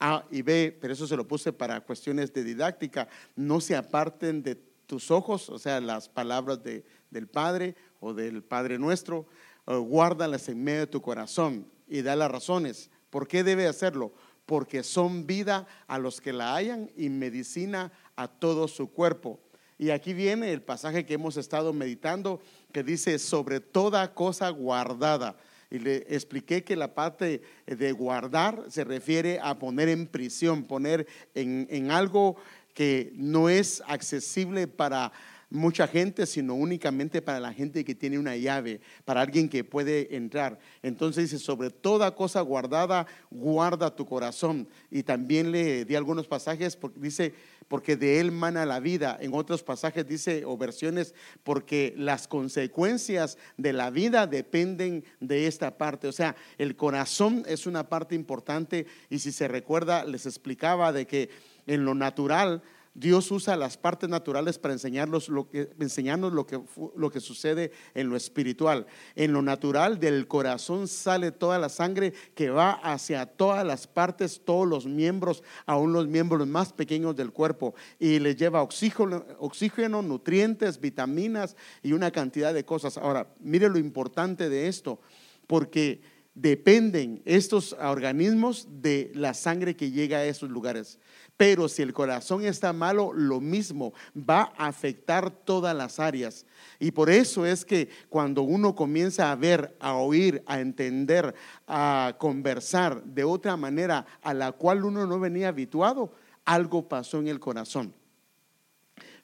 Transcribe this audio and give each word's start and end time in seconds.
A 0.00 0.24
y 0.30 0.42
B, 0.42 0.76
pero 0.80 0.94
eso 0.94 1.06
se 1.06 1.16
lo 1.16 1.28
puse 1.28 1.52
para 1.52 1.80
cuestiones 1.82 2.32
de 2.32 2.42
didáctica, 2.42 3.08
no 3.36 3.60
se 3.60 3.76
aparten 3.76 4.42
de 4.42 4.54
tus 4.54 5.10
ojos, 5.10 5.48
o 5.50 5.58
sea, 5.58 5.80
las 5.80 6.08
palabras 6.08 6.64
de, 6.64 6.84
del 7.10 7.28
Padre 7.28 7.76
o 8.00 8.12
del 8.12 8.42
Padre 8.42 8.78
nuestro, 8.78 9.26
eh, 9.66 9.76
guárdalas 9.76 10.48
en 10.48 10.64
medio 10.64 10.80
de 10.80 10.86
tu 10.88 11.00
corazón 11.00 11.66
y 11.86 12.02
da 12.02 12.16
las 12.16 12.30
razones. 12.30 12.90
¿Por 13.10 13.28
qué 13.28 13.44
debe 13.44 13.66
hacerlo? 13.66 14.12
Porque 14.46 14.82
son 14.82 15.26
vida 15.26 15.66
a 15.86 15.98
los 15.98 16.20
que 16.20 16.32
la 16.32 16.56
hayan 16.56 16.90
y 16.96 17.08
medicina 17.08 17.92
a 18.16 18.26
todo 18.26 18.66
su 18.66 18.90
cuerpo. 18.90 19.38
Y 19.78 19.90
aquí 19.90 20.12
viene 20.12 20.52
el 20.52 20.60
pasaje 20.60 21.06
que 21.06 21.14
hemos 21.14 21.36
estado 21.36 21.72
meditando, 21.72 22.40
que 22.72 22.82
dice, 22.82 23.18
sobre 23.18 23.60
toda 23.60 24.12
cosa 24.12 24.50
guardada. 24.50 25.36
Y 25.70 25.78
le 25.78 25.98
expliqué 26.08 26.64
que 26.64 26.76
la 26.76 26.94
parte 26.94 27.42
de 27.66 27.92
guardar 27.92 28.64
se 28.68 28.84
refiere 28.84 29.38
a 29.40 29.58
poner 29.58 29.88
en 29.88 30.06
prisión, 30.06 30.64
poner 30.64 31.06
en, 31.34 31.66
en 31.70 31.90
algo 31.90 32.36
que 32.74 33.12
no 33.14 33.48
es 33.48 33.82
accesible 33.86 34.66
para 34.66 35.12
mucha 35.50 35.88
gente, 35.88 36.26
sino 36.26 36.54
únicamente 36.54 37.20
para 37.20 37.40
la 37.40 37.52
gente 37.52 37.84
que 37.84 37.94
tiene 37.94 38.18
una 38.18 38.36
llave, 38.36 38.80
para 39.04 39.20
alguien 39.20 39.48
que 39.48 39.64
puede 39.64 40.16
entrar. 40.16 40.58
Entonces 40.82 41.30
dice, 41.30 41.42
sobre 41.42 41.70
toda 41.70 42.14
cosa 42.14 42.40
guardada, 42.40 43.06
guarda 43.30 43.94
tu 43.94 44.06
corazón. 44.06 44.68
Y 44.90 45.02
también 45.02 45.50
le 45.50 45.84
di 45.84 45.96
algunos 45.96 46.28
pasajes, 46.28 46.76
porque 46.76 47.00
dice, 47.00 47.34
porque 47.70 47.94
de 47.94 48.18
él 48.18 48.32
mana 48.32 48.66
la 48.66 48.80
vida. 48.80 49.16
En 49.20 49.32
otros 49.32 49.62
pasajes 49.62 50.04
dice, 50.04 50.44
o 50.44 50.56
versiones, 50.58 51.14
porque 51.44 51.94
las 51.96 52.26
consecuencias 52.26 53.38
de 53.56 53.72
la 53.72 53.90
vida 53.90 54.26
dependen 54.26 55.04
de 55.20 55.46
esta 55.46 55.78
parte. 55.78 56.08
O 56.08 56.12
sea, 56.12 56.34
el 56.58 56.74
corazón 56.74 57.44
es 57.46 57.68
una 57.68 57.88
parte 57.88 58.16
importante 58.16 58.88
y 59.08 59.20
si 59.20 59.30
se 59.30 59.46
recuerda, 59.46 60.04
les 60.04 60.26
explicaba 60.26 60.92
de 60.92 61.06
que 61.06 61.30
en 61.68 61.84
lo 61.84 61.94
natural, 61.94 62.60
Dios 62.94 63.30
usa 63.30 63.56
las 63.56 63.76
partes 63.76 64.10
naturales 64.10 64.58
para 64.58 64.74
enseñarnos 64.74 65.28
lo 65.28 65.48
que, 65.48 65.70
enseñarnos 65.78 66.32
lo 66.32 66.44
que, 66.46 66.60
lo 66.96 67.10
que 67.10 67.20
sucede 67.20 67.70
en 67.94 68.08
lo 68.08 68.16
espiritual. 68.16 68.86
En 69.14 69.32
lo 69.32 69.42
natural 69.42 70.00
del 70.00 70.26
corazón 70.26 70.88
sale 70.88 71.30
toda 71.30 71.58
la 71.60 71.68
sangre 71.68 72.12
que 72.34 72.50
va 72.50 72.72
hacia 72.72 73.26
todas 73.26 73.64
las 73.64 73.86
partes, 73.86 74.42
todos 74.44 74.66
los 74.66 74.86
miembros, 74.86 75.44
aún 75.66 75.92
los 75.92 76.08
miembros 76.08 76.46
más 76.48 76.72
pequeños 76.72 77.14
del 77.14 77.32
cuerpo, 77.32 77.74
y 78.00 78.18
le 78.18 78.34
lleva 78.34 78.62
oxígeno, 78.62 79.24
oxígeno, 79.38 80.02
nutrientes, 80.02 80.80
vitaminas 80.80 81.56
y 81.82 81.92
una 81.92 82.10
cantidad 82.10 82.52
de 82.52 82.64
cosas. 82.64 82.98
Ahora, 82.98 83.32
mire 83.38 83.68
lo 83.68 83.78
importante 83.78 84.48
de 84.48 84.66
esto, 84.66 85.00
porque 85.46 86.00
dependen 86.40 87.20
estos 87.24 87.74
organismos 87.74 88.66
de 88.80 89.12
la 89.14 89.34
sangre 89.34 89.76
que 89.76 89.90
llega 89.90 90.18
a 90.18 90.24
esos 90.24 90.48
lugares. 90.48 90.98
Pero 91.36 91.68
si 91.68 91.82
el 91.82 91.92
corazón 91.92 92.44
está 92.44 92.72
malo, 92.72 93.12
lo 93.14 93.40
mismo 93.40 93.92
va 94.16 94.52
a 94.56 94.66
afectar 94.66 95.30
todas 95.30 95.74
las 95.76 95.98
áreas. 95.98 96.46
Y 96.78 96.90
por 96.90 97.10
eso 97.10 97.46
es 97.46 97.64
que 97.64 97.88
cuando 98.08 98.42
uno 98.42 98.74
comienza 98.74 99.30
a 99.30 99.36
ver, 99.36 99.76
a 99.80 99.94
oír, 99.94 100.42
a 100.46 100.60
entender, 100.60 101.34
a 101.66 102.16
conversar 102.18 103.02
de 103.04 103.24
otra 103.24 103.56
manera 103.56 104.06
a 104.22 104.34
la 104.34 104.52
cual 104.52 104.84
uno 104.84 105.06
no 105.06 105.18
venía 105.18 105.48
habituado, 105.48 106.12
algo 106.44 106.88
pasó 106.88 107.18
en 107.18 107.28
el 107.28 107.40
corazón. 107.40 107.94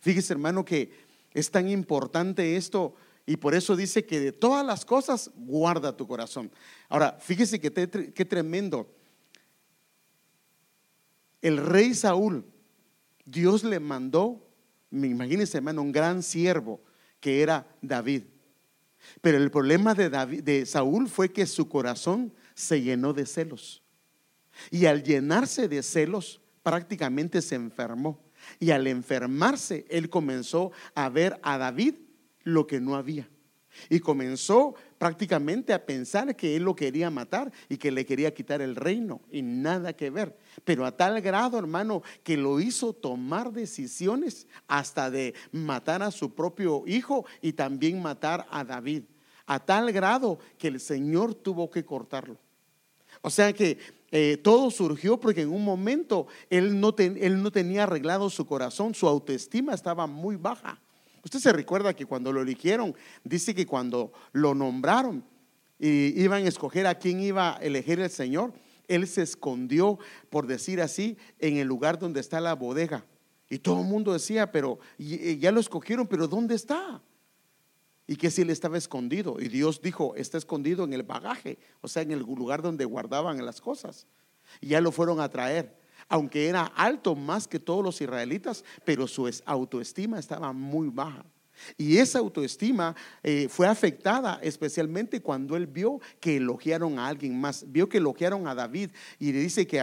Fíjese 0.00 0.34
hermano 0.34 0.64
que 0.64 0.90
es 1.32 1.50
tan 1.50 1.68
importante 1.68 2.56
esto 2.56 2.94
y 3.26 3.36
por 3.36 3.54
eso 3.54 3.74
dice 3.74 4.06
que 4.06 4.20
de 4.20 4.32
todas 4.32 4.64
las 4.64 4.84
cosas 4.84 5.30
guarda 5.34 5.96
tu 5.96 6.06
corazón. 6.06 6.50
Ahora, 6.88 7.18
fíjese 7.20 7.60
que 7.60 7.72
qué 8.14 8.24
tremendo 8.24 8.96
el 11.46 11.58
rey 11.58 11.94
Saúl, 11.94 12.44
Dios 13.24 13.62
le 13.62 13.78
mandó, 13.78 14.50
me 14.90 15.06
imagínense 15.06 15.58
hermano, 15.58 15.82
un 15.82 15.92
gran 15.92 16.22
siervo 16.22 16.80
que 17.20 17.42
era 17.42 17.66
David. 17.82 18.24
Pero 19.20 19.38
el 19.38 19.50
problema 19.50 19.94
de, 19.94 20.10
David, 20.10 20.42
de 20.42 20.66
Saúl 20.66 21.08
fue 21.08 21.32
que 21.32 21.46
su 21.46 21.68
corazón 21.68 22.32
se 22.54 22.82
llenó 22.82 23.12
de 23.12 23.26
celos. 23.26 23.82
Y 24.70 24.86
al 24.86 25.02
llenarse 25.02 25.68
de 25.68 25.82
celos, 25.82 26.40
prácticamente 26.62 27.42
se 27.42 27.54
enfermó. 27.54 28.24
Y 28.58 28.70
al 28.70 28.86
enfermarse, 28.86 29.86
él 29.88 30.10
comenzó 30.10 30.72
a 30.94 31.08
ver 31.08 31.38
a 31.42 31.58
David 31.58 31.94
lo 32.46 32.66
que 32.66 32.80
no 32.80 32.94
había. 32.94 33.28
Y 33.90 34.00
comenzó 34.00 34.74
prácticamente 34.98 35.74
a 35.74 35.84
pensar 35.84 36.34
que 36.34 36.56
él 36.56 36.62
lo 36.62 36.74
quería 36.74 37.10
matar 37.10 37.52
y 37.68 37.76
que 37.76 37.90
le 37.90 38.06
quería 38.06 38.32
quitar 38.32 38.62
el 38.62 38.76
reino 38.76 39.20
y 39.30 39.42
nada 39.42 39.92
que 39.92 40.08
ver. 40.08 40.38
Pero 40.64 40.86
a 40.86 40.96
tal 40.96 41.20
grado, 41.20 41.58
hermano, 41.58 42.02
que 42.22 42.36
lo 42.38 42.60
hizo 42.60 42.94
tomar 42.94 43.52
decisiones 43.52 44.46
hasta 44.68 45.10
de 45.10 45.34
matar 45.52 46.02
a 46.02 46.10
su 46.10 46.34
propio 46.34 46.84
hijo 46.86 47.26
y 47.42 47.52
también 47.52 48.00
matar 48.00 48.46
a 48.50 48.64
David. 48.64 49.02
A 49.44 49.58
tal 49.58 49.92
grado 49.92 50.38
que 50.56 50.68
el 50.68 50.80
Señor 50.80 51.34
tuvo 51.34 51.68
que 51.68 51.84
cortarlo. 51.84 52.38
O 53.22 53.28
sea 53.28 53.52
que 53.52 53.78
eh, 54.12 54.38
todo 54.42 54.70
surgió 54.70 55.18
porque 55.18 55.42
en 55.42 55.52
un 55.52 55.64
momento 55.64 56.28
él 56.48 56.80
no, 56.80 56.94
él 56.96 57.42
no 57.42 57.50
tenía 57.50 57.82
arreglado 57.82 58.30
su 58.30 58.46
corazón, 58.46 58.94
su 58.94 59.08
autoestima 59.08 59.74
estaba 59.74 60.06
muy 60.06 60.36
baja. 60.36 60.80
Usted 61.26 61.40
se 61.40 61.52
recuerda 61.52 61.92
que 61.92 62.06
cuando 62.06 62.32
lo 62.32 62.40
eligieron, 62.40 62.94
dice 63.24 63.52
que 63.52 63.66
cuando 63.66 64.12
lo 64.30 64.54
nombraron 64.54 65.24
y 65.76 66.22
iban 66.22 66.44
a 66.44 66.48
escoger 66.48 66.86
a 66.86 67.00
quién 67.00 67.18
iba 67.18 67.56
a 67.56 67.58
elegir 67.58 67.98
el 67.98 68.10
Señor, 68.10 68.52
él 68.86 69.08
se 69.08 69.22
escondió, 69.22 69.98
por 70.30 70.46
decir 70.46 70.80
así, 70.80 71.18
en 71.40 71.56
el 71.56 71.66
lugar 71.66 71.98
donde 71.98 72.20
está 72.20 72.40
la 72.40 72.54
bodega. 72.54 73.04
Y 73.50 73.58
todo 73.58 73.80
el 73.80 73.88
mundo 73.88 74.12
decía, 74.12 74.52
pero 74.52 74.78
ya 74.98 75.50
lo 75.50 75.58
escogieron, 75.58 76.06
pero 76.06 76.28
¿dónde 76.28 76.54
está? 76.54 77.02
Y 78.06 78.14
que 78.14 78.30
si 78.30 78.42
él 78.42 78.50
estaba 78.50 78.78
escondido. 78.78 79.40
Y 79.40 79.48
Dios 79.48 79.82
dijo, 79.82 80.14
está 80.14 80.38
escondido 80.38 80.84
en 80.84 80.92
el 80.92 81.02
bagaje, 81.02 81.58
o 81.80 81.88
sea, 81.88 82.02
en 82.02 82.12
el 82.12 82.20
lugar 82.20 82.62
donde 82.62 82.84
guardaban 82.84 83.44
las 83.44 83.60
cosas. 83.60 84.06
Y 84.60 84.68
ya 84.68 84.80
lo 84.80 84.92
fueron 84.92 85.18
a 85.18 85.28
traer 85.28 85.76
aunque 86.08 86.48
era 86.48 86.64
alto 86.64 87.14
más 87.14 87.48
que 87.48 87.58
todos 87.58 87.82
los 87.84 88.00
israelitas, 88.00 88.64
pero 88.84 89.06
su 89.06 89.30
autoestima 89.44 90.18
estaba 90.18 90.52
muy 90.52 90.88
baja. 90.88 91.24
Y 91.76 91.98
esa 91.98 92.18
autoestima 92.18 92.94
eh, 93.22 93.48
fue 93.48 93.66
afectada 93.66 94.38
especialmente 94.42 95.20
cuando 95.22 95.56
él 95.56 95.66
vio 95.66 96.00
que 96.20 96.36
elogiaron 96.36 96.98
a 96.98 97.08
alguien 97.08 97.40
más, 97.40 97.64
vio 97.68 97.88
que 97.88 97.98
elogiaron 97.98 98.46
a 98.46 98.54
David 98.54 98.90
y 99.18 99.32
le 99.32 99.40
dice 99.40 99.66
que 99.66 99.82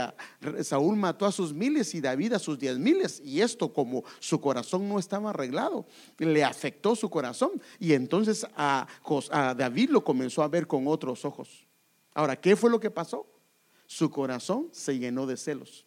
Saúl 0.62 0.96
mató 0.96 1.26
a 1.26 1.32
sus 1.32 1.54
miles 1.54 1.94
y 1.96 2.02
David 2.02 2.34
a 2.34 2.40
sus 2.40 2.60
diez 2.60 2.78
miles. 2.78 3.22
Y 3.24 3.42
esto 3.42 3.74
como 3.74 4.04
su 4.20 4.40
corazón 4.40 4.88
no 4.88 5.00
estaba 5.00 5.32
arreglado, 5.32 5.86
le 6.18 6.44
afectó 6.44 6.96
su 6.96 7.10
corazón 7.10 7.62
y 7.80 7.94
entonces 7.94 8.46
a 8.56 8.88
David 9.58 9.90
lo 9.90 10.04
comenzó 10.04 10.44
a 10.44 10.48
ver 10.48 10.68
con 10.68 10.88
otros 10.88 11.26
ojos. 11.26 11.66
Ahora, 12.14 12.40
¿qué 12.40 12.56
fue 12.56 12.70
lo 12.70 12.80
que 12.80 12.92
pasó? 12.92 13.28
Su 13.88 14.10
corazón 14.12 14.70
se 14.72 14.98
llenó 14.98 15.26
de 15.26 15.38
celos. 15.38 15.86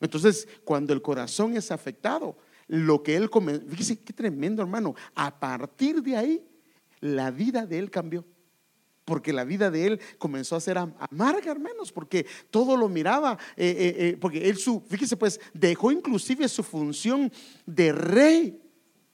Entonces, 0.00 0.48
cuando 0.64 0.92
el 0.92 1.02
corazón 1.02 1.56
es 1.56 1.70
afectado, 1.70 2.36
lo 2.68 3.02
que 3.02 3.16
él 3.16 3.30
come, 3.30 3.60
fíjese 3.60 3.98
qué 4.00 4.12
tremendo 4.12 4.62
hermano, 4.62 4.94
a 5.14 5.38
partir 5.38 6.02
de 6.02 6.16
ahí, 6.16 6.44
la 7.00 7.30
vida 7.30 7.66
de 7.66 7.78
él 7.78 7.90
cambió. 7.90 8.24
Porque 9.04 9.32
la 9.32 9.44
vida 9.44 9.70
de 9.70 9.86
él 9.86 10.00
comenzó 10.18 10.56
a 10.56 10.60
ser 10.60 10.78
amarga, 10.78 11.52
hermanos, 11.52 11.92
porque 11.92 12.26
todo 12.50 12.76
lo 12.76 12.88
miraba, 12.88 13.38
eh, 13.56 13.68
eh, 13.68 13.94
eh, 13.98 14.16
porque 14.20 14.48
él, 14.48 14.56
su, 14.56 14.80
fíjese 14.88 15.16
pues, 15.16 15.40
dejó 15.54 15.92
inclusive 15.92 16.48
su 16.48 16.64
función 16.64 17.32
de 17.66 17.92
rey 17.92 18.65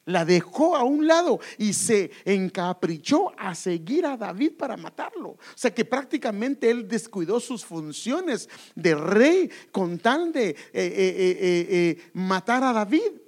la 0.05 0.25
dejó 0.25 0.77
a 0.77 0.83
un 0.83 1.07
lado 1.07 1.41
y 1.59 1.73
se 1.73 2.11
encaprichó 2.25 3.33
a 3.39 3.55
seguir 3.55 4.07
a 4.07 4.17
David 4.17 4.53
para 4.59 4.77
matarlo. 4.77 5.31
O 5.31 5.39
sea 5.55 5.73
que 5.73 5.85
prácticamente 5.85 6.71
él 6.71 6.89
descuidó 6.89 7.41
sus 7.41 7.65
funciones 7.65 8.49
de 8.75 8.95
rey 8.95 9.51
con 9.71 9.99
tal 9.99 10.33
de 10.33 10.51
eh, 10.51 10.57
eh, 10.73 11.37
eh, 11.71 12.11
matar 12.13 12.65
a 12.65 12.73
David. 12.73 13.22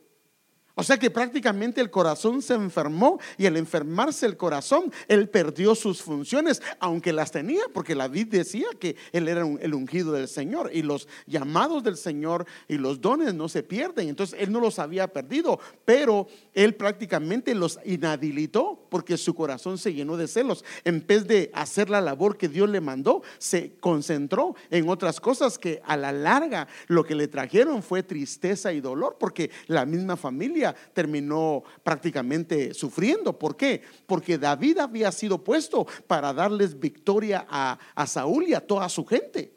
O 0.77 0.83
sea 0.83 0.99
que 0.99 1.09
prácticamente 1.11 1.81
el 1.81 1.91
corazón 1.91 2.43
se 2.43 2.55
enfermó 2.55 3.21
y 3.39 3.47
al 3.47 3.57
enfermarse 3.57 4.27
el 4.27 4.37
corazón, 4.37 4.93
él 5.07 5.29
perdió 5.29 5.77
sus 5.77 6.03
funciones, 6.03 6.61
aunque 6.81 7.13
las 7.13 7.31
tenía, 7.31 7.63
porque 7.73 7.95
la 7.95 8.09
Biblia 8.09 8.41
decía 8.41 8.67
que 8.81 8.97
él 9.13 9.29
era 9.29 9.47
el 9.61 9.75
ungido 9.75 10.11
del 10.13 10.27
Señor 10.27 10.71
y 10.73 10.83
los 10.83 11.07
llamados 11.27 11.85
del 11.85 11.97
Señor 11.97 12.47
y 12.67 12.77
los 12.77 13.01
dones 13.01 13.35
no 13.35 13.49
se 13.49 13.63
pierden. 13.63 14.09
Entonces 14.09 14.37
él 14.41 14.51
no 14.51 14.59
los 14.59 14.81
había 14.81 15.07
perdido, 15.07 15.61
pero 15.85 16.27
él 16.55 16.75
prácticamente 16.75 17.55
los 17.55 17.79
inhabilitó 17.85 18.87
porque 18.89 19.17
su 19.17 19.33
corazón 19.35 19.79
se 19.79 19.95
llenó 19.95 20.17
de 20.17 20.27
celos. 20.27 20.65
En 20.85 21.07
vez 21.07 21.29
de 21.29 21.53
hacer 21.55 21.89
la 21.89 22.01
labor 22.01 22.37
que 22.37 22.49
Dios 22.49 22.69
le 22.69 22.81
mandó, 22.81 23.23
se 23.39 23.75
concentró 23.79 24.57
en 24.71 24.89
otras 24.89 25.21
cosas 25.21 25.57
que 25.57 25.81
a 25.85 25.97
la 25.97 26.11
larga 26.11 26.67
lo 26.89 27.05
que 27.05 27.15
le 27.15 27.29
trajeron 27.29 27.81
fue 27.81 28.03
tristeza 28.03 28.73
y 28.73 28.81
dolor, 28.81 29.17
porque 29.21 29.53
la 29.69 29.87
misma 29.87 30.17
familia 30.17 30.64
terminó 30.73 31.65
prácticamente 31.83 32.73
sufriendo. 32.73 33.37
¿Por 33.39 33.57
qué? 33.57 33.83
Porque 34.07 34.39
David 34.39 34.79
había 34.79 35.11
sido 35.11 35.43
puesto 35.43 35.87
para 36.07 36.33
darles 36.33 36.79
victoria 36.79 37.47
a, 37.49 38.07
Saúl 38.07 38.49
y 38.49 38.55
a 38.55 38.61
toda 38.61 38.89
su 38.89 39.05
gente. 39.05 39.53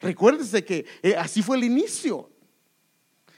Recuérdese 0.00 0.64
que 0.64 0.86
eh, 1.02 1.14
así 1.16 1.42
fue 1.42 1.58
el 1.58 1.64
inicio. 1.64 2.30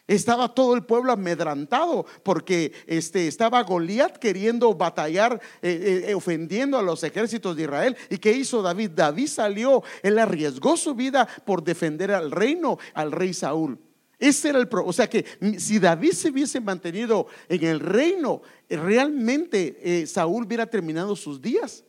Estaba 0.06 0.54
todo 0.54 0.74
el 0.74 0.84
pueblo 0.84 1.12
amedrantado 1.12 2.06
porque 2.22 2.72
este, 2.86 3.26
estaba 3.26 3.62
Goliat 3.64 4.18
queriendo 4.18 4.72
batallar, 4.74 5.40
eh, 5.62 6.04
eh, 6.08 6.14
ofendiendo 6.14 6.78
a 6.78 6.82
los 6.82 7.02
ejércitos 7.02 7.56
de 7.56 7.64
Israel. 7.64 7.96
¿Y 8.08 8.18
qué 8.18 8.32
hizo 8.32 8.62
David? 8.62 8.90
David 8.94 9.26
salió, 9.26 9.82
él 10.02 10.18
arriesgó 10.18 10.76
su 10.76 10.94
vida 10.94 11.26
por 11.44 11.64
defender 11.64 12.12
al 12.12 12.30
reino, 12.30 12.78
al 12.94 13.10
rey 13.10 13.34
Saúl. 13.34 13.80
Ese 14.18 14.48
era 14.48 14.58
el 14.58 14.68
pro, 14.68 14.86
o 14.86 14.92
sea 14.92 15.08
que 15.08 15.26
si 15.58 15.78
David 15.78 16.12
se 16.12 16.30
hubiese 16.30 16.58
mantenido 16.60 17.26
en 17.48 17.64
el 17.64 17.80
reino, 17.80 18.40
realmente 18.68 19.78
eh, 19.82 20.06
Saúl 20.06 20.44
hubiera 20.44 20.66
terminado 20.66 21.14
sus 21.16 21.40
días 21.42 21.84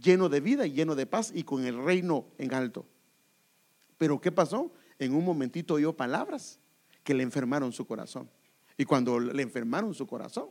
lleno 0.00 0.28
de 0.28 0.40
vida, 0.40 0.66
lleno 0.66 0.94
de 0.94 1.06
paz 1.06 1.30
y 1.34 1.44
con 1.44 1.64
el 1.64 1.82
reino 1.82 2.26
en 2.38 2.54
alto. 2.54 2.86
Pero 3.98 4.20
¿qué 4.20 4.32
pasó? 4.32 4.72
En 4.98 5.14
un 5.14 5.24
momentito 5.24 5.74
oyó 5.74 5.92
palabras 5.92 6.58
que 7.04 7.14
le 7.14 7.22
enfermaron 7.22 7.72
su 7.72 7.86
corazón. 7.86 8.28
Y 8.76 8.84
cuando 8.84 9.20
le 9.20 9.42
enfermaron 9.42 9.94
su 9.94 10.06
corazón, 10.06 10.48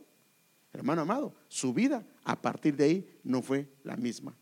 hermano 0.72 1.02
amado, 1.02 1.34
su 1.48 1.74
vida 1.74 2.06
a 2.24 2.40
partir 2.40 2.76
de 2.76 2.84
ahí 2.84 3.18
no 3.24 3.42
fue 3.42 3.68
la 3.82 3.96
misma. 3.96 4.36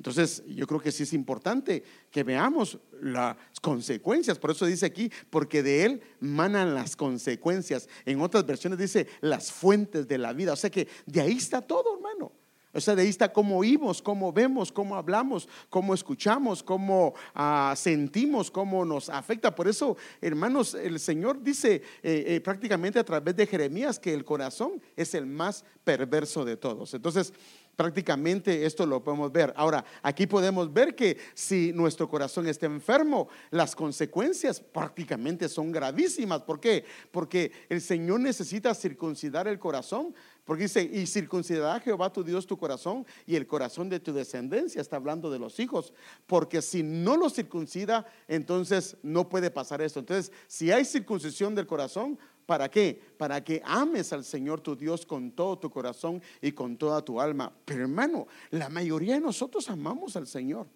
Entonces, 0.00 0.42
yo 0.46 0.66
creo 0.66 0.80
que 0.80 0.92
sí 0.92 1.02
es 1.02 1.12
importante 1.12 1.84
que 2.10 2.24
veamos 2.24 2.78
las 3.02 3.36
consecuencias. 3.60 4.38
Por 4.38 4.50
eso 4.50 4.64
dice 4.64 4.86
aquí, 4.86 5.12
porque 5.28 5.62
de 5.62 5.84
él 5.84 6.02
manan 6.20 6.74
las 6.74 6.96
consecuencias. 6.96 7.86
En 8.06 8.22
otras 8.22 8.46
versiones 8.46 8.78
dice 8.78 9.06
las 9.20 9.52
fuentes 9.52 10.08
de 10.08 10.16
la 10.16 10.32
vida. 10.32 10.54
O 10.54 10.56
sea 10.56 10.70
que 10.70 10.88
de 11.04 11.20
ahí 11.20 11.36
está 11.36 11.60
todo, 11.60 11.96
hermano. 11.96 12.32
O 12.72 12.80
sea, 12.80 12.94
de 12.94 13.02
ahí 13.02 13.08
está 13.08 13.30
cómo 13.30 13.58
oímos, 13.58 14.00
cómo 14.00 14.32
vemos, 14.32 14.72
cómo 14.72 14.96
hablamos, 14.96 15.48
cómo 15.68 15.92
escuchamos, 15.92 16.62
cómo 16.62 17.14
ah, 17.34 17.74
sentimos, 17.76 18.50
cómo 18.50 18.86
nos 18.86 19.10
afecta. 19.10 19.54
Por 19.54 19.68
eso, 19.68 19.98
hermanos, 20.22 20.74
el 20.74 21.00
Señor 21.00 21.42
dice 21.42 21.82
eh, 22.02 22.24
eh, 22.26 22.40
prácticamente 22.40 22.98
a 22.98 23.04
través 23.04 23.34
de 23.36 23.46
Jeremías 23.46 23.98
que 23.98 24.14
el 24.14 24.24
corazón 24.24 24.80
es 24.96 25.14
el 25.14 25.26
más 25.26 25.64
perverso 25.84 26.44
de 26.44 26.56
todos. 26.56 26.94
Entonces, 26.94 27.34
prácticamente 27.76 28.66
esto 28.66 28.86
lo 28.86 29.02
podemos 29.02 29.32
ver. 29.32 29.52
Ahora, 29.56 29.84
aquí 30.02 30.26
podemos 30.26 30.72
ver 30.72 30.94
que 30.94 31.18
si 31.34 31.72
nuestro 31.72 32.08
corazón 32.08 32.46
está 32.46 32.66
enfermo, 32.66 33.28
las 33.50 33.74
consecuencias 33.74 34.60
prácticamente 34.60 35.48
son 35.48 35.72
gravísimas. 35.72 36.42
¿Por 36.42 36.60
qué? 36.60 36.84
Porque 37.10 37.52
el 37.68 37.80
Señor 37.80 38.20
necesita 38.20 38.74
circuncidar 38.74 39.48
el 39.48 39.58
corazón 39.58 40.14
porque 40.50 40.64
dice, 40.64 40.82
y 40.82 41.06
circuncidará 41.06 41.78
Jehová 41.78 42.12
tu 42.12 42.24
Dios 42.24 42.44
tu 42.44 42.58
corazón 42.58 43.06
y 43.24 43.36
el 43.36 43.46
corazón 43.46 43.88
de 43.88 44.00
tu 44.00 44.12
descendencia. 44.12 44.80
Está 44.80 44.96
hablando 44.96 45.30
de 45.30 45.38
los 45.38 45.60
hijos. 45.60 45.92
Porque 46.26 46.60
si 46.60 46.82
no 46.82 47.16
lo 47.16 47.30
circuncida, 47.30 48.04
entonces 48.26 48.96
no 49.04 49.28
puede 49.28 49.52
pasar 49.52 49.80
esto. 49.80 50.00
Entonces, 50.00 50.32
si 50.48 50.72
hay 50.72 50.84
circuncisión 50.84 51.54
del 51.54 51.68
corazón, 51.68 52.18
¿para 52.46 52.70
qué? 52.70 53.00
Para 53.16 53.42
que 53.42 53.62
ames 53.64 54.12
al 54.12 54.24
Señor 54.24 54.60
tu 54.60 54.76
Dios 54.76 55.06
con 55.06 55.32
todo 55.32 55.58
tu 55.58 55.70
corazón 55.70 56.22
y 56.40 56.52
con 56.52 56.76
toda 56.76 57.04
tu 57.04 57.20
alma. 57.20 57.52
Pero 57.64 57.82
hermano, 57.82 58.26
la 58.50 58.68
mayoría 58.68 59.14
de 59.14 59.20
nosotros 59.20 59.68
amamos 59.70 60.16
al 60.16 60.26
Señor. 60.26 60.66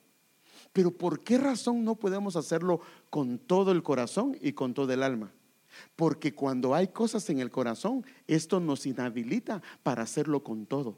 Pero 0.72 0.90
¿por 0.90 1.20
qué 1.20 1.38
razón 1.38 1.84
no 1.84 1.94
podemos 1.94 2.36
hacerlo 2.36 2.80
con 3.10 3.38
todo 3.38 3.70
el 3.72 3.82
corazón 3.82 4.36
y 4.40 4.52
con 4.52 4.74
todo 4.74 4.92
el 4.92 5.02
alma? 5.02 5.32
Porque 5.96 6.34
cuando 6.34 6.74
hay 6.74 6.88
cosas 6.88 7.28
en 7.30 7.40
el 7.40 7.50
corazón, 7.50 8.04
esto 8.26 8.60
nos 8.60 8.86
inhabilita 8.86 9.62
para 9.82 10.02
hacerlo 10.02 10.42
con 10.42 10.66
todo. 10.66 10.96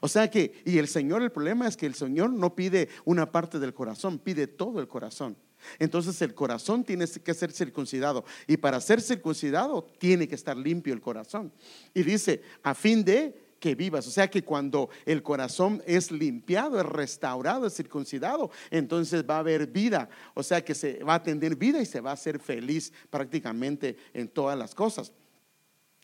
O 0.00 0.08
sea 0.08 0.30
que, 0.30 0.62
y 0.64 0.78
el 0.78 0.88
Señor, 0.88 1.22
el 1.22 1.32
problema 1.32 1.68
es 1.68 1.76
que 1.76 1.86
el 1.86 1.94
Señor 1.94 2.30
no 2.30 2.54
pide 2.54 2.88
una 3.04 3.30
parte 3.30 3.58
del 3.58 3.74
corazón, 3.74 4.18
pide 4.18 4.46
todo 4.46 4.80
el 4.80 4.88
corazón. 4.88 5.36
Entonces 5.78 6.20
el 6.22 6.34
corazón 6.34 6.84
tiene 6.84 7.06
que 7.06 7.34
ser 7.34 7.52
circuncidado. 7.52 8.24
Y 8.46 8.56
para 8.56 8.80
ser 8.80 9.00
circuncidado 9.00 9.84
tiene 9.98 10.28
que 10.28 10.34
estar 10.34 10.56
limpio 10.56 10.94
el 10.94 11.00
corazón. 11.00 11.52
Y 11.92 12.02
dice, 12.02 12.42
a 12.62 12.74
fin 12.74 13.04
de 13.04 13.44
que 13.64 13.74
vivas. 13.74 14.06
O 14.06 14.10
sea 14.10 14.28
que 14.28 14.44
cuando 14.44 14.90
el 15.06 15.22
corazón 15.22 15.82
es 15.86 16.12
limpiado, 16.12 16.78
es 16.78 16.84
restaurado, 16.84 17.66
es 17.66 17.74
circuncidado, 17.74 18.50
entonces 18.70 19.24
va 19.28 19.36
a 19.36 19.38
haber 19.38 19.66
vida. 19.68 20.10
O 20.34 20.42
sea 20.42 20.62
que 20.62 20.74
se 20.74 21.02
va 21.02 21.14
a 21.14 21.22
tener 21.22 21.56
vida 21.56 21.80
y 21.80 21.86
se 21.86 22.02
va 22.02 22.12
a 22.12 22.16
ser 22.18 22.38
feliz 22.38 22.92
prácticamente 23.08 23.96
en 24.12 24.28
todas 24.28 24.58
las 24.58 24.74
cosas. 24.74 25.12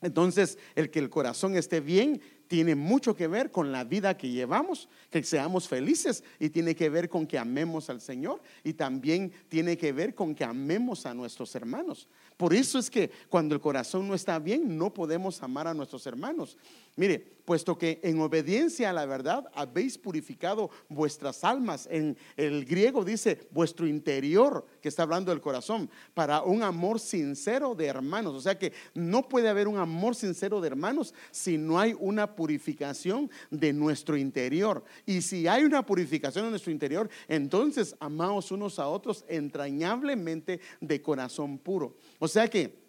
Entonces, 0.02 0.58
el 0.74 0.90
que 0.90 0.98
el 0.98 1.10
corazón 1.10 1.56
esté 1.56 1.80
bien 1.80 2.20
tiene 2.46 2.74
mucho 2.74 3.14
que 3.14 3.28
ver 3.28 3.50
con 3.52 3.70
la 3.70 3.84
vida 3.84 4.16
que 4.16 4.28
llevamos, 4.28 4.88
que 5.10 5.22
seamos 5.22 5.68
felices 5.68 6.24
y 6.38 6.50
tiene 6.50 6.74
que 6.74 6.88
ver 6.88 7.08
con 7.08 7.26
que 7.26 7.38
amemos 7.38 7.90
al 7.90 8.00
Señor 8.00 8.42
y 8.64 8.72
también 8.72 9.30
tiene 9.48 9.76
que 9.76 9.92
ver 9.92 10.14
con 10.14 10.34
que 10.34 10.42
amemos 10.42 11.06
a 11.06 11.14
nuestros 11.14 11.54
hermanos. 11.54 12.08
Por 12.36 12.54
eso 12.54 12.78
es 12.78 12.90
que 12.90 13.10
cuando 13.28 13.54
el 13.54 13.60
corazón 13.60 14.08
no 14.08 14.14
está 14.14 14.38
bien, 14.38 14.76
no 14.76 14.92
podemos 14.92 15.42
amar 15.42 15.68
a 15.68 15.74
nuestros 15.74 16.06
hermanos. 16.06 16.56
Mire, 16.96 17.24
puesto 17.44 17.78
que 17.78 18.00
en 18.02 18.20
obediencia 18.20 18.90
a 18.90 18.92
la 18.92 19.06
verdad 19.06 19.50
habéis 19.54 19.98
purificado 19.98 20.70
vuestras 20.88 21.44
almas. 21.44 21.88
En 21.90 22.16
el 22.36 22.64
griego 22.64 23.04
dice 23.04 23.48
vuestro 23.50 23.86
interior, 23.86 24.66
que 24.80 24.88
está 24.88 25.02
hablando 25.02 25.30
del 25.30 25.40
corazón, 25.40 25.90
para 26.14 26.42
un 26.42 26.62
amor 26.62 27.00
sincero 27.00 27.74
de 27.74 27.86
hermanos. 27.86 28.34
O 28.34 28.40
sea 28.40 28.58
que 28.58 28.72
no 28.94 29.28
puede 29.28 29.48
haber 29.48 29.68
un 29.68 29.78
amor 29.78 30.14
sincero 30.14 30.60
de 30.60 30.68
hermanos 30.68 31.14
si 31.30 31.58
no 31.58 31.78
hay 31.78 31.94
una 31.98 32.34
purificación 32.34 33.30
de 33.50 33.72
nuestro 33.72 34.16
interior. 34.16 34.84
Y 35.06 35.22
si 35.22 35.46
hay 35.46 35.64
una 35.64 35.84
purificación 35.84 36.44
de 36.44 36.50
nuestro 36.50 36.72
interior, 36.72 37.08
entonces 37.28 37.94
amamos 38.00 38.50
unos 38.50 38.78
a 38.78 38.88
otros 38.88 39.24
entrañablemente 39.28 40.60
de 40.80 41.02
corazón 41.02 41.58
puro. 41.58 41.96
O 42.18 42.28
sea 42.28 42.48
que 42.48 42.79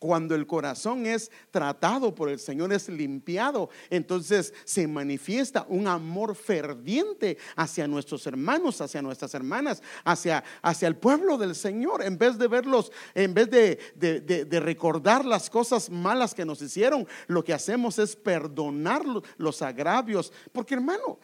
cuando 0.00 0.34
el 0.34 0.46
corazón 0.46 1.06
es 1.06 1.30
tratado 1.52 2.14
por 2.14 2.30
el 2.30 2.40
Señor, 2.40 2.72
es 2.72 2.88
limpiado, 2.88 3.68
entonces 3.90 4.52
se 4.64 4.88
manifiesta 4.88 5.66
un 5.68 5.86
amor 5.86 6.34
ferviente 6.34 7.36
hacia 7.54 7.86
nuestros 7.86 8.26
hermanos, 8.26 8.80
hacia 8.80 9.02
nuestras 9.02 9.34
hermanas, 9.34 9.82
hacia, 10.04 10.42
hacia 10.62 10.88
el 10.88 10.96
pueblo 10.96 11.36
del 11.36 11.54
Señor. 11.54 12.02
En 12.02 12.16
vez 12.16 12.38
de 12.38 12.48
verlos, 12.48 12.90
en 13.14 13.34
vez 13.34 13.50
de, 13.50 13.78
de 13.94 14.60
recordar 14.60 15.24
las 15.24 15.50
cosas 15.50 15.90
malas 15.90 16.34
que 16.34 16.46
nos 16.46 16.62
hicieron, 16.62 17.06
lo 17.28 17.44
que 17.44 17.52
hacemos 17.52 17.98
es 17.98 18.16
perdonar 18.16 19.04
los 19.36 19.60
agravios. 19.60 20.32
Porque 20.50 20.74
hermano, 20.74 21.18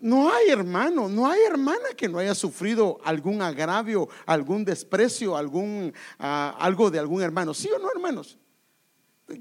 no 0.00 0.32
hay 0.32 0.48
hermano, 0.48 1.08
no 1.08 1.30
hay 1.30 1.40
hermana 1.42 1.88
que 1.96 2.08
no 2.08 2.18
haya 2.18 2.34
sufrido 2.34 2.98
algún 3.04 3.42
agravio, 3.42 4.08
algún 4.26 4.64
desprecio, 4.64 5.36
algún, 5.36 5.92
ah, 6.18 6.56
algo 6.58 6.90
de 6.90 6.98
algún 6.98 7.22
hermano. 7.22 7.54
¿Sí 7.54 7.68
o 7.74 7.78
no, 7.78 7.90
hermanos? 7.90 8.38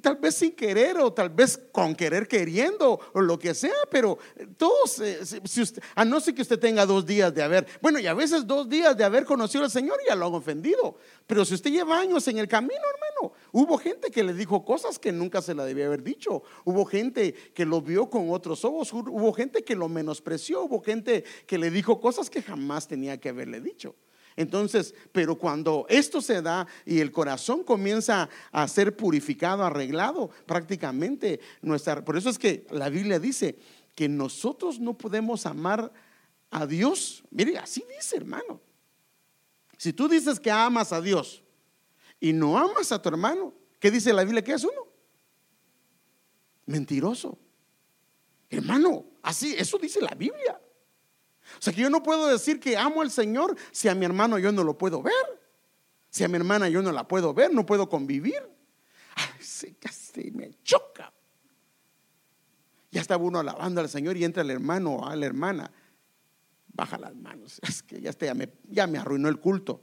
Tal 0.01 0.15
vez 0.18 0.36
sin 0.36 0.54
querer 0.54 0.98
o 0.98 1.13
tal 1.13 1.30
vez 1.30 1.60
con 1.72 1.96
querer 1.96 2.27
queriendo 2.27 3.00
o 3.13 3.22
lo 3.22 3.38
que 3.38 3.54
sea, 3.54 3.75
pero 3.92 4.18
todos, 4.58 5.00
eh, 5.00 5.24
si 5.24 5.63
a 5.94 6.04
no 6.04 6.20
ser 6.20 6.34
que 6.34 6.42
usted 6.42 6.60
tenga 6.60 6.86
dos 6.86 7.06
días 7.06 7.34
de 7.34 7.44
haber, 7.44 7.68
bueno, 7.82 8.00
y 8.00 8.08
a 8.08 8.13
veces 8.13 8.48
dos 8.48 8.68
días 8.68 8.98
de 8.98 9.04
haber 9.04 9.25
conocido 9.25 9.63
al 9.63 9.70
Señor 9.70 9.98
ya 10.08 10.15
lo 10.15 10.25
han 10.27 10.34
ofendido, 10.34 10.98
pero 11.27 11.46
si 11.46 11.54
usted 11.54 11.70
lleva 11.70 12.00
años 12.00 12.27
en 12.27 12.39
el 12.39 12.48
camino, 12.48 12.74
hermano, 12.74 13.34
hubo 13.51 13.77
gente 13.77 14.10
que 14.10 14.24
le 14.24 14.34
dijo 14.34 14.65
cosas 14.65 14.98
que 14.98 15.12
nunca 15.12 15.42
se 15.42 15.54
la 15.54 15.65
debía 15.65 15.86
haber 15.86 16.01
dicho, 16.01 16.42
hubo 16.63 16.86
gente 16.86 17.34
que 17.34 17.65
lo 17.65 17.82
vio 17.82 18.10
con 18.10 18.32
otros 18.32 18.65
ojos, 18.65 18.92
hubo 18.92 19.34
gente 19.34 19.63
que 19.63 19.75
lo 19.75 19.88
menospreció, 19.88 20.63
hubo 20.63 20.82
gente 20.82 21.24
que 21.46 21.60
le 21.60 21.70
dijo 21.70 22.00
cosas 22.01 22.30
que 22.32 22.42
jamás 22.42 22.88
tenía 22.88 23.20
que 23.20 23.30
haberle 23.30 23.62
dicho. 23.62 23.96
Entonces, 24.38 24.94
pero 25.12 25.38
cuando 25.38 25.86
esto 25.89 26.22
se 26.22 26.42
da 26.42 26.68
y 26.86 27.00
el 27.00 27.12
corazón 27.12 27.63
comienza 27.63 28.30
a 28.51 28.68
ser 28.68 28.96
purificado, 28.96 29.63
arreglado, 29.63 30.30
prácticamente 30.46 31.39
nuestra... 31.62 32.04
Por 32.04 32.18
eso 32.18 32.30
es 32.30 32.38
que 32.38 32.68
la 32.72 32.89
Biblia 32.89 33.18
dice 33.20 33.58
que 33.96 34.10
nosotros 34.10 34.80
no 34.80 34.98
podemos 34.98 35.46
amar 35.46 35.92
a 36.51 36.68
Dios. 36.68 37.24
Mire, 37.32 37.58
así 37.58 37.84
dice, 37.96 38.18
hermano. 38.18 38.62
Si 39.77 39.94
tú 39.94 40.08
dices 40.10 40.39
que 40.39 40.51
amas 40.51 40.92
a 40.92 41.01
Dios 41.01 41.44
y 42.20 42.34
no 42.34 42.58
amas 42.58 42.92
a 42.92 43.01
tu 43.01 43.10
hermano, 43.10 43.54
¿qué 43.80 43.89
dice 43.89 44.12
la 44.13 44.24
Biblia 44.24 44.44
que 44.44 44.54
es 44.54 44.63
uno? 44.63 44.88
Mentiroso. 46.65 47.38
Hermano, 48.50 49.06
así, 49.22 49.56
eso 49.58 49.77
dice 49.77 50.01
la 50.01 50.15
Biblia. 50.15 50.60
O 51.60 51.62
sea 51.62 51.74
que 51.74 51.82
yo 51.82 51.90
no 51.90 52.04
puedo 52.04 52.28
decir 52.28 52.60
que 52.60 52.78
amo 52.78 53.02
al 53.02 53.12
Señor 53.12 53.56
si 53.72 53.88
a 53.88 53.96
mi 53.96 54.06
hermano 54.06 54.38
yo 54.40 54.52
no 54.52 54.64
lo 54.64 54.78
puedo 54.78 55.02
ver. 55.02 55.14
Si 56.10 56.24
a 56.24 56.28
mi 56.28 56.38
hermana 56.38 56.70
yo 56.70 56.82
no 56.82 56.92
la 56.92 57.08
puedo 57.08 57.34
ver, 57.34 57.54
no 57.54 57.66
puedo 57.66 57.90
convivir. 57.90 58.42
Ay, 59.16 59.42
se 59.42 59.75
me 60.34 60.52
choca. 60.64 61.12
Ya 62.92 63.02
estaba 63.02 63.24
uno 63.24 63.40
alabando 63.40 63.82
al 63.82 63.90
Señor 63.90 64.16
y 64.16 64.24
entra 64.24 64.42
el 64.42 64.50
hermano 64.50 64.96
o 64.96 65.06
a 65.06 65.16
la 65.16 65.25
hermana. 65.25 65.72
Baja 66.68 66.98
las 66.98 67.16
manos. 67.16 67.60
Es 67.68 67.84
que 67.84 68.00
ya, 68.00 68.12
ya, 68.12 68.34
me, 68.34 68.54
ya 68.70 68.88
me 68.88 68.98
arruinó 68.98 69.28
el 69.28 69.40
culto. 69.40 69.82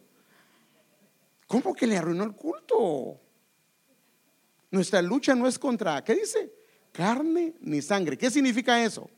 ¿Cómo 1.46 1.74
que 1.74 1.86
le 1.86 1.98
arruinó 1.98 2.24
el 2.24 2.32
culto? 2.32 3.20
Nuestra 4.70 5.02
lucha 5.02 5.34
no 5.34 5.46
es 5.46 5.58
contra, 5.58 6.02
¿qué 6.02 6.14
dice? 6.14 6.50
Carne 6.92 7.54
ni 7.60 7.82
sangre. 7.82 8.16
¿Qué 8.16 8.30
significa 8.30 8.82
eso? 8.82 9.10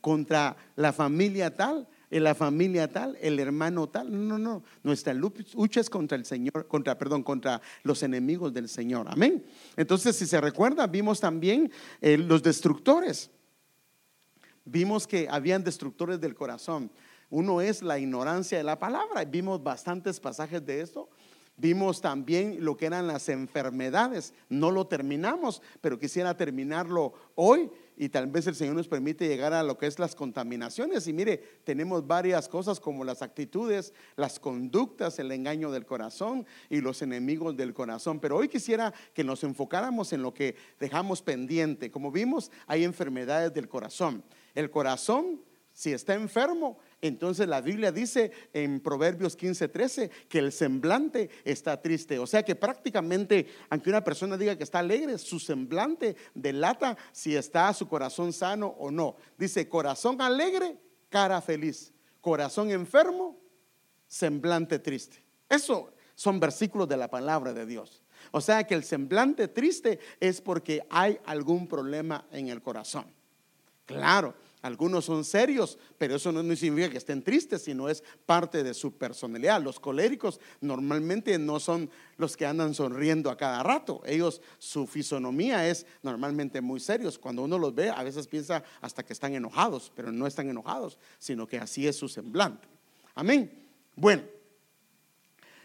Contra 0.00 0.56
la 0.76 0.92
familia 0.92 1.54
tal, 1.54 1.88
en 2.10 2.24
la 2.24 2.34
familia 2.34 2.90
tal, 2.92 3.16
el 3.20 3.38
hermano 3.38 3.88
tal. 3.88 4.10
No, 4.10 4.36
no, 4.36 4.38
no. 4.38 4.64
Nuestra 4.82 5.14
lucha 5.14 5.80
es 5.80 5.88
contra 5.88 6.16
el 6.16 6.24
Señor, 6.24 6.66
contra, 6.66 6.98
perdón, 6.98 7.22
contra 7.22 7.60
los 7.82 8.02
enemigos 8.02 8.52
del 8.52 8.68
Señor. 8.68 9.06
Amén. 9.08 9.44
Entonces, 9.76 10.16
si 10.16 10.26
se 10.26 10.40
recuerda, 10.40 10.86
vimos 10.86 11.20
también 11.20 11.70
eh, 12.00 12.18
los 12.18 12.42
destructores. 12.42 13.30
Vimos 14.64 15.06
que 15.06 15.28
habían 15.30 15.64
destructores 15.64 16.20
del 16.20 16.34
corazón. 16.34 16.90
Uno 17.30 17.60
es 17.60 17.82
la 17.82 17.98
ignorancia 17.98 18.58
de 18.58 18.64
la 18.64 18.78
palabra. 18.78 19.24
Vimos 19.24 19.62
bastantes 19.62 20.18
pasajes 20.18 20.64
de 20.66 20.80
esto. 20.80 21.08
Vimos 21.56 22.00
también 22.00 22.64
lo 22.64 22.76
que 22.76 22.86
eran 22.86 23.06
las 23.06 23.28
enfermedades. 23.28 24.32
No 24.48 24.70
lo 24.70 24.86
terminamos, 24.86 25.62
pero 25.80 25.98
quisiera 25.98 26.36
terminarlo 26.36 27.12
hoy 27.34 27.70
y 28.00 28.08
tal 28.08 28.28
vez 28.28 28.46
el 28.46 28.54
Señor 28.54 28.76
nos 28.76 28.88
permite 28.88 29.28
llegar 29.28 29.52
a 29.52 29.62
lo 29.62 29.76
que 29.76 29.86
es 29.86 29.98
las 29.98 30.14
contaminaciones. 30.14 31.06
Y 31.06 31.12
mire, 31.12 31.36
tenemos 31.64 32.06
varias 32.06 32.48
cosas 32.48 32.80
como 32.80 33.04
las 33.04 33.20
actitudes, 33.20 33.92
las 34.16 34.40
conductas, 34.40 35.18
el 35.18 35.30
engaño 35.30 35.70
del 35.70 35.84
corazón 35.84 36.46
y 36.70 36.80
los 36.80 37.02
enemigos 37.02 37.58
del 37.58 37.74
corazón. 37.74 38.18
Pero 38.18 38.38
hoy 38.38 38.48
quisiera 38.48 38.94
que 39.12 39.22
nos 39.22 39.44
enfocáramos 39.44 40.14
en 40.14 40.22
lo 40.22 40.32
que 40.32 40.56
dejamos 40.78 41.20
pendiente. 41.20 41.90
Como 41.90 42.10
vimos, 42.10 42.50
hay 42.66 42.84
enfermedades 42.84 43.52
del 43.52 43.68
corazón. 43.68 44.24
El 44.54 44.70
corazón, 44.70 45.42
si 45.74 45.92
está 45.92 46.14
enfermo, 46.14 46.78
entonces 47.02 47.48
la 47.48 47.60
Biblia 47.60 47.92
dice 47.92 48.30
en 48.52 48.80
Proverbios 48.80 49.34
15, 49.34 49.68
13 49.68 50.10
que 50.28 50.38
el 50.38 50.52
semblante 50.52 51.30
está 51.44 51.80
triste. 51.80 52.18
O 52.18 52.26
sea 52.26 52.42
que 52.42 52.54
prácticamente, 52.54 53.46
aunque 53.70 53.88
una 53.88 54.04
persona 54.04 54.36
diga 54.36 54.56
que 54.56 54.64
está 54.64 54.80
alegre, 54.80 55.16
su 55.16 55.40
semblante 55.40 56.16
delata 56.34 56.96
si 57.12 57.36
está 57.36 57.72
su 57.72 57.88
corazón 57.88 58.32
sano 58.32 58.68
o 58.78 58.90
no. 58.90 59.16
Dice 59.38 59.68
corazón 59.68 60.20
alegre, 60.20 60.76
cara 61.08 61.40
feliz. 61.40 61.92
Corazón 62.20 62.70
enfermo, 62.70 63.38
semblante 64.06 64.78
triste. 64.78 65.24
Eso 65.48 65.94
son 66.14 66.38
versículos 66.38 66.86
de 66.86 66.98
la 66.98 67.08
palabra 67.08 67.54
de 67.54 67.64
Dios. 67.64 68.02
O 68.30 68.42
sea 68.42 68.64
que 68.64 68.74
el 68.74 68.84
semblante 68.84 69.48
triste 69.48 69.98
es 70.20 70.42
porque 70.42 70.82
hay 70.90 71.18
algún 71.24 71.66
problema 71.66 72.26
en 72.30 72.48
el 72.48 72.60
corazón. 72.60 73.06
Claro, 73.86 74.34
algunos 74.62 75.06
son 75.06 75.24
serios, 75.24 75.78
pero 75.96 76.16
eso 76.16 76.30
no 76.32 76.42
significa 76.54 76.90
que 76.90 76.98
estén 76.98 77.22
tristes, 77.22 77.62
sino 77.62 77.88
es 77.88 78.04
parte 78.26 78.62
de 78.62 78.74
su 78.74 78.92
personalidad. 78.92 79.62
Los 79.62 79.80
coléricos 79.80 80.38
normalmente 80.60 81.38
no 81.38 81.58
son 81.58 81.88
los 82.18 82.36
que 82.36 82.44
andan 82.44 82.74
sonriendo 82.74 83.30
a 83.30 83.38
cada 83.38 83.62
rato. 83.62 84.02
Ellos, 84.04 84.42
su 84.58 84.86
fisonomía 84.86 85.66
es 85.66 85.86
normalmente 86.02 86.60
muy 86.60 86.78
serios. 86.78 87.18
Cuando 87.18 87.42
uno 87.42 87.58
los 87.58 87.74
ve, 87.74 87.88
a 87.88 88.02
veces 88.02 88.26
piensa 88.26 88.62
hasta 88.82 89.02
que 89.02 89.14
están 89.14 89.34
enojados, 89.34 89.90
pero 89.96 90.12
no 90.12 90.26
están 90.26 90.50
enojados, 90.50 90.98
sino 91.18 91.46
que 91.46 91.58
así 91.58 91.86
es 91.86 91.96
su 91.96 92.08
semblante. 92.08 92.68
Amén. 93.14 93.50
Bueno, 93.96 94.22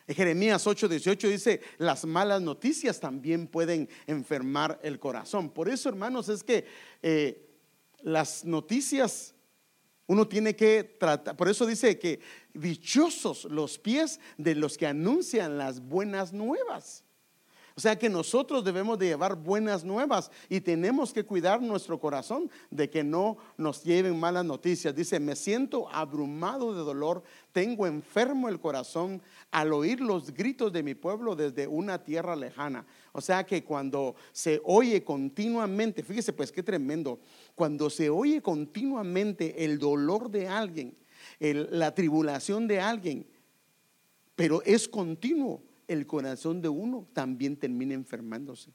Jeremías 0.07 0.65
8:18 0.65 1.29
dice, 1.29 1.61
las 1.79 2.05
malas 2.05 2.41
noticias 2.41 2.99
también 3.01 3.47
pueden 3.47 3.89
enfermar 4.07 4.79
el 4.83 4.99
corazón. 4.99 5.49
Por 5.49 5.67
eso, 5.67 5.89
hermanos, 5.89 6.29
es 6.29 6.43
que... 6.43 6.65
Eh, 7.01 7.41
las 8.05 8.45
noticias 8.45 9.33
uno 10.07 10.27
tiene 10.27 10.55
que 10.55 10.83
tratar, 10.83 11.35
por 11.35 11.49
eso 11.49 11.65
dice 11.65 11.97
que 11.97 12.19
dichosos 12.53 13.45
los 13.45 13.79
pies 13.79 14.19
de 14.37 14.53
los 14.53 14.77
que 14.77 14.85
anuncian 14.85 15.57
las 15.57 15.79
buenas 15.79 16.31
nuevas. 16.31 17.04
O 17.77 17.81
sea 17.81 17.97
que 17.97 18.07
nosotros 18.07 18.63
debemos 18.63 18.97
de 18.97 19.07
llevar 19.07 19.35
buenas 19.35 19.83
nuevas 19.83 20.31
y 20.47 20.61
tenemos 20.61 21.11
que 21.11 21.25
cuidar 21.25 21.61
nuestro 21.61 21.99
corazón 21.99 22.49
de 22.71 22.89
que 22.89 23.03
no 23.03 23.35
nos 23.57 23.83
lleven 23.83 24.17
malas 24.17 24.45
noticias. 24.45 24.95
Dice, 24.95 25.19
me 25.19 25.35
siento 25.35 25.89
abrumado 25.89 26.73
de 26.73 26.79
dolor, 26.79 27.21
tengo 27.51 27.85
enfermo 27.85 28.47
el 28.47 28.61
corazón 28.61 29.21
al 29.51 29.73
oír 29.73 29.99
los 29.99 30.33
gritos 30.33 30.71
de 30.71 30.83
mi 30.83 30.95
pueblo 30.95 31.35
desde 31.35 31.67
una 31.67 32.01
tierra 32.01 32.37
lejana. 32.37 32.85
O 33.11 33.19
sea 33.19 33.45
que 33.45 33.65
cuando 33.65 34.15
se 34.31 34.61
oye 34.63 35.03
continuamente, 35.03 36.01
fíjese 36.01 36.31
pues 36.31 36.53
qué 36.53 36.63
tremendo, 36.63 37.19
cuando 37.55 37.89
se 37.89 38.09
oye 38.09 38.41
continuamente 38.41 39.65
el 39.65 39.79
dolor 39.79 40.31
de 40.31 40.47
alguien, 40.47 40.95
la 41.39 41.93
tribulación 41.93 42.69
de 42.69 42.79
alguien, 42.79 43.27
pero 44.33 44.61
es 44.63 44.87
continuo 44.87 45.61
el 45.87 46.05
corazón 46.07 46.61
de 46.61 46.69
uno 46.69 47.07
también 47.13 47.55
termina 47.55 47.93
enfermándose. 47.93 48.71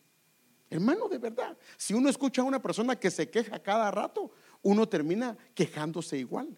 Hermano, 0.68 1.08
de 1.08 1.18
verdad, 1.18 1.56
si 1.76 1.94
uno 1.94 2.08
escucha 2.08 2.42
a 2.42 2.44
una 2.44 2.62
persona 2.62 2.96
que 2.96 3.10
se 3.10 3.28
queja 3.28 3.58
cada 3.60 3.90
rato, 3.90 4.30
uno 4.62 4.88
termina 4.88 5.36
quejándose 5.54 6.16
igual. 6.16 6.56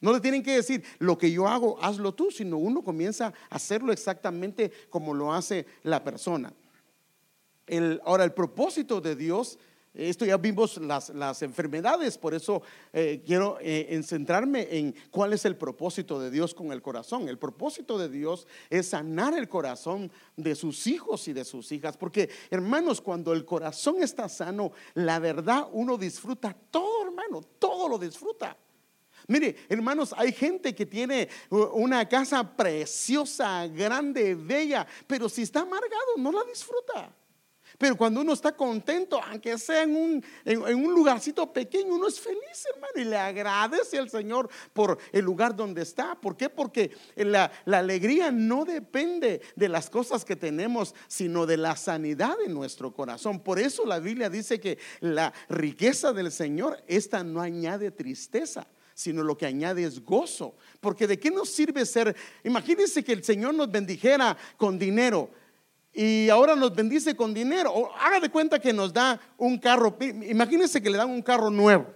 No 0.00 0.12
le 0.12 0.20
tienen 0.20 0.42
que 0.42 0.56
decir, 0.56 0.82
lo 0.98 1.16
que 1.16 1.30
yo 1.30 1.46
hago, 1.46 1.80
hazlo 1.82 2.12
tú, 2.12 2.30
sino 2.30 2.56
uno 2.56 2.82
comienza 2.82 3.32
a 3.50 3.56
hacerlo 3.56 3.92
exactamente 3.92 4.72
como 4.90 5.14
lo 5.14 5.32
hace 5.32 5.66
la 5.84 6.02
persona. 6.02 6.52
ahora, 8.04 8.24
el 8.24 8.32
propósito 8.32 9.00
de 9.00 9.14
Dios 9.14 9.58
esto 9.94 10.24
ya 10.24 10.38
vimos 10.38 10.78
las, 10.78 11.42
enfermedades, 11.42 12.16
por 12.16 12.32
eso 12.32 12.62
eh, 12.94 13.22
quiero 13.26 13.58
eh, 13.60 14.00
centrarme 14.02 14.66
en 14.70 14.94
cuál 15.10 15.34
es 15.34 15.44
el 15.44 15.56
propósito 15.56 16.18
de 16.18 16.30
Dios 16.30 16.54
con 16.54 16.72
el 16.72 16.80
corazón. 16.80 17.28
El 17.28 17.38
propósito 17.38 17.98
de 17.98 18.08
Dios 18.08 18.46
es 18.70 18.88
sanar 18.88 19.34
el 19.34 19.50
corazón 19.50 20.10
de 20.36 20.54
sus 20.54 20.86
hijos 20.86 21.28
y 21.28 21.34
de 21.34 21.44
sus 21.44 21.70
hijas, 21.72 21.98
porque 21.98 22.30
hermanos, 22.50 23.02
cuando 23.02 23.34
el 23.34 23.44
corazón 23.44 24.02
está 24.02 24.30
sano, 24.30 24.72
la 24.94 25.18
verdad 25.18 25.68
uno 25.72 25.98
disfruta 25.98 26.56
todo, 26.70 27.04
hermano, 27.04 27.42
todo 27.58 27.86
lo 27.86 27.98
disfruta. 27.98 28.56
Mire, 29.28 29.56
hermanos, 29.68 30.14
hay 30.16 30.32
gente 30.32 30.74
que 30.74 30.86
tiene 30.86 31.28
una 31.50 32.08
casa 32.08 32.56
preciosa, 32.56 33.66
grande, 33.68 34.34
bella, 34.34 34.86
pero 35.06 35.28
si 35.28 35.42
está 35.42 35.60
amargado, 35.60 36.16
no 36.16 36.32
la 36.32 36.44
disfruta. 36.44 37.14
Pero 37.78 37.96
cuando 37.96 38.20
uno 38.20 38.32
está 38.32 38.52
contento, 38.52 39.20
aunque 39.22 39.58
sea 39.58 39.82
en 39.82 39.96
un, 39.96 40.94
lugarcito 40.94 41.52
pequeño, 41.52 41.94
uno 41.94 42.08
es 42.08 42.20
feliz, 42.20 42.66
hermano, 42.72 42.92
y 42.96 43.04
le 43.04 43.16
agradece 43.16 43.98
al 43.98 44.10
Señor 44.10 44.48
por 44.72 44.98
el 45.12 45.24
lugar 45.24 45.56
donde 45.56 45.82
está. 45.82 46.14
¿Por 46.14 46.36
qué? 46.36 46.48
Porque 46.48 46.90
la, 47.16 47.50
la 47.64 47.78
alegría 47.78 48.30
no 48.30 48.64
depende 48.64 49.40
de 49.56 49.68
las 49.68 49.90
cosas 49.90 50.24
que 50.24 50.36
tenemos, 50.36 50.94
sino 51.08 51.46
de 51.46 51.56
la 51.56 51.76
sanidad 51.76 52.36
de 52.38 52.48
nuestro 52.48 52.92
corazón. 52.92 53.40
Por 53.40 53.58
eso 53.58 53.84
la 53.86 53.98
Biblia 53.98 54.30
dice 54.30 54.60
que 54.60 54.78
la 55.00 55.32
riqueza 55.48 56.12
del 56.12 56.30
Señor, 56.30 56.82
esta 56.86 57.24
no 57.24 57.40
añade 57.40 57.90
tristeza 57.90 58.66
sino 58.94 59.22
lo 59.22 59.36
que 59.36 59.46
añade 59.46 59.84
es 59.84 60.04
gozo. 60.04 60.54
Porque 60.80 61.06
de 61.06 61.18
qué 61.18 61.30
nos 61.30 61.48
sirve 61.48 61.84
ser, 61.86 62.14
imagínense 62.44 63.02
que 63.02 63.12
el 63.12 63.24
Señor 63.24 63.54
nos 63.54 63.70
bendijera 63.70 64.36
con 64.56 64.78
dinero, 64.78 65.30
y 65.92 66.30
ahora 66.30 66.56
nos 66.56 66.74
bendice 66.74 67.14
con 67.14 67.34
dinero. 67.34 67.90
haga 67.96 68.20
de 68.20 68.30
cuenta 68.30 68.58
que 68.58 68.72
nos 68.72 68.92
da 68.92 69.20
un 69.36 69.58
carro. 69.58 69.96
Imagínense 70.00 70.82
que 70.82 70.88
le 70.88 70.96
dan 70.96 71.10
un 71.10 71.22
carro 71.22 71.50
nuevo. 71.50 71.86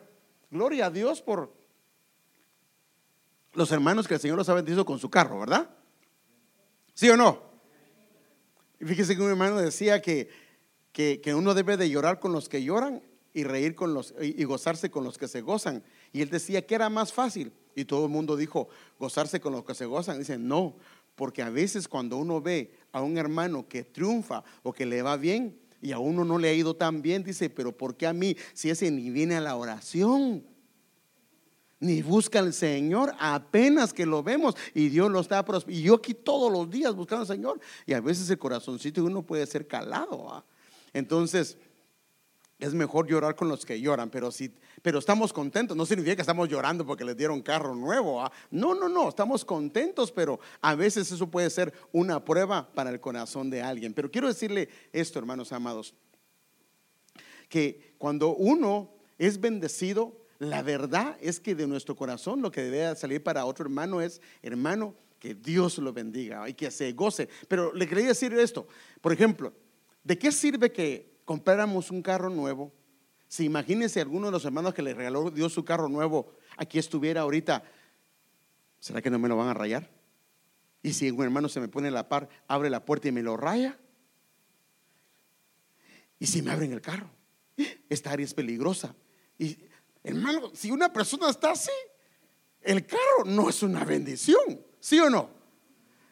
Gloria 0.50 0.86
a 0.86 0.90
Dios 0.90 1.22
por 1.22 1.52
los 3.54 3.72
hermanos 3.72 4.06
que 4.06 4.14
el 4.14 4.20
Señor 4.20 4.36
los 4.36 4.48
ha 4.50 4.54
bendecido 4.54 4.84
con 4.84 4.98
su 4.98 5.08
carro, 5.08 5.40
¿verdad? 5.40 5.70
¿Sí 6.92 7.08
o 7.08 7.16
no? 7.16 7.42
Fíjese 8.78 9.16
que 9.16 9.22
un 9.22 9.30
hermano 9.30 9.56
decía 9.56 10.02
que, 10.02 10.28
que, 10.92 11.34
uno 11.34 11.54
debe 11.54 11.78
de 11.78 11.88
llorar 11.88 12.20
con 12.20 12.32
los 12.32 12.50
que 12.50 12.62
lloran 12.62 13.02
y 13.32 13.44
reír 13.44 13.74
con 13.74 13.94
los 13.94 14.14
y 14.20 14.44
gozarse 14.44 14.90
con 14.90 15.04
los 15.04 15.16
que 15.16 15.28
se 15.28 15.40
gozan. 15.40 15.82
Y 16.12 16.20
él 16.20 16.28
decía 16.28 16.66
que 16.66 16.74
era 16.74 16.90
más 16.90 17.14
fácil. 17.14 17.52
Y 17.74 17.86
todo 17.86 18.04
el 18.04 18.10
mundo 18.10 18.36
dijo, 18.36 18.68
gozarse 18.98 19.40
con 19.40 19.52
los 19.52 19.64
que 19.64 19.74
se 19.74 19.86
gozan. 19.86 20.18
Dice, 20.18 20.38
no, 20.38 20.76
porque 21.14 21.42
a 21.42 21.50
veces 21.50 21.88
cuando 21.88 22.18
uno 22.18 22.40
ve 22.40 22.70
a 22.96 23.02
un 23.02 23.18
hermano 23.18 23.68
que 23.68 23.84
triunfa 23.84 24.42
o 24.62 24.72
que 24.72 24.86
le 24.86 25.02
va 25.02 25.18
bien 25.18 25.54
y 25.82 25.92
a 25.92 25.98
uno 25.98 26.24
no 26.24 26.38
le 26.38 26.48
ha 26.48 26.54
ido 26.54 26.74
tan 26.74 27.02
bien, 27.02 27.22
dice, 27.22 27.50
pero 27.50 27.76
¿por 27.76 27.94
qué 27.94 28.06
a 28.06 28.14
mí 28.14 28.34
si 28.54 28.70
ese 28.70 28.90
ni 28.90 29.10
viene 29.10 29.36
a 29.36 29.40
la 29.42 29.54
oración? 29.56 30.42
Ni 31.78 32.00
busca 32.00 32.38
al 32.38 32.54
Señor 32.54 33.12
apenas 33.18 33.92
que 33.92 34.06
lo 34.06 34.22
vemos 34.22 34.54
y 34.72 34.88
Dios 34.88 35.10
lo 35.10 35.20
está 35.20 35.44
y 35.68 35.82
yo 35.82 35.96
aquí 35.96 36.14
todos 36.14 36.50
los 36.50 36.70
días 36.70 36.94
buscando 36.94 37.20
al 37.20 37.26
Señor 37.26 37.60
y 37.84 37.92
a 37.92 38.00
veces 38.00 38.30
el 38.30 38.38
corazoncito 38.38 39.02
de 39.02 39.08
uno 39.08 39.22
puede 39.22 39.44
ser 39.44 39.66
calado. 39.66 40.42
Entonces, 40.94 41.58
es 42.58 42.72
mejor 42.72 43.06
llorar 43.06 43.36
con 43.36 43.48
los 43.48 43.66
que 43.66 43.80
lloran, 43.80 44.08
pero 44.10 44.30
si 44.30 44.50
pero 44.82 44.98
estamos 44.98 45.32
contentos, 45.32 45.76
no 45.76 45.84
significa 45.84 46.16
que 46.16 46.22
estamos 46.22 46.48
llorando 46.48 46.86
porque 46.86 47.04
les 47.04 47.16
dieron 47.16 47.42
carro 47.42 47.75
nuevo. 47.75 48.22
¿ah? 48.22 48.30
No, 48.50 48.75
no, 48.75 48.88
no, 48.88 49.08
estamos 49.08 49.44
contentos, 49.44 50.12
pero 50.12 50.38
a 50.60 50.75
veces 50.75 51.10
eso 51.10 51.26
puede 51.28 51.50
ser 51.50 51.72
una 51.92 52.25
prueba 52.25 52.68
para 52.72 52.90
el 52.90 53.00
corazón 53.00 53.50
de 53.50 53.62
alguien. 53.62 53.92
Pero 53.94 54.10
quiero 54.10 54.28
decirle 54.28 54.68
esto, 54.92 55.18
hermanos 55.18 55.52
amados, 55.52 55.94
que 57.48 57.94
cuando 57.98 58.34
uno 58.34 58.94
es 59.18 59.40
bendecido, 59.40 60.25
la 60.38 60.62
verdad 60.62 61.16
es 61.20 61.40
que 61.40 61.54
de 61.54 61.66
nuestro 61.66 61.96
corazón 61.96 62.42
lo 62.42 62.50
que 62.50 62.62
debe 62.62 62.94
salir 62.96 63.22
para 63.22 63.44
otro 63.44 63.64
hermano 63.64 64.00
es, 64.00 64.20
hermano, 64.42 64.94
que 65.18 65.34
Dios 65.34 65.78
lo 65.78 65.92
bendiga 65.92 66.48
y 66.48 66.54
que 66.54 66.70
se 66.70 66.92
goce. 66.92 67.28
Pero 67.48 67.72
le 67.72 67.88
quería 67.88 68.08
decir 68.08 68.32
esto, 68.34 68.68
por 69.00 69.12
ejemplo, 69.12 69.52
¿de 70.04 70.18
qué 70.18 70.30
sirve 70.30 70.70
que 70.70 71.15
compráramos 71.26 71.90
un 71.90 72.00
carro 72.00 72.30
nuevo, 72.30 72.73
si 73.28 73.45
imagínense 73.45 74.00
alguno 74.00 74.26
de 74.28 74.33
los 74.33 74.47
hermanos 74.47 74.73
que 74.73 74.80
le 74.80 74.95
regaló 74.95 75.30
Dios 75.30 75.52
su 75.52 75.66
carro 75.66 75.90
nuevo, 75.90 76.33
aquí 76.56 76.78
estuviera 76.78 77.21
ahorita 77.21 77.62
¿Será 78.87 79.02
que 79.02 79.11
no 79.11 79.18
me 79.18 79.28
lo 79.28 79.37
van 79.37 79.49
a 79.49 79.54
rayar? 79.54 79.90
Y 80.80 80.92
si 80.92 81.11
un 81.11 81.23
hermano 81.25 81.49
se 81.49 81.59
me 81.59 81.66
pone 81.66 81.90
la 81.90 82.09
par, 82.09 82.28
abre 82.47 82.71
la 82.71 82.85
puerta 82.85 83.09
y 83.09 83.12
me 83.12 83.21
lo 83.21 83.37
raya. 83.37 83.76
Y 86.21 86.26
si 86.26 86.40
me 86.40 86.52
abren 86.52 86.73
el 86.73 86.80
carro, 86.80 87.11
esta 87.88 88.12
área 88.12 88.25
es 88.25 88.33
peligrosa. 88.33 88.95
Y 89.38 89.59
hermano, 90.04 90.52
si 90.54 90.71
una 90.71 90.92
persona 90.92 91.28
está 91.28 91.50
así, 91.50 91.73
el 92.61 92.87
carro 92.87 93.25
no 93.25 93.49
es 93.49 93.62
una 93.64 93.85
bendición, 93.85 94.64
¿sí 94.78 95.00
o 95.00 95.11
no? 95.11 95.30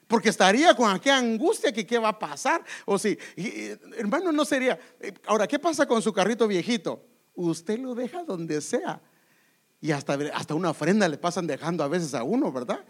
Porque 0.06 0.28
estaría 0.28 0.74
con 0.74 0.90
aquella 0.90 1.18
angustia 1.18 1.72
que 1.72 1.86
qué 1.86 1.98
va 1.98 2.08
a 2.08 2.18
pasar. 2.18 2.62
O 2.84 2.98
si, 2.98 3.16
hermano, 3.96 4.32
no 4.32 4.44
sería. 4.44 4.78
Eh, 5.00 5.14
ahora, 5.26 5.46
¿qué 5.46 5.58
pasa 5.58 5.86
con 5.86 6.02
su 6.02 6.12
carrito 6.12 6.46
viejito? 6.46 7.04
Usted 7.34 7.78
lo 7.78 7.94
deja 7.94 8.24
donde 8.24 8.60
sea. 8.60 9.00
Y 9.80 9.92
hasta, 9.92 10.18
hasta 10.32 10.54
una 10.54 10.70
ofrenda 10.70 11.08
le 11.08 11.18
pasan 11.18 11.46
dejando 11.46 11.84
a 11.84 11.88
veces 11.88 12.14
a 12.14 12.22
uno, 12.22 12.50
¿verdad? 12.52 12.84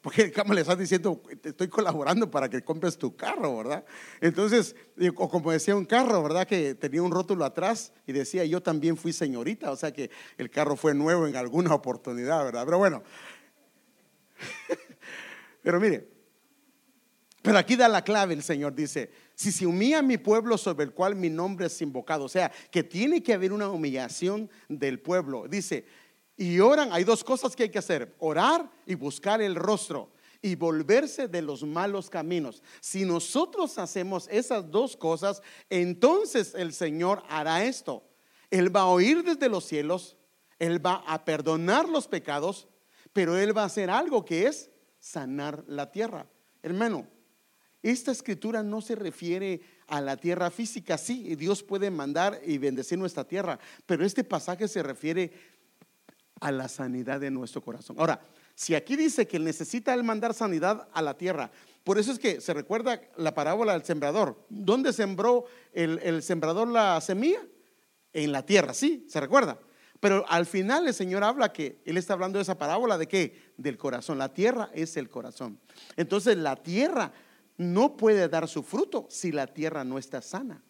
Porque 0.00 0.32
como 0.32 0.54
le 0.54 0.60
estás 0.60 0.78
diciendo, 0.78 1.20
te 1.40 1.48
estoy 1.50 1.68
colaborando 1.68 2.30
para 2.30 2.48
que 2.48 2.62
compres 2.62 2.96
tu 2.96 3.16
carro, 3.16 3.56
¿verdad? 3.56 3.84
Entonces, 4.20 4.76
o 5.16 5.28
como 5.28 5.50
decía 5.50 5.74
un 5.74 5.84
carro, 5.84 6.22
¿verdad? 6.22 6.46
Que 6.46 6.74
tenía 6.74 7.02
un 7.02 7.10
rótulo 7.10 7.44
atrás 7.44 7.92
y 8.06 8.12
decía, 8.12 8.44
yo 8.44 8.62
también 8.62 8.96
fui 8.96 9.12
señorita, 9.12 9.72
o 9.72 9.76
sea 9.76 9.92
que 9.92 10.10
el 10.36 10.50
carro 10.50 10.76
fue 10.76 10.94
nuevo 10.94 11.26
en 11.26 11.34
alguna 11.34 11.74
oportunidad, 11.74 12.44
¿verdad? 12.44 12.64
Pero 12.64 12.78
bueno, 12.78 13.02
pero 15.68 15.80
mire, 15.80 16.08
pero 17.42 17.58
aquí 17.58 17.76
da 17.76 17.88
la 17.88 18.02
clave 18.02 18.32
el 18.32 18.42
Señor, 18.42 18.74
dice, 18.74 19.10
si 19.34 19.52
se 19.52 19.66
humilla 19.66 20.00
mi 20.00 20.16
pueblo 20.16 20.56
sobre 20.56 20.84
el 20.84 20.94
cual 20.94 21.14
mi 21.14 21.28
nombre 21.28 21.66
es 21.66 21.82
invocado, 21.82 22.24
o 22.24 22.28
sea, 22.30 22.50
que 22.70 22.82
tiene 22.82 23.22
que 23.22 23.34
haber 23.34 23.52
una 23.52 23.68
humillación 23.68 24.48
del 24.70 24.98
pueblo, 24.98 25.46
dice, 25.46 25.84
y 26.38 26.58
oran, 26.58 26.90
hay 26.90 27.04
dos 27.04 27.22
cosas 27.22 27.54
que 27.54 27.64
hay 27.64 27.68
que 27.68 27.80
hacer, 27.80 28.16
orar 28.18 28.70
y 28.86 28.94
buscar 28.94 29.42
el 29.42 29.56
rostro 29.56 30.10
y 30.40 30.54
volverse 30.54 31.28
de 31.28 31.42
los 31.42 31.62
malos 31.64 32.08
caminos. 32.08 32.62
Si 32.80 33.04
nosotros 33.04 33.76
hacemos 33.76 34.26
esas 34.30 34.70
dos 34.70 34.96
cosas, 34.96 35.42
entonces 35.68 36.54
el 36.54 36.72
Señor 36.72 37.22
hará 37.28 37.62
esto. 37.62 38.08
Él 38.50 38.74
va 38.74 38.80
a 38.80 38.86
oír 38.86 39.22
desde 39.22 39.50
los 39.50 39.66
cielos, 39.66 40.16
Él 40.58 40.82
va 40.82 41.04
a 41.06 41.26
perdonar 41.26 41.86
los 41.90 42.08
pecados, 42.08 42.68
pero 43.12 43.36
Él 43.36 43.54
va 43.54 43.64
a 43.64 43.66
hacer 43.66 43.90
algo 43.90 44.24
que 44.24 44.46
es 44.46 44.70
sanar 45.10 45.64
la 45.66 45.90
tierra. 45.90 46.26
Hermano, 46.62 47.06
esta 47.82 48.10
escritura 48.12 48.62
no 48.62 48.80
se 48.80 48.94
refiere 48.94 49.60
a 49.86 50.00
la 50.00 50.16
tierra 50.16 50.50
física, 50.50 50.98
sí, 50.98 51.34
Dios 51.36 51.62
puede 51.62 51.90
mandar 51.90 52.40
y 52.44 52.58
bendecir 52.58 52.98
nuestra 52.98 53.24
tierra, 53.24 53.58
pero 53.86 54.04
este 54.04 54.24
pasaje 54.24 54.68
se 54.68 54.82
refiere 54.82 55.32
a 56.40 56.52
la 56.52 56.68
sanidad 56.68 57.20
de 57.20 57.30
nuestro 57.30 57.62
corazón. 57.62 57.96
Ahora, 57.98 58.20
si 58.54 58.74
aquí 58.74 58.96
dice 58.96 59.26
que 59.26 59.38
necesita 59.38 59.94
el 59.94 60.04
mandar 60.04 60.34
sanidad 60.34 60.88
a 60.92 61.00
la 61.00 61.16
tierra, 61.16 61.50
por 61.84 61.98
eso 61.98 62.12
es 62.12 62.18
que 62.18 62.40
se 62.40 62.52
recuerda 62.52 63.00
la 63.16 63.32
parábola 63.32 63.72
del 63.72 63.84
sembrador. 63.84 64.44
¿Dónde 64.50 64.92
sembró 64.92 65.46
el, 65.72 66.22
sembrador 66.22 66.68
la 66.68 67.00
semilla? 67.00 67.40
En 68.12 68.32
la 68.32 68.44
tierra, 68.44 68.74
sí, 68.74 69.06
se 69.08 69.20
recuerda. 69.20 69.58
Pero 70.00 70.24
al 70.28 70.46
final 70.46 70.86
el 70.86 70.94
Señor 70.94 71.24
habla 71.24 71.52
que 71.52 71.80
Él 71.84 71.96
está 71.96 72.12
hablando 72.12 72.38
de 72.38 72.42
esa 72.42 72.58
parábola 72.58 72.98
de 72.98 73.08
qué? 73.08 73.52
Del 73.56 73.76
corazón. 73.76 74.18
La 74.18 74.32
tierra 74.32 74.70
es 74.72 74.96
el 74.96 75.08
corazón. 75.08 75.58
Entonces 75.96 76.36
la 76.36 76.56
tierra 76.56 77.12
no 77.56 77.96
puede 77.96 78.28
dar 78.28 78.46
su 78.46 78.62
fruto 78.62 79.06
si 79.10 79.32
la 79.32 79.46
tierra 79.48 79.84
no 79.84 79.98
está 79.98 80.22
sana. 80.22 80.62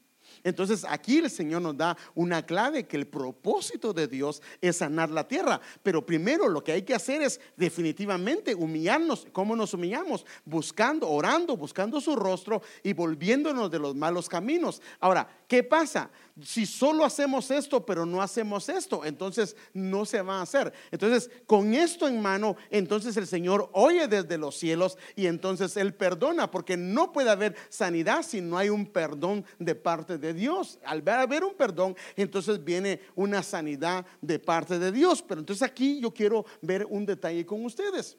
Entonces 0.44 0.84
aquí 0.88 1.18
el 1.18 1.30
Señor 1.30 1.62
nos 1.62 1.76
da 1.76 1.96
una 2.14 2.44
clave 2.44 2.86
que 2.86 2.96
el 2.96 3.06
propósito 3.06 3.92
de 3.92 4.06
Dios 4.06 4.42
es 4.60 4.78
sanar 4.78 5.10
la 5.10 5.26
tierra. 5.26 5.60
Pero 5.82 6.04
primero 6.04 6.48
lo 6.48 6.62
que 6.62 6.72
hay 6.72 6.82
que 6.82 6.94
hacer 6.94 7.22
es 7.22 7.40
definitivamente 7.56 8.54
humillarnos. 8.54 9.26
¿Cómo 9.32 9.56
nos 9.56 9.74
humillamos? 9.74 10.24
Buscando, 10.44 11.08
orando, 11.08 11.56
buscando 11.56 12.00
su 12.00 12.16
rostro 12.16 12.62
y 12.82 12.92
volviéndonos 12.92 13.70
de 13.70 13.78
los 13.78 13.94
malos 13.94 14.28
caminos. 14.28 14.82
Ahora, 15.00 15.28
¿qué 15.46 15.62
pasa? 15.62 16.10
si 16.42 16.66
solo 16.66 17.04
hacemos 17.04 17.50
esto, 17.50 17.84
pero 17.84 18.06
no 18.06 18.22
hacemos 18.22 18.68
esto, 18.68 19.04
entonces 19.04 19.56
no 19.72 20.04
se 20.04 20.22
va 20.22 20.38
a 20.38 20.42
hacer. 20.42 20.72
Entonces, 20.90 21.30
con 21.46 21.74
esto 21.74 22.06
en 22.06 22.20
mano, 22.20 22.56
entonces 22.70 23.16
el 23.16 23.26
Señor 23.26 23.70
oye 23.72 24.06
desde 24.06 24.38
los 24.38 24.56
cielos 24.56 24.98
y 25.16 25.26
entonces 25.26 25.76
Él 25.76 25.94
perdona, 25.94 26.50
porque 26.50 26.76
no 26.76 27.12
puede 27.12 27.30
haber 27.30 27.56
sanidad 27.68 28.22
si 28.22 28.40
no 28.40 28.56
hay 28.56 28.68
un 28.68 28.86
perdón 28.86 29.44
de 29.58 29.74
parte 29.74 30.18
de 30.18 30.27
Dios. 30.34 30.78
Al 30.84 31.06
haber 31.08 31.44
un 31.44 31.54
perdón, 31.54 31.96
entonces 32.16 32.62
viene 32.62 33.00
una 33.14 33.42
sanidad 33.42 34.06
de 34.20 34.38
parte 34.38 34.78
de 34.78 34.92
Dios. 34.92 35.22
Pero 35.22 35.40
entonces 35.40 35.62
aquí 35.62 36.00
yo 36.00 36.12
quiero 36.12 36.44
ver 36.62 36.86
un 36.86 37.06
detalle 37.06 37.44
con 37.44 37.64
ustedes. 37.64 38.16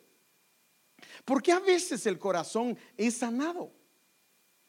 Porque 1.25 1.51
a 1.51 1.59
veces 1.59 2.05
el 2.05 2.17
corazón 2.17 2.77
es 2.97 3.17
sanado. 3.17 3.71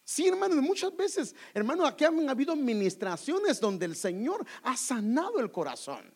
Sí, 0.05 0.27
hermano, 0.27 0.61
muchas 0.61 0.97
veces, 0.97 1.37
hermano, 1.55 1.87
aquí 1.87 2.05
han 2.05 2.29
habido 2.29 2.53
administraciones 2.53 3.61
donde 3.61 3.87
el 3.87 3.95
Señor 3.95 4.45
ha 4.63 4.77
sanado 4.77 5.39
el 5.39 5.53
corazón. 5.53 6.13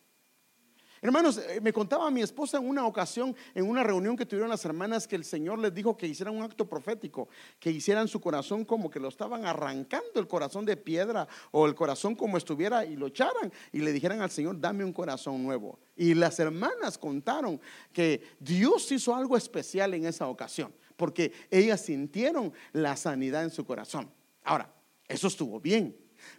Hermanos, 1.05 1.37
eh, 1.37 1.61
me 1.61 1.71
contaba 1.71 2.09
mi 2.09 2.23
esposa 2.23 2.57
en 2.57 2.67
una 2.67 2.87
ocasión, 2.87 3.35
en 3.53 3.69
una 3.69 3.83
reunión 3.83 4.17
que 4.17 4.25
tuvieron 4.25 4.49
las 4.49 4.65
hermanas, 4.65 5.07
que 5.07 5.15
el 5.15 5.23
Señor 5.23 5.59
les 5.59 5.71
dijo 5.71 5.95
que 5.95 6.07
hicieran 6.07 6.35
un 6.35 6.41
acto 6.41 6.67
profético, 6.67 7.29
que 7.59 7.69
hicieran 7.69 8.07
su 8.07 8.19
corazón 8.19 8.65
como 8.65 8.89
que 8.89 8.99
lo 8.99 9.09
estaban 9.09 9.45
arrancando 9.45 10.19
el 10.19 10.27
corazón 10.27 10.65
de 10.65 10.75
piedra 10.77 11.27
o 11.51 11.67
el 11.67 11.75
corazón 11.75 12.15
como 12.15 12.37
estuviera 12.37 12.85
y 12.85 12.95
lo 12.95 13.05
echaran 13.05 13.53
y 13.71 13.81
le 13.81 13.93
dijeran 13.93 14.19
al 14.21 14.31
Señor, 14.31 14.59
dame 14.59 14.83
un 14.83 14.91
corazón 14.91 15.43
nuevo. 15.43 15.77
Y 15.95 16.15
las 16.15 16.39
hermanas 16.39 16.97
contaron 16.97 17.61
que 17.93 18.23
Dios 18.39 18.91
hizo 18.91 19.15
algo 19.15 19.37
especial 19.37 19.93
en 19.93 20.07
esa 20.07 20.27
ocasión 20.27 20.73
porque 20.95 21.33
ellas 21.51 21.81
sintieron 21.81 22.51
la 22.73 22.97
sanidad 22.97 23.43
en 23.43 23.51
su 23.51 23.63
corazón. 23.63 24.09
Ahora, 24.43 24.73
eso 25.07 25.27
estuvo 25.27 25.59
bien, 25.59 25.95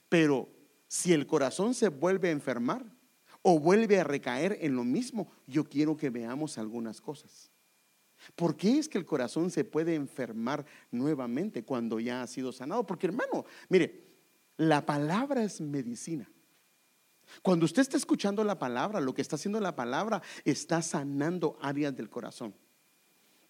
pero 0.09 0.49
si 0.89 1.13
el 1.13 1.25
corazón 1.25 1.73
se 1.73 1.89
vuelve 1.89 2.31
a 2.31 2.33
enfermar 2.33 2.96
o 3.49 3.61
vuelve 3.61 4.01
a 4.01 4.03
recaer 4.03 4.59
en 4.61 4.75
lo 4.75 4.83
mismo, 4.83 5.31
yo 5.47 5.63
quiero 5.63 5.97
que 5.97 6.11
veamos 6.11 6.59
algunas 6.59 7.01
cosas. 7.01 7.53
¿Por 8.35 8.57
qué 8.57 8.77
es 8.77 8.89
que 8.89 8.99
el 8.99 9.07
corazón 9.07 9.53
se 9.53 9.63
puede 9.63 9.95
enfermar 9.95 10.67
nuevamente 10.91 11.63
cuando 11.63 12.01
ya 12.01 12.23
ha 12.23 12.27
sido 12.27 12.51
sanado? 12.51 12.85
Porque 12.85 13.07
hermano, 13.07 13.45
mire, 13.69 14.05
la 14.57 14.85
palabra 14.85 15.45
es 15.45 15.61
medicina. 15.61 16.29
Cuando 17.41 17.67
usted 17.67 17.83
está 17.83 17.97
escuchando 17.97 18.43
la 18.43 18.59
palabra, 18.59 19.01
lo 19.01 19.15
que 19.15 19.23
está 19.23 19.37
haciendo 19.37 19.61
la 19.61 19.77
palabra 19.77 20.23
está 20.45 20.83
sanando 20.83 21.57
áreas 21.63 21.95
del 21.95 22.11
corazón. 22.11 22.53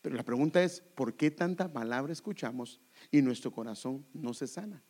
Pero 0.03 0.15
la 0.15 0.25
pregunta 0.25 0.63
es, 0.63 0.83
¿por 0.95 1.15
qué 1.15 1.31
tanta 1.31 1.73
palabra 1.73 2.13
escuchamos 2.13 2.83
y 3.11 3.23
nuestro 3.23 3.51
corazón 3.51 4.05
no 4.13 4.35
se 4.35 4.47
sana? 4.47 4.85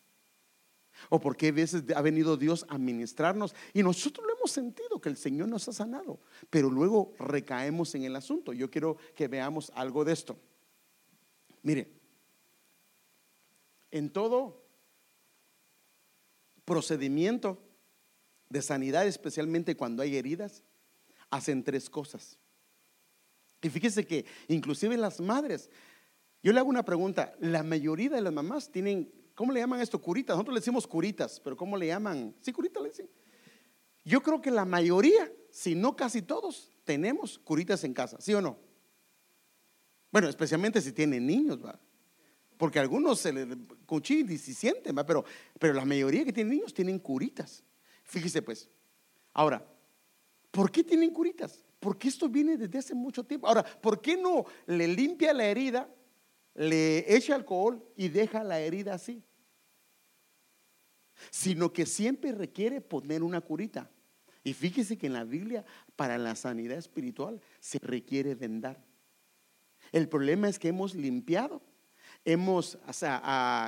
¿O 1.09 1.21
por 1.21 1.37
qué 1.37 1.49
a 1.49 1.53
veces 1.53 1.85
ha 1.95 2.03
venido 2.03 2.37
Dios 2.37 2.67
a 2.69 2.79
ministrarnos 2.79 3.55
y 3.73 3.83
nosotros 3.83 4.27
lo 4.27 4.37
hemos 4.37 4.51
sentido 4.51 5.01
que 5.01 5.09
el 5.09 5.17
Señor 5.17 5.49
nos 5.49 5.69
ha 5.69 5.73
sanado, 5.73 6.19
pero 6.51 6.71
luego 6.71 7.13
recaemos 7.19 7.95
en 7.95 8.05
el 8.05 8.17
asunto? 8.17 8.53
Yo 8.53 8.71
quiero 8.71 8.97
que 9.15 9.29
veamos 9.29 9.71
algo 9.75 10.05
de 10.05 10.13
esto. 10.13 10.39
Mire, 11.63 11.93
en 13.91 14.11
todo 14.11 14.63
procedimiento 16.65 17.59
de 18.49 18.63
sanidad, 18.63 19.07
especialmente 19.07 19.77
cuando 19.77 20.03
hay 20.03 20.17
heridas, 20.17 20.63
hacen 21.31 21.65
tres 21.65 21.89
cosas. 21.91 22.39
Y 23.63 23.71
fíjese 23.71 24.07
que 24.07 24.27
inclusive 24.49 24.97
las 24.97 25.21
madres, 25.21 25.71
yo 26.43 26.53
le 26.53 26.61
hago 26.61 26.69
una 26.69 26.85
pregunta, 26.85 27.35
la 27.41 27.63
mayoría 27.63 28.11
de 28.11 28.21
las 28.21 28.33
mamás 28.33 28.71
tienen, 28.71 29.11
¿cómo 29.37 29.53
le 29.53 29.61
llaman 29.61 29.81
esto? 29.81 30.01
Curitas. 30.01 30.35
Nosotros 30.35 30.55
le 30.55 30.61
decimos 30.61 30.85
curitas, 30.89 31.39
pero 31.39 31.57
¿cómo 31.57 31.77
le 31.77 31.87
llaman? 31.87 32.35
Sí, 32.41 32.53
curitas 32.53 32.83
le 32.83 32.89
dicen. 32.89 33.09
Yo 34.05 34.21
creo 34.21 34.41
que 34.41 34.51
la 34.51 34.65
mayoría, 34.65 35.31
si 35.51 35.77
no 35.77 35.95
casi 35.95 36.23
todos, 36.23 36.73
tenemos 36.83 37.39
curitas 37.39 37.85
en 37.85 37.95
casa, 37.95 38.17
¿sí 38.21 38.35
o 38.35 38.41
no? 38.41 38.59
Bueno, 40.11 40.29
especialmente 40.29 40.81
si 40.81 40.93
tienen 40.93 41.27
niños, 41.27 41.65
¿va? 41.65 41.79
Porque 42.57 42.79
algunos 42.79 43.21
se 43.21 43.33
le 43.33 43.47
cuchillan 43.85 44.33
y 44.33 44.39
se 44.39 44.55
sienten, 44.55 44.97
¿va? 44.97 45.05
Pero, 45.05 45.25
pero 45.59 45.75
la 45.75 45.85
mayoría 45.85 46.25
que 46.25 46.33
tienen 46.33 46.55
niños 46.55 46.73
tienen 46.73 46.99
curitas. 46.99 47.63
Fíjese 48.05 48.41
pues. 48.41 48.69
Ahora, 49.33 49.67
¿por 50.51 50.71
qué 50.71 50.83
tienen 50.83 51.11
curitas? 51.11 51.63
Porque 51.79 52.09
esto 52.09 52.29
viene 52.29 52.57
desde 52.57 52.79
hace 52.79 52.95
mucho 52.95 53.25
tiempo. 53.25 53.47
Ahora, 53.47 53.63
¿por 53.63 54.01
qué 54.01 54.17
no 54.17 54.47
le 54.67 54.89
limpia 54.89 55.35
la 55.35 55.45
herida, 55.45 55.89
le 56.57 57.15
echa 57.15 57.35
alcohol 57.35 57.85
y 57.97 58.09
deja 58.09 58.43
la 58.43 58.61
herida 58.61 58.95
así? 58.95 59.23
Sino 61.31 61.73
que 61.73 61.87
siempre 61.87 62.33
requiere 62.33 62.81
poner 62.81 63.23
una 63.23 63.41
curita. 63.41 63.91
Y 64.43 64.55
fíjese 64.55 64.97
que 64.97 65.07
en 65.07 65.13
la 65.13 65.25
Biblia, 65.25 65.65
para 65.97 66.19
la 66.19 66.35
sanidad 66.35 66.79
espiritual, 66.79 67.41
se 67.61 67.79
requiere 67.79 68.35
vendar. 68.35 68.83
El 69.93 70.09
problema 70.09 70.49
es 70.49 70.59
que 70.59 70.69
hemos 70.69 70.95
limpiado, 70.95 71.63
hemos 72.25 72.79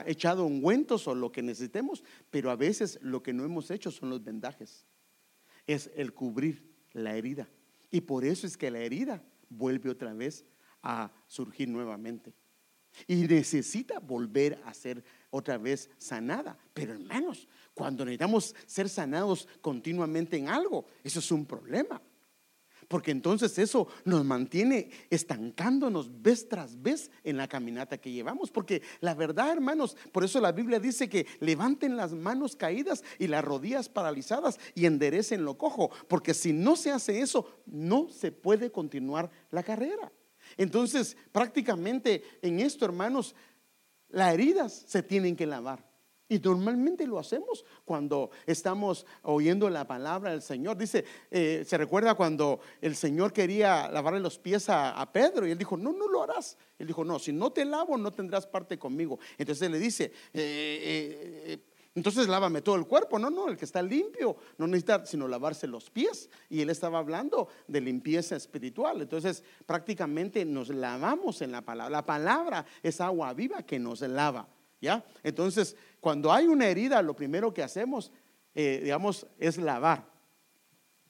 echado 0.07 0.45
ungüentos 0.45 1.07
o 1.09 1.15
lo 1.15 1.33
que 1.33 1.43
necesitemos, 1.43 2.05
pero 2.31 2.51
a 2.51 2.57
veces 2.57 2.99
lo 3.03 3.23
que 3.23 3.33
no 3.33 3.45
hemos 3.45 3.71
hecho 3.71 3.91
son 3.91 4.11
los 4.11 4.23
vendajes. 4.23 4.87
Es 5.67 5.91
el 5.95 6.15
cubrir 6.15 6.75
la 6.93 7.17
herida. 7.17 7.49
Y 7.91 8.01
por 8.03 8.25
eso 8.25 8.47
es 8.47 8.57
que 8.57 8.71
la 8.71 8.81
herida 8.81 9.23
vuelve 9.49 9.91
otra 9.91 10.13
vez 10.13 10.45
a 10.83 11.11
surgir 11.27 11.69
nuevamente. 11.69 12.33
Y 13.07 13.17
necesita 13.17 13.99
volver 13.99 14.61
a 14.65 14.75
ser 14.75 15.05
otra 15.31 15.59
vez 15.59 15.91
sanada. 15.99 16.59
Pero 16.75 16.95
hermanos, 16.95 17.49
cuando 17.75 18.05
necesitamos 18.05 18.55
ser 18.67 18.89
sanados 18.89 19.49
continuamente 19.61 20.37
en 20.37 20.49
algo, 20.49 20.87
eso 21.05 21.19
es 21.19 21.31
un 21.31 21.47
problema. 21.47 22.01
Porque 22.89 23.11
entonces 23.11 23.59
eso 23.59 23.87
nos 24.07 24.25
mantiene 24.25 24.89
estancándonos 25.11 26.23
vez 26.23 26.49
tras 26.49 26.81
vez 26.81 27.11
en 27.23 27.37
la 27.37 27.47
caminata 27.47 27.99
que 27.99 28.11
llevamos. 28.11 28.51
Porque 28.51 28.83
la 29.01 29.15
verdad, 29.15 29.53
hermanos, 29.53 29.95
por 30.11 30.25
eso 30.25 30.41
la 30.41 30.53
Biblia 30.53 30.81
dice 30.81 31.09
que 31.09 31.27
levanten 31.41 31.99
las 31.99 32.13
manos 32.13 32.57
caídas 32.57 33.05
y 33.19 33.27
las 33.27 33.45
rodillas 33.45 33.91
paralizadas 33.91 34.59
y 34.75 34.87
enderecen 34.87 35.45
lo 35.45 35.59
cojo. 35.59 35.91
Porque 36.09 36.33
si 36.33 36.55
no 36.55 36.77
se 36.77 36.91
hace 36.91 37.21
eso, 37.21 37.61
no 37.67 38.09
se 38.09 38.33
puede 38.33 38.73
continuar 38.73 39.31
la 39.51 39.63
carrera. 39.63 40.11
Entonces, 40.57 41.17
prácticamente 41.33 42.23
en 42.43 42.61
esto, 42.61 42.85
hermanos, 42.85 43.35
las 44.09 44.35
heridas 44.35 44.85
se 44.87 45.03
tienen 45.03 45.37
que 45.37 45.47
lavar. 45.47 45.89
Y 46.31 46.39
normalmente 46.41 47.07
lo 47.07 47.19
hacemos 47.19 47.65
cuando 47.87 48.31
estamos 48.45 49.07
oyendo 49.23 49.71
la 49.71 49.87
palabra 49.87 50.33
del 50.33 50.43
Señor. 50.43 50.77
Dice, 50.77 51.05
eh, 51.31 51.65
se 51.67 51.79
recuerda 51.79 52.15
cuando 52.15 52.61
el 52.83 52.97
Señor 52.97 53.33
quería 53.33 53.91
lavarle 53.91 54.21
los 54.21 54.39
pies 54.39 54.67
a, 54.69 55.11
Pedro 55.11 55.47
y 55.47 55.53
él 55.53 55.59
dijo, 55.59 55.79
no, 55.79 55.91
no 55.93 56.07
lo 56.07 56.23
harás. 56.23 56.59
Él 56.79 56.87
dijo, 56.87 57.03
no, 57.03 57.19
si 57.19 57.33
no 57.33 57.51
te 57.51 57.65
lavo 57.65 57.97
no 57.97 58.13
tendrás 58.13 58.47
parte 58.47 58.79
conmigo. 58.79 59.19
Entonces 59.39 59.63
él 59.63 59.73
le 59.73 59.79
dice, 59.79 60.13
eh, 60.35 61.45
eh, 61.47 61.59
entonces 61.99 62.29
lávame 62.29 62.63
todo 62.63 62.77
el 62.77 62.87
cuerpo. 62.87 63.19
No, 63.19 63.29
no, 63.29 63.49
el 63.49 63.57
que 63.57 63.65
está 63.65 63.83
limpio 63.83 64.37
no 64.57 64.67
necesita 64.67 65.05
sino 65.05 65.27
lavarse 65.27 65.67
los 65.67 65.91
pies. 65.91 66.31
Y 66.49 66.61
él 66.61 66.71
estaba 66.71 67.01
hablando 67.01 67.49
de 67.67 67.81
limpieza 67.81 68.37
espiritual. 68.37 69.03
Entonces 69.03 69.43
prácticamente 69.67 70.45
nos 70.45 70.69
lavamos 70.69 71.43
en 71.43 71.53
la 71.53 71.63
palabra. 71.63 71.91
La 71.91 72.07
palabra 72.07 72.65
es 72.83 73.01
agua 73.01 73.35
viva 73.35 73.63
que 73.63 73.79
nos 73.79 74.01
lava. 74.03 74.49
¿Ya? 74.81 75.05
Entonces, 75.25 75.75
cuando 75.99 76.33
hay 76.33 76.47
una 76.47 76.69
herida, 76.69 77.03
lo 77.03 77.17
primero 77.17 77.53
que 77.53 77.65
hacemos, 77.65 78.13
eh, 78.55 78.81
digamos, 78.85 79.27
es 79.41 79.59
lavar 79.59 80.07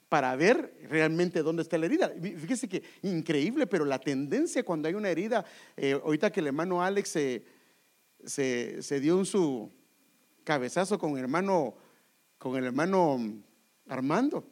para 0.09 0.35
ver 0.35 0.73
realmente 0.89 1.43
dónde 1.43 1.61
está 1.61 1.77
la 1.77 1.85
herida. 1.85 2.11
Fíjese 2.19 2.67
que 2.67 2.81
increíble, 3.03 3.67
pero 3.67 3.85
la 3.85 3.99
tendencia 3.99 4.63
cuando 4.63 4.87
hay 4.87 4.95
una 4.95 5.11
herida, 5.11 5.45
eh, 5.77 5.99
ahorita 6.03 6.31
que 6.31 6.39
el 6.39 6.47
hermano 6.47 6.81
Alex 6.81 7.09
se, 7.09 7.43
se, 8.25 8.99
dio 8.99 9.17
un 9.17 9.27
su 9.27 9.71
cabezazo 10.49 10.97
con 10.97 11.11
el 11.11 11.19
hermano, 11.19 11.75
con 12.39 12.57
el 12.57 12.65
hermano 12.65 13.19
Armando. 13.87 14.43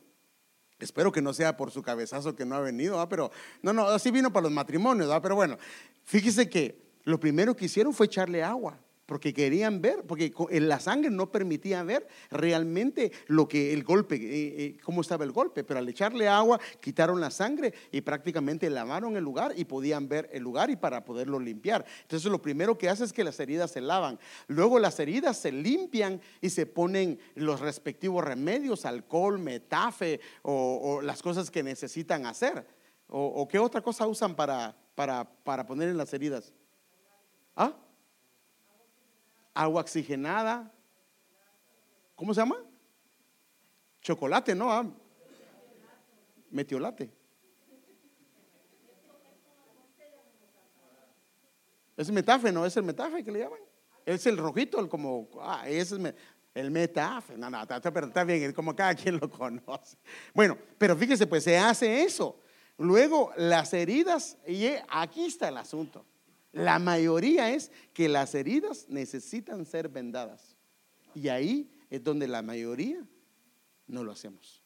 Espero 0.78 1.12
que 1.12 1.24
no 1.24 1.34
sea 1.34 1.58
por 1.58 1.72
su 1.72 1.82
cabezazo 1.82 2.36
que 2.36 2.46
no 2.46 2.54
ha 2.54 2.60
venido, 2.60 3.10
pero 3.10 3.32
no, 3.64 3.74
no, 3.74 3.88
así 3.88 4.12
vino 4.12 4.32
para 4.32 4.44
los 4.44 4.52
matrimonios, 4.52 5.12
pero 5.24 5.34
bueno, 5.34 5.58
fíjese 6.04 6.48
que 6.48 6.80
lo 7.04 7.20
primero 7.20 7.56
que 7.56 7.66
hicieron 7.66 7.96
fue 7.96 8.06
echarle 8.06 8.44
agua 8.44 8.78
porque 9.08 9.34
querían 9.34 9.82
ver, 9.82 10.04
porque 10.06 10.34
la 10.60 10.80
sangre 10.82 11.10
no 11.10 11.32
permitía 11.32 11.82
ver 11.82 12.08
realmente 12.30 13.14
lo 13.28 13.48
que 13.48 13.74
el 13.74 13.84
golpe, 13.84 14.16
eh, 14.16 14.20
eh, 14.66 14.78
cómo 14.84 15.00
estaba 15.00 15.24
el 15.24 15.32
golpe, 15.32 15.64
pero 15.64 15.80
al 15.80 15.88
echarle 15.88 16.28
agua 16.28 16.60
quitaron 16.82 17.22
la 17.22 17.32
sangre 17.32 17.74
y 17.90 18.02
prácticamente 18.02 18.70
lavaron 18.70 19.16
el 19.16 19.24
lugar 19.24 19.54
y 19.56 19.64
podían 19.64 20.10
ver 20.10 20.30
el 20.34 20.44
lugar 20.44 20.70
y 20.70 20.76
para 20.76 21.06
poderlo 21.06 21.40
limpiar. 21.40 21.86
Entonces 22.02 22.30
lo 22.30 22.42
primero 22.42 22.78
que 22.78 22.90
hace 22.90 23.06
es 23.06 23.14
que 23.14 23.24
las 23.24 23.40
heridas 23.40 23.72
se 23.72 23.80
lavan, 23.80 24.20
luego 24.48 24.78
las 24.78 25.00
heridas 25.00 25.38
se 25.38 25.54
limpian 25.54 26.22
y 26.42 26.50
se 26.50 26.66
ponen 26.66 27.18
los 27.36 27.62
respectivos 27.62 28.26
remedios, 28.26 28.86
alcohol, 28.86 29.40
metafe 29.40 30.20
o, 30.42 31.00
las 31.02 31.22
cosas 31.22 31.50
que 31.50 31.64
necesitan 31.64 32.26
hacer. 32.26 32.68
O, 33.08 33.48
qué 33.48 33.58
otra 33.58 33.80
cosa 33.80 34.06
usan 34.06 34.36
para, 34.36 34.76
para, 34.96 35.24
para 35.24 35.66
poner 35.66 35.88
en 35.88 35.96
las 35.96 36.14
heridas? 36.14 36.52
¿Ah? 37.56 37.74
Agua 39.58 39.82
oxigenada. 39.82 40.72
¿Cómo 42.16 42.34
se 42.34 42.42
llama? 42.42 42.58
Chocolate, 44.02 44.54
¿no? 44.54 44.72
Ah, 44.72 44.86
metiolate. 46.52 47.12
Es 51.96 52.12
metafe, 52.12 52.52
¿no? 52.52 52.66
Es 52.66 52.78
el 52.78 52.84
metafe 52.84 53.24
que 53.24 53.32
le 53.32 53.40
llaman. 53.40 53.60
Es 54.06 54.26
el 54.28 54.38
rojito, 54.38 54.80
el 54.80 54.88
como, 54.88 55.28
ah, 55.42 55.68
ese 55.68 55.96
es 55.96 56.14
el 56.54 56.72
metafe. 56.72 57.36
No, 57.38 57.50
no, 57.50 57.64
está, 57.64 57.78
está 57.78 58.24
bien, 58.24 58.54
como 58.54 58.76
cada 58.76 58.94
quien 58.94 59.18
lo 59.20 59.30
conoce. 59.32 59.98
Bueno, 60.34 60.58
pero 60.78 60.96
fíjese, 60.96 61.26
pues 61.26 61.44
se 61.44 61.58
hace 61.58 62.04
eso. 62.04 62.40
Luego 62.78 63.34
las 63.36 63.74
heridas, 63.74 64.38
y 64.48 64.68
aquí 64.88 65.26
está 65.26 65.50
el 65.50 65.58
asunto. 65.58 66.06
La 66.58 66.80
mayoría 66.80 67.52
es 67.52 67.72
que 67.94 68.10
las 68.10 68.34
heridas 68.34 68.88
necesitan 68.90 69.64
ser 69.64 69.90
vendadas. 69.90 70.58
Y 71.14 71.28
ahí 71.28 71.72
es 71.92 72.04
donde 72.04 72.28
la 72.28 72.42
mayoría 72.42 73.06
no 73.86 74.04
lo 74.04 74.12
hacemos. 74.12 74.64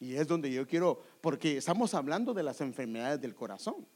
Y 0.00 0.16
es 0.16 0.26
donde 0.26 0.50
yo 0.50 0.66
quiero, 0.66 1.00
porque 1.20 1.58
estamos 1.58 1.94
hablando 1.94 2.34
de 2.34 2.42
las 2.42 2.60
enfermedades 2.60 3.20
del 3.20 3.36
corazón. 3.36 3.86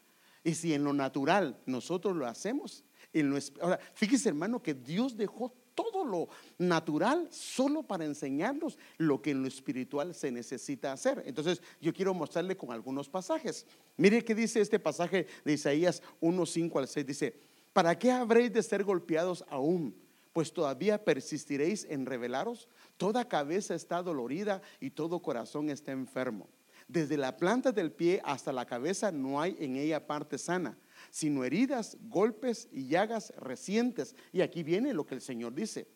Y 0.45 0.55
si 0.55 0.73
en 0.73 0.85
lo 0.85 0.93
natural 0.93 1.61
nosotros 1.67 2.15
lo 2.15 2.29
hacemos, 2.29 2.85
en 3.13 3.31
lo, 3.31 3.39
ahora, 3.61 3.81
fíjese 3.95 4.29
hermano 4.29 4.63
que 4.63 4.75
Dios 4.75 5.17
dejó 5.17 5.53
todo 5.75 6.05
lo 6.05 6.29
natural 6.59 7.29
solo 7.31 7.83
para 7.83 8.05
enseñarnos 8.05 8.79
lo 8.99 9.21
que 9.21 9.31
en 9.33 9.43
lo 9.43 9.49
espiritual 9.49 10.15
se 10.15 10.31
necesita 10.31 10.93
hacer. 10.93 11.23
Entonces 11.27 11.63
yo 11.81 11.93
quiero 11.93 12.15
mostrarle 12.15 12.57
con 12.57 12.73
algunos 12.73 13.09
pasajes. 13.09 13.67
Mire 13.97 14.25
qué 14.25 14.35
dice 14.35 14.61
este 14.61 14.79
pasaje 14.79 15.27
de 15.45 15.53
Isaías 15.53 16.03
1, 16.21 16.47
5 16.47 16.79
al 16.79 16.89
6. 16.89 17.07
Dice, 17.07 17.41
¿para 17.73 17.99
qué 17.99 18.11
habréis 18.11 18.53
de 18.53 18.63
ser 18.63 18.85
golpeados 18.85 19.45
aún? 19.49 19.95
Pues 20.33 20.53
todavía 20.53 21.05
persistiréis 21.05 21.85
en 21.89 22.07
revelaros. 22.07 22.69
Toda 22.97 23.29
cabeza 23.29 23.75
está 23.75 24.03
dolorida 24.03 24.63
y 24.81 24.91
todo 24.91 25.23
corazón 25.23 25.71
está 25.71 25.93
enfermo. 25.93 26.49
Desde 26.89 27.17
la 27.17 27.37
planta 27.37 27.73
del 27.73 27.93
pie 27.93 28.21
hasta 28.25 28.53
la 28.53 28.67
cabeza 28.67 29.11
no 29.11 29.41
hay 29.41 29.57
en 29.59 29.77
ella 29.77 30.07
parte 30.07 30.39
sana 30.39 30.77
sino 31.15 31.45
heridas, 31.45 31.97
golpes 32.09 32.69
y 32.73 32.89
llagas 32.89 33.33
recientes. 33.37 34.17
Y 34.33 34.41
aquí 34.41 34.65
viene 34.65 34.93
lo 34.93 35.07
que 35.07 35.15
el 35.15 35.21
Señor 35.21 35.55
dice. 35.55 35.87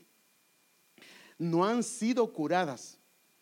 No 1.38 1.64
han 1.64 1.82
sido 1.82 2.32
curadas. 2.32 3.00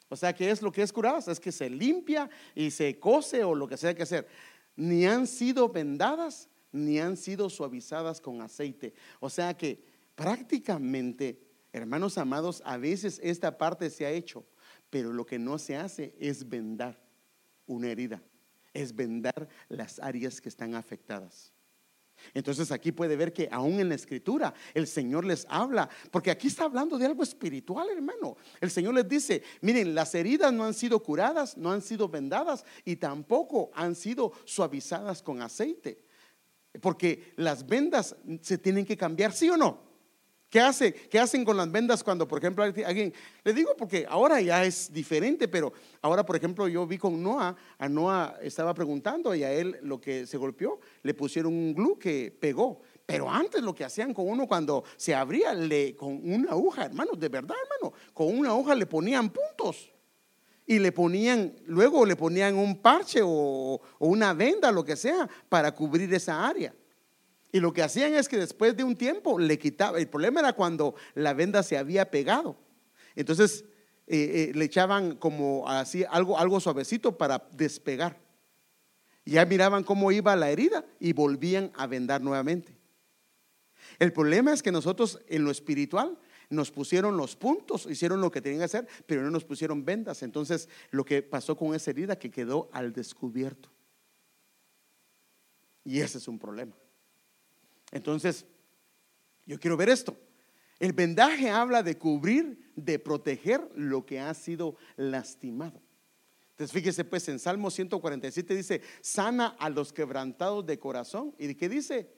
O 0.08 0.16
sea, 0.16 0.34
¿qué 0.34 0.50
es 0.50 0.62
lo 0.62 0.72
que 0.72 0.80
es 0.80 0.90
curadas? 0.90 1.28
Es 1.28 1.38
que 1.38 1.52
se 1.52 1.68
limpia 1.68 2.30
y 2.54 2.70
se 2.70 2.98
cose 2.98 3.44
o 3.44 3.54
lo 3.54 3.68
que 3.68 3.76
sea 3.76 3.94
que 3.94 4.04
hacer. 4.04 4.26
Ni 4.74 5.04
han 5.04 5.26
sido 5.26 5.68
vendadas, 5.68 6.48
ni 6.72 6.98
han 6.98 7.14
sido 7.14 7.50
suavizadas 7.50 8.22
con 8.22 8.40
aceite. 8.40 8.94
O 9.20 9.28
sea 9.28 9.54
que 9.54 9.84
prácticamente, 10.14 11.38
hermanos 11.74 12.16
amados, 12.16 12.62
a 12.64 12.78
veces 12.78 13.20
esta 13.22 13.58
parte 13.58 13.90
se 13.90 14.06
ha 14.06 14.10
hecho, 14.10 14.46
pero 14.88 15.12
lo 15.12 15.26
que 15.26 15.38
no 15.38 15.58
se 15.58 15.76
hace 15.76 16.14
es 16.18 16.48
vendar 16.48 16.98
una 17.66 17.90
herida, 17.90 18.22
es 18.72 18.96
vendar 18.96 19.46
las 19.68 19.98
áreas 19.98 20.40
que 20.40 20.48
están 20.48 20.74
afectadas. 20.74 21.52
Entonces 22.34 22.70
aquí 22.72 22.92
puede 22.92 23.16
ver 23.16 23.32
que 23.32 23.48
aún 23.50 23.80
en 23.80 23.88
la 23.88 23.94
escritura 23.94 24.54
el 24.74 24.86
Señor 24.86 25.24
les 25.24 25.46
habla, 25.48 25.88
porque 26.10 26.30
aquí 26.30 26.48
está 26.48 26.64
hablando 26.64 26.98
de 26.98 27.06
algo 27.06 27.22
espiritual, 27.22 27.88
hermano. 27.90 28.36
El 28.60 28.70
Señor 28.70 28.94
les 28.94 29.08
dice, 29.08 29.42
miren, 29.60 29.94
las 29.94 30.14
heridas 30.14 30.52
no 30.52 30.64
han 30.64 30.74
sido 30.74 31.02
curadas, 31.02 31.56
no 31.56 31.72
han 31.72 31.82
sido 31.82 32.08
vendadas 32.08 32.64
y 32.84 32.96
tampoco 32.96 33.70
han 33.74 33.94
sido 33.94 34.32
suavizadas 34.44 35.22
con 35.22 35.42
aceite. 35.42 36.04
Porque 36.80 37.32
las 37.36 37.66
vendas 37.66 38.16
se 38.42 38.58
tienen 38.58 38.84
que 38.84 38.96
cambiar, 38.96 39.32
¿sí 39.32 39.48
o 39.48 39.56
no? 39.56 39.85
¿Qué, 40.48 40.60
hace, 40.60 40.92
¿Qué 40.94 41.18
hacen 41.18 41.44
con 41.44 41.56
las 41.56 41.70
vendas 41.70 42.04
cuando, 42.04 42.28
por 42.28 42.38
ejemplo, 42.38 42.62
alguien, 42.62 43.12
le 43.42 43.52
digo 43.52 43.74
porque 43.76 44.06
ahora 44.08 44.40
ya 44.40 44.64
es 44.64 44.92
diferente, 44.92 45.48
pero 45.48 45.72
ahora, 46.02 46.24
por 46.24 46.36
ejemplo, 46.36 46.68
yo 46.68 46.86
vi 46.86 46.98
con 46.98 47.20
Noah, 47.20 47.56
a 47.78 47.88
Noah 47.88 48.38
estaba 48.40 48.72
preguntando 48.72 49.34
y 49.34 49.42
a 49.42 49.52
él 49.52 49.76
lo 49.82 50.00
que 50.00 50.24
se 50.24 50.36
golpeó, 50.36 50.78
le 51.02 51.14
pusieron 51.14 51.52
un 51.52 51.74
glue 51.74 51.98
que 51.98 52.36
pegó. 52.38 52.80
Pero 53.04 53.28
antes 53.28 53.60
lo 53.62 53.74
que 53.74 53.84
hacían 53.84 54.14
con 54.14 54.28
uno 54.28 54.46
cuando 54.46 54.84
se 54.96 55.14
abría 55.14 55.52
le, 55.52 55.96
con 55.96 56.20
una 56.28 56.52
aguja, 56.52 56.84
hermanos, 56.84 57.18
de 57.18 57.28
verdad, 57.28 57.56
hermano, 57.62 57.96
con 58.14 58.36
una 58.36 58.50
aguja 58.50 58.74
le 58.74 58.86
ponían 58.86 59.30
puntos 59.30 59.90
y 60.64 60.78
le 60.78 60.92
ponían, 60.92 61.54
luego 61.66 62.06
le 62.06 62.14
ponían 62.14 62.56
un 62.56 62.80
parche 62.80 63.20
o, 63.22 63.80
o 63.98 64.06
una 64.06 64.32
venda, 64.32 64.70
lo 64.70 64.84
que 64.84 64.96
sea, 64.96 65.28
para 65.48 65.72
cubrir 65.74 66.12
esa 66.14 66.46
área. 66.46 66.72
Y 67.56 67.60
lo 67.60 67.72
que 67.72 67.82
hacían 67.82 68.12
es 68.12 68.28
que 68.28 68.36
después 68.36 68.76
de 68.76 68.84
un 68.84 68.96
tiempo 68.96 69.38
le 69.38 69.58
quitaba. 69.58 69.96
El 69.96 70.08
problema 70.08 70.40
era 70.40 70.52
cuando 70.52 70.94
la 71.14 71.32
venda 71.32 71.62
se 71.62 71.78
había 71.78 72.10
pegado. 72.10 72.58
Entonces 73.14 73.64
eh, 74.06 74.50
eh, 74.50 74.52
le 74.54 74.66
echaban 74.66 75.16
como 75.16 75.66
así 75.66 76.04
algo, 76.10 76.38
algo 76.38 76.60
suavecito 76.60 77.16
para 77.16 77.48
despegar. 77.52 78.20
Ya 79.24 79.46
miraban 79.46 79.84
cómo 79.84 80.12
iba 80.12 80.36
la 80.36 80.50
herida 80.50 80.84
y 81.00 81.14
volvían 81.14 81.72
a 81.76 81.86
vendar 81.86 82.20
nuevamente. 82.20 82.76
El 83.98 84.12
problema 84.12 84.52
es 84.52 84.62
que 84.62 84.70
nosotros 84.70 85.18
en 85.26 85.42
lo 85.42 85.50
espiritual 85.50 86.18
nos 86.50 86.70
pusieron 86.70 87.16
los 87.16 87.36
puntos, 87.36 87.86
hicieron 87.90 88.20
lo 88.20 88.30
que 88.30 88.42
tenían 88.42 88.60
que 88.60 88.64
hacer, 88.64 88.86
pero 89.06 89.22
no 89.22 89.30
nos 89.30 89.46
pusieron 89.46 89.82
vendas. 89.82 90.22
Entonces 90.22 90.68
lo 90.90 91.06
que 91.06 91.22
pasó 91.22 91.56
con 91.56 91.74
esa 91.74 91.90
herida 91.90 92.18
que 92.18 92.30
quedó 92.30 92.68
al 92.74 92.92
descubierto. 92.92 93.70
Y 95.84 96.00
ese 96.00 96.18
es 96.18 96.28
un 96.28 96.38
problema. 96.38 96.74
Entonces, 97.96 98.44
yo 99.46 99.58
quiero 99.58 99.76
ver 99.76 99.88
esto. 99.88 100.16
El 100.78 100.92
vendaje 100.92 101.50
habla 101.50 101.82
de 101.82 101.96
cubrir, 101.96 102.72
de 102.76 102.98
proteger 102.98 103.68
lo 103.74 104.04
que 104.04 104.20
ha 104.20 104.32
sido 104.34 104.76
lastimado. 104.96 105.80
Entonces 106.50 106.72
fíjese 106.72 107.04
pues 107.04 107.28
en 107.28 107.38
Salmo 107.38 107.70
147 107.70 108.54
dice, 108.54 108.80
sana 109.00 109.56
a 109.58 109.68
los 109.68 109.92
quebrantados 109.92 110.64
de 110.64 110.78
corazón. 110.78 111.34
¿Y 111.38 111.54
qué 111.54 111.68
dice? 111.68 112.10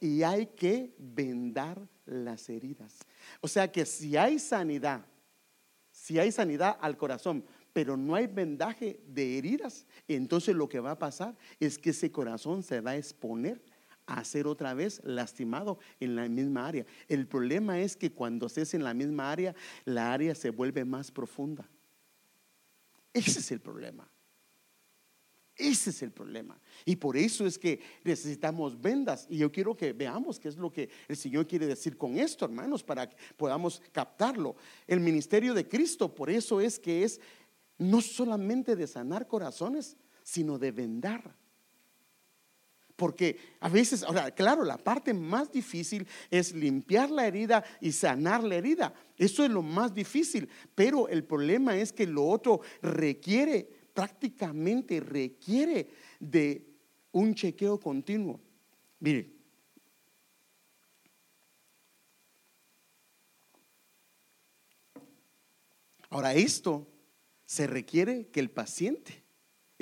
Y 0.00 0.22
hay 0.22 0.46
que 0.46 0.94
vendar 0.98 1.88
las 2.06 2.48
heridas. 2.48 2.98
O 3.40 3.48
sea 3.48 3.70
que 3.70 3.84
si 3.84 4.16
hay 4.16 4.38
sanidad, 4.38 5.04
si 5.90 6.18
hay 6.18 6.32
sanidad 6.32 6.78
al 6.80 6.96
corazón, 6.96 7.44
pero 7.72 7.96
no 7.96 8.14
hay 8.14 8.26
vendaje 8.26 9.00
de 9.06 9.38
heridas, 9.38 9.86
entonces 10.06 10.54
lo 10.54 10.68
que 10.68 10.80
va 10.80 10.92
a 10.92 10.98
pasar 10.98 11.36
es 11.58 11.78
que 11.78 11.90
ese 11.90 12.10
corazón 12.10 12.62
se 12.62 12.80
va 12.80 12.92
a 12.92 12.96
exponer 12.96 13.62
a 14.12 14.24
ser 14.24 14.46
otra 14.46 14.74
vez 14.74 15.00
lastimado 15.04 15.78
en 15.98 16.16
la 16.16 16.28
misma 16.28 16.66
área. 16.66 16.84
El 17.08 17.26
problema 17.26 17.80
es 17.80 17.96
que 17.96 18.12
cuando 18.12 18.46
estés 18.46 18.74
en 18.74 18.84
la 18.84 18.92
misma 18.92 19.30
área, 19.30 19.54
la 19.84 20.12
área 20.12 20.34
se 20.34 20.50
vuelve 20.50 20.84
más 20.84 21.10
profunda. 21.10 21.68
Ese 23.14 23.40
es 23.40 23.50
el 23.52 23.60
problema. 23.60 24.08
Ese 25.56 25.90
es 25.90 26.02
el 26.02 26.12
problema. 26.12 26.60
Y 26.84 26.96
por 26.96 27.16
eso 27.16 27.46
es 27.46 27.58
que 27.58 27.80
necesitamos 28.04 28.78
vendas. 28.80 29.26
Y 29.30 29.38
yo 29.38 29.50
quiero 29.50 29.74
que 29.74 29.92
veamos 29.94 30.38
qué 30.38 30.48
es 30.48 30.56
lo 30.56 30.70
que 30.70 30.90
el 31.08 31.16
Señor 31.16 31.46
quiere 31.46 31.66
decir 31.66 31.96
con 31.96 32.18
esto, 32.18 32.44
hermanos, 32.44 32.82
para 32.82 33.08
que 33.08 33.16
podamos 33.36 33.82
captarlo. 33.92 34.56
El 34.86 35.00
ministerio 35.00 35.54
de 35.54 35.66
Cristo, 35.66 36.14
por 36.14 36.28
eso 36.28 36.60
es 36.60 36.78
que 36.78 37.04
es 37.04 37.20
no 37.78 38.02
solamente 38.02 38.76
de 38.76 38.86
sanar 38.86 39.26
corazones, 39.26 39.96
sino 40.22 40.58
de 40.58 40.70
vendar. 40.70 41.34
Porque 42.96 43.38
a 43.60 43.68
veces, 43.68 44.02
ahora, 44.02 44.30
claro, 44.30 44.64
la 44.64 44.78
parte 44.78 45.14
más 45.14 45.50
difícil 45.50 46.06
es 46.30 46.52
limpiar 46.52 47.10
la 47.10 47.26
herida 47.26 47.64
y 47.80 47.92
sanar 47.92 48.44
la 48.44 48.56
herida. 48.56 48.94
Eso 49.16 49.44
es 49.44 49.50
lo 49.50 49.62
más 49.62 49.94
difícil. 49.94 50.48
Pero 50.74 51.08
el 51.08 51.24
problema 51.24 51.76
es 51.76 51.92
que 51.92 52.06
lo 52.06 52.26
otro 52.26 52.60
requiere, 52.80 53.68
prácticamente 53.94 55.00
requiere 55.00 55.88
de 56.20 56.66
un 57.12 57.34
chequeo 57.34 57.78
continuo. 57.78 58.40
Mire. 59.00 59.30
Ahora, 66.10 66.34
esto 66.34 66.86
se 67.46 67.66
requiere 67.66 68.28
que 68.28 68.40
el 68.40 68.50
paciente 68.50 69.21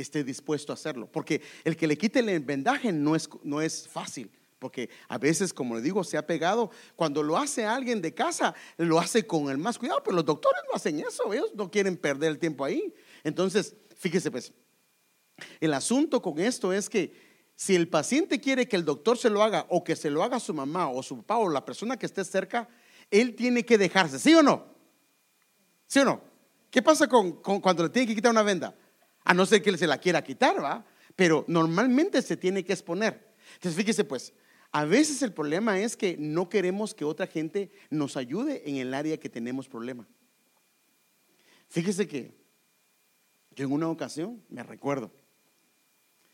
esté 0.01 0.25
dispuesto 0.25 0.73
a 0.73 0.75
hacerlo. 0.75 1.11
Porque 1.11 1.43
el 1.65 1.77
que 1.77 1.87
le 1.87 1.97
quite 1.97 2.21
el 2.21 2.41
vendaje 2.41 2.93
no 2.93 3.17
es, 3.17 3.29
no 3.43 3.61
es 3.61 3.89
fácil. 3.89 4.31
Porque 4.59 4.91
a 5.09 5.17
veces, 5.17 5.55
como 5.55 5.75
le 5.75 5.81
digo, 5.81 6.05
se 6.05 6.19
ha 6.19 6.27
pegado. 6.27 6.71
Cuando 6.95 7.23
lo 7.23 7.37
hace 7.37 7.65
alguien 7.65 8.03
de 8.03 8.13
casa, 8.13 8.55
lo 8.77 8.99
hace 8.99 9.27
con 9.27 9.51
el 9.51 9.59
más 9.59 9.79
cuidado. 9.79 10.03
Pero 10.05 10.17
los 10.17 10.25
doctores 10.25 10.61
no 10.69 10.77
hacen 10.77 11.01
eso. 11.01 11.33
Ellos 11.33 11.53
no 11.55 11.71
quieren 11.71 11.97
perder 11.97 12.33
el 12.33 12.39
tiempo 12.39 12.65
ahí. 12.65 12.95
Entonces, 13.25 13.75
fíjese 13.97 14.31
pues, 14.31 14.53
el 15.61 15.75
asunto 15.75 16.21
con 16.21 16.39
esto 16.39 16.73
es 16.73 16.89
que 16.89 17.31
si 17.57 17.77
el 17.77 17.89
paciente 17.89 18.41
quiere 18.41 18.67
que 18.67 18.77
el 18.77 18.85
doctor 18.85 19.19
se 19.19 19.29
lo 19.29 19.43
haga 19.43 19.67
o 19.69 19.85
que 19.85 19.97
se 19.97 20.11
lo 20.11 20.23
haga 20.23 20.41
su 20.41 20.55
mamá 20.55 20.89
o 20.89 21.03
su 21.03 21.19
papá 21.19 21.37
o 21.37 21.49
la 21.49 21.65
persona 21.65 21.99
que 21.99 22.07
esté 22.07 22.25
cerca, 22.25 22.69
él 23.11 23.35
tiene 23.35 23.65
que 23.65 23.77
dejarse. 23.77 24.19
¿Sí 24.19 24.35
o 24.35 24.43
no? 24.43 24.65
¿Sí 25.87 25.99
o 25.99 26.05
no? 26.05 26.23
¿Qué 26.71 26.81
pasa 26.81 27.09
con, 27.09 27.33
cuando 27.33 27.83
le 27.83 27.89
tiene 27.89 28.09
que 28.09 28.15
quitar 28.15 28.31
una 28.31 28.43
venda? 28.43 28.75
A 29.25 29.35
no 29.35 29.47
ser 29.47 29.63
que 29.63 29.71
él 29.71 29.79
se 29.79 29.87
la 29.87 29.99
quiera 29.99 30.25
quitar, 30.25 30.63
¿va? 30.63 30.85
Pero 31.17 31.45
normalmente 31.49 32.23
se 32.23 32.37
tiene 32.37 32.65
que 32.65 32.73
exponer. 32.73 33.35
Entonces, 33.55 33.77
fíjese 33.77 34.05
pues, 34.05 34.33
a 34.73 34.85
veces 34.85 35.23
el 35.23 35.33
problema 35.33 35.81
es 35.81 35.97
que 35.97 36.17
no 36.19 36.49
queremos 36.49 36.95
que 36.95 37.05
otra 37.05 37.27
gente 37.27 37.73
nos 37.91 38.17
ayude 38.17 38.69
en 38.69 38.77
el 38.77 38.95
área 38.95 39.19
que 39.19 39.29
tenemos 39.29 39.69
problema. 39.69 40.07
Fíjese 41.69 42.07
que 42.07 42.35
yo 43.53 43.65
en 43.65 43.73
una 43.73 43.89
ocasión 43.89 44.43
me 44.49 44.63
recuerdo, 44.63 45.13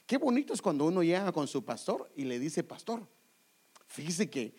qué 0.06 0.18
bonito 0.18 0.52
es 0.52 0.60
cuando 0.60 0.84
uno 0.84 1.02
llega 1.02 1.32
con 1.32 1.48
su 1.48 1.64
pastor 1.64 2.10
y 2.14 2.24
le 2.24 2.38
dice, 2.38 2.62
pastor, 2.62 3.08
fíjese 3.86 4.28
que 4.28 4.54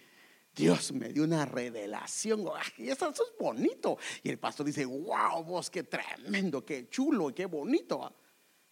Dios 0.57 0.91
me 0.91 1.13
dio 1.13 1.23
una 1.23 1.45
revelación, 1.45 2.43
y 2.77 2.89
eso, 2.89 3.09
es 3.09 3.21
bonito. 3.39 3.97
Y 4.23 4.29
el 4.29 4.39
pastor 4.39 4.65
dice, 4.65 4.85
wow, 4.85 5.43
vos, 5.43 5.69
qué 5.69 5.83
tremendo, 5.83 6.65
qué 6.65 6.89
chulo, 6.89 7.33
qué 7.33 7.45
bonito. 7.45 8.15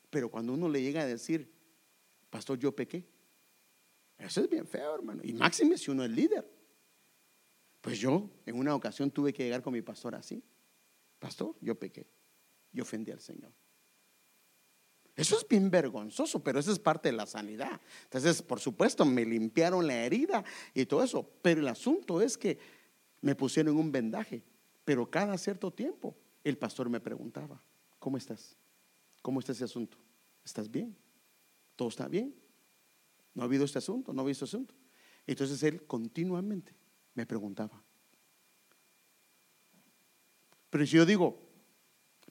Pero 0.10 0.30
cuando 0.30 0.54
uno 0.54 0.68
le 0.68 0.82
llega 0.82 1.02
a 1.02 1.06
decir, 1.06 1.48
pastor, 2.30 2.58
yo 2.58 2.76
pequé, 2.76 3.08
eso 4.18 4.42
es 4.42 4.50
bien 4.50 4.66
feo, 4.66 4.96
hermano. 4.96 5.22
Y 5.24 5.34
máxime 5.34 5.78
si 5.78 5.92
uno 5.92 6.04
es 6.04 6.10
líder. 6.10 6.50
Pues 7.82 8.00
yo 8.00 8.32
en 8.48 8.58
una 8.58 8.74
ocasión 8.74 9.12
tuve 9.12 9.32
que 9.32 9.44
llegar 9.44 9.62
con 9.62 9.72
mi 9.72 9.84
pastor 9.84 10.16
así. 10.16 10.44
Pastor, 11.20 11.56
yo 11.62 11.78
pequé. 11.78 12.08
Yo 12.72 12.82
ofendí 12.82 13.12
al 13.12 13.20
Señor. 13.20 13.52
Eso 15.16 15.38
es 15.38 15.48
bien 15.48 15.72
vergonzoso, 15.72 16.44
pero 16.44 16.60
eso 16.60 16.72
es 16.72 16.80
parte 16.80 17.10
de 17.10 17.16
la 17.16 17.26
sanidad. 17.26 17.80
Entonces, 18.04 18.42
por 18.42 18.60
supuesto, 18.60 19.06
me 19.06 19.26
limpiaron 19.26 19.88
la 19.88 19.96
herida 20.04 20.44
y 20.74 20.86
todo 20.86 21.04
eso. 21.04 21.30
Pero 21.42 21.62
el 21.62 21.68
asunto 21.70 22.22
es 22.22 22.38
que 22.38 22.58
me 23.22 23.34
pusieron 23.34 23.78
un 23.78 23.92
vendaje. 23.92 24.44
Pero 24.84 25.10
cada 25.10 25.38
cierto 25.38 25.72
tiempo 25.72 26.16
el 26.44 26.58
pastor 26.58 26.90
me 26.90 27.00
preguntaba, 27.00 27.62
¿cómo 27.98 28.18
estás? 28.18 28.58
¿Cómo 29.22 29.40
está 29.40 29.54
ese 29.54 29.64
asunto? 29.64 29.98
¿Estás 30.44 30.70
bien? 30.70 30.96
¿Todo 31.76 31.88
está 31.88 32.08
bien? 32.08 32.36
¿No 33.34 33.42
ha 33.42 33.46
habido 33.46 33.66
este 33.66 33.80
asunto? 33.80 34.14
¿No 34.14 34.22
ha 34.22 34.24
habido 34.24 34.34
este 34.34 34.46
asunto? 34.46 34.76
Entonces 35.26 35.64
él 35.64 35.86
continuamente 35.88 36.76
me 37.14 37.26
preguntaba. 37.26 37.82
Pero 40.70 40.86
si 40.86 40.98
yo 40.98 41.06
digo, 41.06 41.40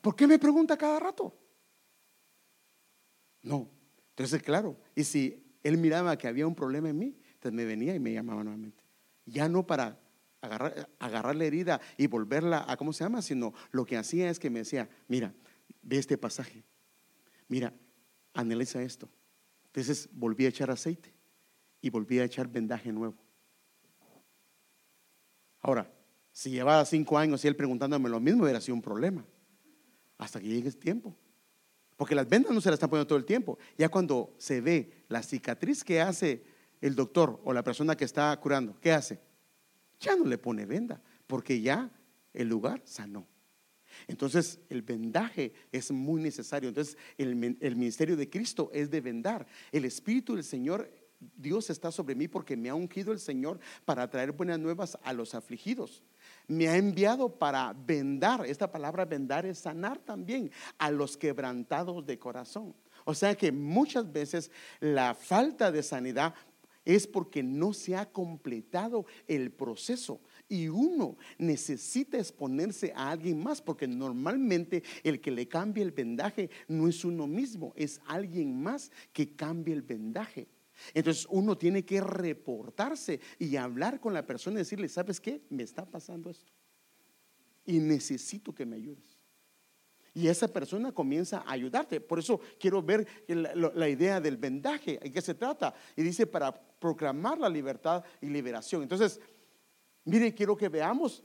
¿por 0.03 0.15
qué 0.15 0.27
me 0.27 0.39
pregunta 0.39 0.77
cada 0.77 1.01
rato? 1.01 1.35
No. 3.45 3.71
Entonces, 4.11 4.43
claro, 4.43 4.77
y 4.97 5.05
si 5.05 5.45
él 5.63 5.77
miraba 5.77 6.17
que 6.19 6.27
había 6.27 6.47
un 6.47 6.55
problema 6.55 6.89
en 6.89 6.99
mí, 6.99 7.17
entonces 7.35 7.53
me 7.53 7.65
venía 7.65 7.95
y 7.95 8.01
me 8.01 8.13
llamaba 8.13 8.43
nuevamente. 8.43 8.83
Ya 9.27 9.49
no 9.49 9.67
para 9.67 10.01
agarrar, 10.41 10.89
agarrar 10.99 11.37
la 11.37 11.45
herida 11.45 11.81
y 11.97 12.07
volverla 12.07 12.65
a, 12.67 12.77
¿cómo 12.77 12.93
se 12.93 13.05
llama? 13.05 13.23
Sino 13.23 13.55
lo 13.71 13.85
que 13.85 13.97
hacía 13.97 14.31
es 14.31 14.39
que 14.39 14.51
me 14.51 14.61
decía, 14.61 14.89
mira, 15.09 15.33
ve 15.83 15.99
este 15.99 16.19
pasaje, 16.19 16.65
mira, 17.49 17.73
analiza 18.33 18.83
esto. 18.83 19.09
Entonces 19.67 20.09
volví 20.13 20.47
a 20.47 20.49
echar 20.49 20.71
aceite 20.71 21.13
y 21.81 21.91
volví 21.91 22.19
a 22.19 22.25
echar 22.25 22.49
vendaje 22.49 22.93
nuevo. 22.93 23.17
Ahora, 25.61 25.91
si 26.33 26.51
llevaba 26.51 26.85
cinco 26.85 27.19
años 27.19 27.45
y 27.45 27.49
él 27.49 27.57
preguntándome 27.57 28.09
lo 28.09 28.21
mismo, 28.21 28.45
hubiera 28.45 28.61
sido 28.61 28.75
un 28.75 28.83
problema. 28.83 29.25
Hasta 30.19 30.41
que 30.41 30.47
llegue 30.47 30.69
el 30.69 30.77
tiempo. 30.77 31.17
Porque 31.97 32.15
las 32.15 32.29
vendas 32.29 32.53
no 32.53 32.61
se 32.61 32.71
las 32.71 32.75
están 32.75 32.91
poniendo 32.91 33.09
todo 33.09 33.19
el 33.19 33.25
tiempo. 33.25 33.59
Ya 33.79 33.89
cuando 33.89 34.35
se 34.39 34.61
ve 34.61 35.05
la 35.09 35.23
cicatriz 35.23 35.85
que 35.85 36.01
hace 36.01 36.45
el 36.81 36.95
doctor 36.95 37.41
o 37.45 37.53
la 37.53 37.63
persona 37.63 37.97
que 37.97 38.05
está 38.05 38.37
curando, 38.41 38.79
¿qué 38.81 38.93
hace? 38.93 39.21
Ya 40.01 40.17
no 40.17 40.25
le 40.25 40.39
pone 40.39 40.67
venda, 40.67 41.01
porque 41.27 41.61
ya 41.61 41.91
el 42.33 42.49
lugar 42.49 42.83
sanó. 42.85 43.27
Entonces 44.09 44.59
el 44.69 44.83
vendaje 44.83 45.53
es 45.71 45.93
muy 45.93 46.21
necesario. 46.21 46.69
Entonces 46.69 46.99
el, 47.17 47.57
el, 47.61 47.77
ministerio 47.77 48.17
de 48.17 48.29
Cristo 48.29 48.71
es 48.73 48.91
de 48.91 49.01
vendar. 49.01 49.47
El 49.71 49.85
Espíritu 49.85 50.35
del 50.35 50.43
Señor, 50.43 50.91
Dios 51.37 51.71
está 51.71 51.93
sobre 51.93 52.17
mí 52.17 52.27
porque 52.27 52.57
me 52.57 52.69
ha 52.69 52.75
ungido 52.75 53.13
el 53.13 53.21
Señor 53.21 53.61
para 53.85 54.11
traer 54.11 54.33
buenas 54.33 54.59
nuevas 54.59 54.99
a 55.05 55.13
los 55.13 55.35
afligidos 55.35 56.03
me 56.47 56.69
ha 56.69 56.77
enviado 56.77 57.29
para 57.29 57.73
vendar. 57.73 58.45
Esta 58.47 58.71
palabra 58.71 59.05
vendar 59.05 59.47
es 59.47 59.59
sanar 59.59 59.99
también 59.99 60.51
a 60.79 60.91
los 60.91 61.17
quebrantados 61.17 62.05
de 62.07 62.19
corazón. 62.19 62.75
O 63.05 63.15
sea 63.15 63.35
que 63.35 63.53
muchas 63.53 64.11
veces 64.11 64.51
la 64.81 65.15
falta 65.15 65.71
de 65.71 65.83
sanidad 65.83 66.35
es 66.85 67.07
porque 67.07 67.43
no 67.43 67.73
se 67.73 67.97
ha 67.97 68.11
completado 68.11 69.07
el 69.27 69.51
proceso 69.51 70.21
y 70.49 70.69
uno 70.69 71.17
necesita 71.39 72.19
exponerse 72.19 72.93
a 72.95 73.11
alguien 73.11 73.43
más 73.43 73.63
porque 73.63 73.89
normalmente 73.89 74.83
el 75.03 75.21
que 75.21 75.31
le 75.31 75.49
cambia 75.49 75.83
el 75.83 75.93
vendaje 75.93 76.51
no 76.69 76.89
es 76.89 77.05
uno 77.05 77.27
mismo, 77.27 77.73
es 77.77 78.01
alguien 78.07 78.63
más 78.63 78.91
que 79.13 79.35
cambia 79.35 79.75
el 79.75 79.83
vendaje. 79.83 80.47
Entonces 80.93 81.27
uno 81.31 81.57
tiene 81.57 81.85
que 81.85 82.01
reportarse 82.01 83.21
y 83.39 83.57
hablar 83.57 84.01
con 84.01 84.15
la 84.15 84.27
persona 84.27 84.57
y 84.57 84.59
decirle, 84.59 84.89
¿sabes 84.89 85.21
qué? 85.21 85.43
Me 85.51 85.63
está 85.63 85.85
pasando 85.85 86.31
esto. 86.31 86.53
Y 87.65 87.79
necesito 87.79 88.55
que 88.55 88.67
me 88.67 88.77
ayudes. 88.77 89.19
Y 90.17 90.29
esa 90.29 90.47
persona 90.47 90.93
comienza 90.93 91.39
a 91.39 91.53
ayudarte. 91.53 92.01
Por 92.01 92.21
eso 92.21 92.41
quiero 92.61 92.81
ver 92.81 93.07
la, 93.27 93.89
idea 93.89 94.21
del 94.21 94.37
vendaje, 94.37 95.01
¿en 95.03 95.13
qué 95.13 95.21
se 95.21 95.35
trata? 95.35 95.75
Y 95.97 96.03
dice 96.03 96.25
para 96.25 96.53
proclamar 96.53 97.39
la 97.39 97.49
libertad 97.49 98.05
y 98.21 98.27
liberación. 98.27 98.83
Entonces, 98.83 99.21
mire, 100.05 100.33
quiero 100.33 100.57
que 100.57 100.69
veamos 100.69 101.25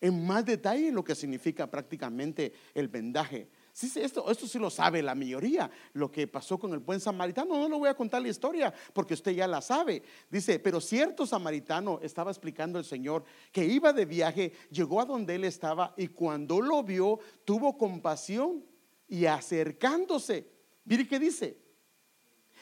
en 0.00 0.26
más 0.26 0.44
detalle 0.46 0.90
lo 0.90 1.04
que 1.04 1.14
significa 1.14 1.70
prácticamente 1.70 2.54
el 2.72 2.88
vendaje. 2.88 3.50
Esto, 3.80 4.30
esto 4.30 4.46
sí 4.46 4.58
lo 4.58 4.68
sabe 4.68 5.02
la 5.02 5.14
mayoría. 5.14 5.70
Lo 5.94 6.12
que 6.12 6.28
pasó 6.28 6.58
con 6.58 6.72
el 6.74 6.80
buen 6.80 7.00
samaritano, 7.00 7.56
no 7.56 7.68
le 7.68 7.76
voy 7.76 7.88
a 7.88 7.94
contar 7.94 8.20
la 8.20 8.28
historia 8.28 8.72
porque 8.92 9.14
usted 9.14 9.32
ya 9.32 9.46
la 9.46 9.62
sabe. 9.62 10.02
Dice, 10.30 10.58
pero 10.58 10.80
cierto 10.80 11.26
samaritano 11.26 11.98
estaba 12.02 12.30
explicando 12.30 12.78
el 12.78 12.84
Señor 12.84 13.24
que 13.50 13.64
iba 13.64 13.92
de 13.92 14.04
viaje, 14.04 14.52
llegó 14.70 15.00
a 15.00 15.06
donde 15.06 15.34
él 15.34 15.44
estaba 15.44 15.94
y 15.96 16.08
cuando 16.08 16.60
lo 16.60 16.82
vio 16.82 17.18
tuvo 17.44 17.78
compasión 17.78 18.62
y 19.08 19.24
acercándose, 19.24 20.50
mire 20.84 21.08
qué 21.08 21.18
dice, 21.18 21.58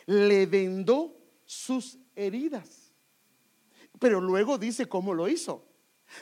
le 0.06 0.46
vendó 0.46 1.16
sus 1.44 1.98
heridas. 2.14 2.92
Pero 3.98 4.20
luego 4.20 4.58
dice 4.58 4.86
cómo 4.86 5.12
lo 5.12 5.28
hizo, 5.28 5.66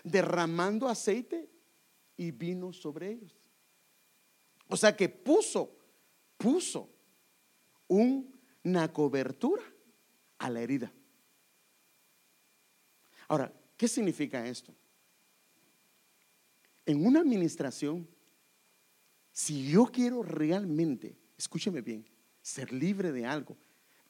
derramando 0.02 0.88
aceite 0.88 1.50
y 2.16 2.30
vino 2.30 2.72
sobre 2.72 3.12
ellos. 3.12 3.37
O 4.68 4.76
sea 4.76 4.94
que 4.94 5.08
puso, 5.08 5.76
puso 6.36 6.88
una 7.88 8.92
cobertura 8.92 9.62
a 10.38 10.50
la 10.50 10.60
herida. 10.60 10.92
Ahora, 13.26 13.52
¿qué 13.76 13.88
significa 13.88 14.46
esto? 14.46 14.74
En 16.86 17.04
una 17.04 17.20
administración, 17.20 18.08
si 19.32 19.70
yo 19.70 19.86
quiero 19.86 20.22
realmente, 20.22 21.18
escúcheme 21.36 21.82
bien, 21.82 22.08
ser 22.40 22.72
libre 22.72 23.12
de 23.12 23.26
algo, 23.26 23.56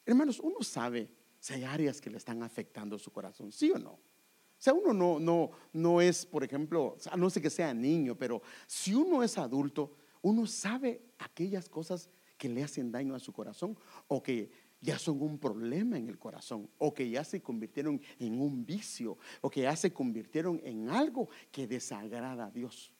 hermanos, 0.05 0.39
uno 0.39 0.61
sabe 0.61 1.09
si 1.39 1.53
hay 1.53 1.63
áreas 1.63 1.99
que 1.99 2.09
le 2.09 2.17
están 2.17 2.43
afectando 2.43 2.97
su 2.97 3.11
corazón, 3.11 3.51
¿sí 3.51 3.71
o 3.71 3.79
no? 3.79 3.91
O 3.91 4.61
sea, 4.61 4.73
uno 4.73 4.93
no, 4.93 5.19
no, 5.19 5.51
no 5.71 6.01
es, 6.01 6.25
por 6.25 6.43
ejemplo, 6.43 6.97
no 7.17 7.29
sé 7.29 7.41
que 7.41 7.49
sea 7.49 7.73
niño, 7.73 8.17
pero 8.17 8.41
si 8.67 8.93
uno 8.93 9.23
es 9.23 9.37
adulto, 9.37 9.95
uno 10.21 10.45
sabe 10.45 11.01
aquellas 11.17 11.69
cosas 11.69 12.09
que 12.37 12.49
le 12.49 12.63
hacen 12.63 12.91
daño 12.91 13.15
a 13.15 13.19
su 13.19 13.33
corazón 13.33 13.77
o 14.07 14.21
que 14.21 14.49
ya 14.81 14.97
son 14.97 15.21
un 15.21 15.37
problema 15.37 15.97
en 15.97 16.07
el 16.07 16.17
corazón 16.17 16.69
o 16.77 16.93
que 16.93 17.09
ya 17.09 17.23
se 17.23 17.41
convirtieron 17.41 18.01
en 18.17 18.39
un 18.39 18.65
vicio 18.65 19.17
o 19.41 19.49
que 19.49 19.61
ya 19.61 19.75
se 19.75 19.91
convirtieron 19.91 20.61
en 20.63 20.89
algo 20.89 21.29
que 21.51 21.67
desagrada 21.67 22.45
a 22.45 22.51
Dios. 22.51 22.93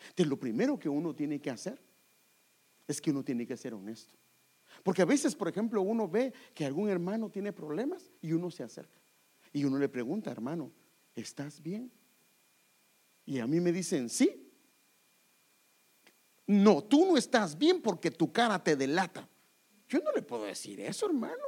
Entonces, 0.00 0.28
lo 0.28 0.38
primero 0.38 0.78
que 0.78 0.88
uno 0.88 1.14
tiene 1.14 1.40
que 1.40 1.50
hacer 1.50 1.82
es 2.86 3.00
que 3.00 3.10
uno 3.10 3.22
tiene 3.22 3.46
que 3.46 3.56
ser 3.56 3.74
honesto. 3.74 4.14
Porque 4.82 5.02
a 5.02 5.06
veces, 5.06 5.34
por 5.34 5.48
ejemplo, 5.48 5.82
uno 5.82 6.08
ve 6.08 6.32
que 6.54 6.64
algún 6.64 6.88
hermano 6.88 7.30
tiene 7.30 7.52
problemas 7.52 8.10
y 8.22 8.32
uno 8.32 8.50
se 8.50 8.62
acerca 8.62 8.98
y 9.52 9.64
uno 9.64 9.78
le 9.78 9.88
pregunta, 9.88 10.30
hermano, 10.30 10.72
¿estás 11.14 11.62
bien? 11.62 11.90
Y 13.24 13.38
a 13.38 13.46
mí 13.46 13.60
me 13.60 13.72
dicen, 13.72 14.08
sí, 14.08 14.47
no, 16.48 16.82
tú 16.82 17.04
no 17.04 17.16
estás 17.18 17.56
bien 17.56 17.80
porque 17.80 18.10
tu 18.10 18.32
cara 18.32 18.62
te 18.62 18.74
delata. 18.74 19.28
Yo 19.86 20.00
no 20.00 20.10
le 20.12 20.22
puedo 20.22 20.44
decir 20.44 20.80
eso, 20.80 21.06
hermano. 21.06 21.44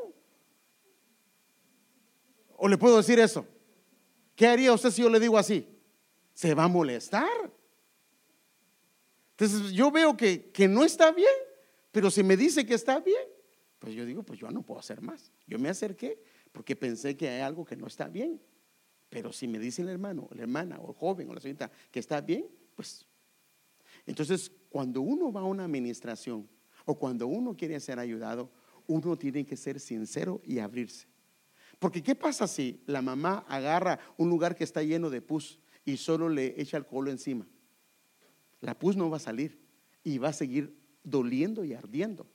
¿O 2.58 2.68
le 2.68 2.76
puedo 2.76 2.98
decir 2.98 3.18
eso? 3.18 3.46
¿Qué 4.36 4.46
haría 4.46 4.72
usted 4.74 4.90
si 4.90 5.00
yo 5.00 5.08
le 5.08 5.18
digo 5.18 5.38
así? 5.38 5.66
Se 6.34 6.54
va 6.54 6.64
a 6.64 6.68
molestar. 6.68 7.50
Entonces 9.30 9.72
yo 9.72 9.90
veo 9.90 10.14
que, 10.16 10.50
que 10.50 10.68
no 10.68 10.84
está 10.84 11.12
bien, 11.12 11.28
pero 11.90 12.10
si 12.10 12.22
me 12.22 12.36
dice 12.36 12.66
que 12.66 12.74
está 12.74 13.00
bien, 13.00 13.24
pues 13.78 13.94
yo 13.94 14.04
digo, 14.04 14.22
pues 14.22 14.38
yo 14.38 14.50
no 14.50 14.60
puedo 14.60 14.80
hacer 14.80 15.00
más. 15.00 15.32
Yo 15.46 15.58
me 15.58 15.70
acerqué 15.70 16.22
porque 16.52 16.76
pensé 16.76 17.16
que 17.16 17.26
hay 17.26 17.40
algo 17.40 17.64
que 17.64 17.76
no 17.76 17.86
está 17.86 18.06
bien. 18.06 18.38
Pero 19.08 19.32
si 19.32 19.48
me 19.48 19.58
dice 19.58 19.80
el 19.80 19.88
hermano, 19.88 20.28
la 20.32 20.42
hermana, 20.42 20.78
o 20.78 20.90
el 20.90 20.94
joven, 20.94 21.30
o 21.30 21.34
la 21.34 21.40
señorita 21.40 21.70
que 21.90 22.00
está 22.00 22.20
bien, 22.20 22.46
pues 22.76 23.06
entonces, 24.06 24.50
cuando 24.70 25.02
uno 25.02 25.30
va 25.30 25.42
a 25.42 25.44
una 25.44 25.64
administración 25.64 26.48
o 26.86 26.98
cuando 26.98 27.26
uno 27.26 27.54
quiere 27.54 27.78
ser 27.80 27.98
ayudado, 27.98 28.50
uno 28.86 29.16
tiene 29.18 29.44
que 29.44 29.56
ser 29.56 29.78
sincero 29.78 30.40
y 30.44 30.60
abrirse. 30.60 31.06
Porque 31.78 32.02
¿qué 32.02 32.14
pasa 32.14 32.46
si 32.46 32.80
la 32.86 33.02
mamá 33.02 33.44
agarra 33.48 33.98
un 34.16 34.30
lugar 34.30 34.54
que 34.54 34.64
está 34.64 34.82
lleno 34.82 35.10
de 35.10 35.20
pus 35.20 35.60
y 35.84 35.96
solo 35.96 36.28
le 36.28 36.60
echa 36.60 36.76
alcohol 36.76 37.08
encima? 37.08 37.46
La 38.60 38.78
pus 38.78 38.96
no 38.96 39.10
va 39.10 39.16
a 39.16 39.20
salir 39.20 39.58
y 40.04 40.18
va 40.18 40.28
a 40.28 40.32
seguir 40.32 40.76
doliendo 41.02 41.64
y 41.64 41.74
ardiendo. 41.74 42.26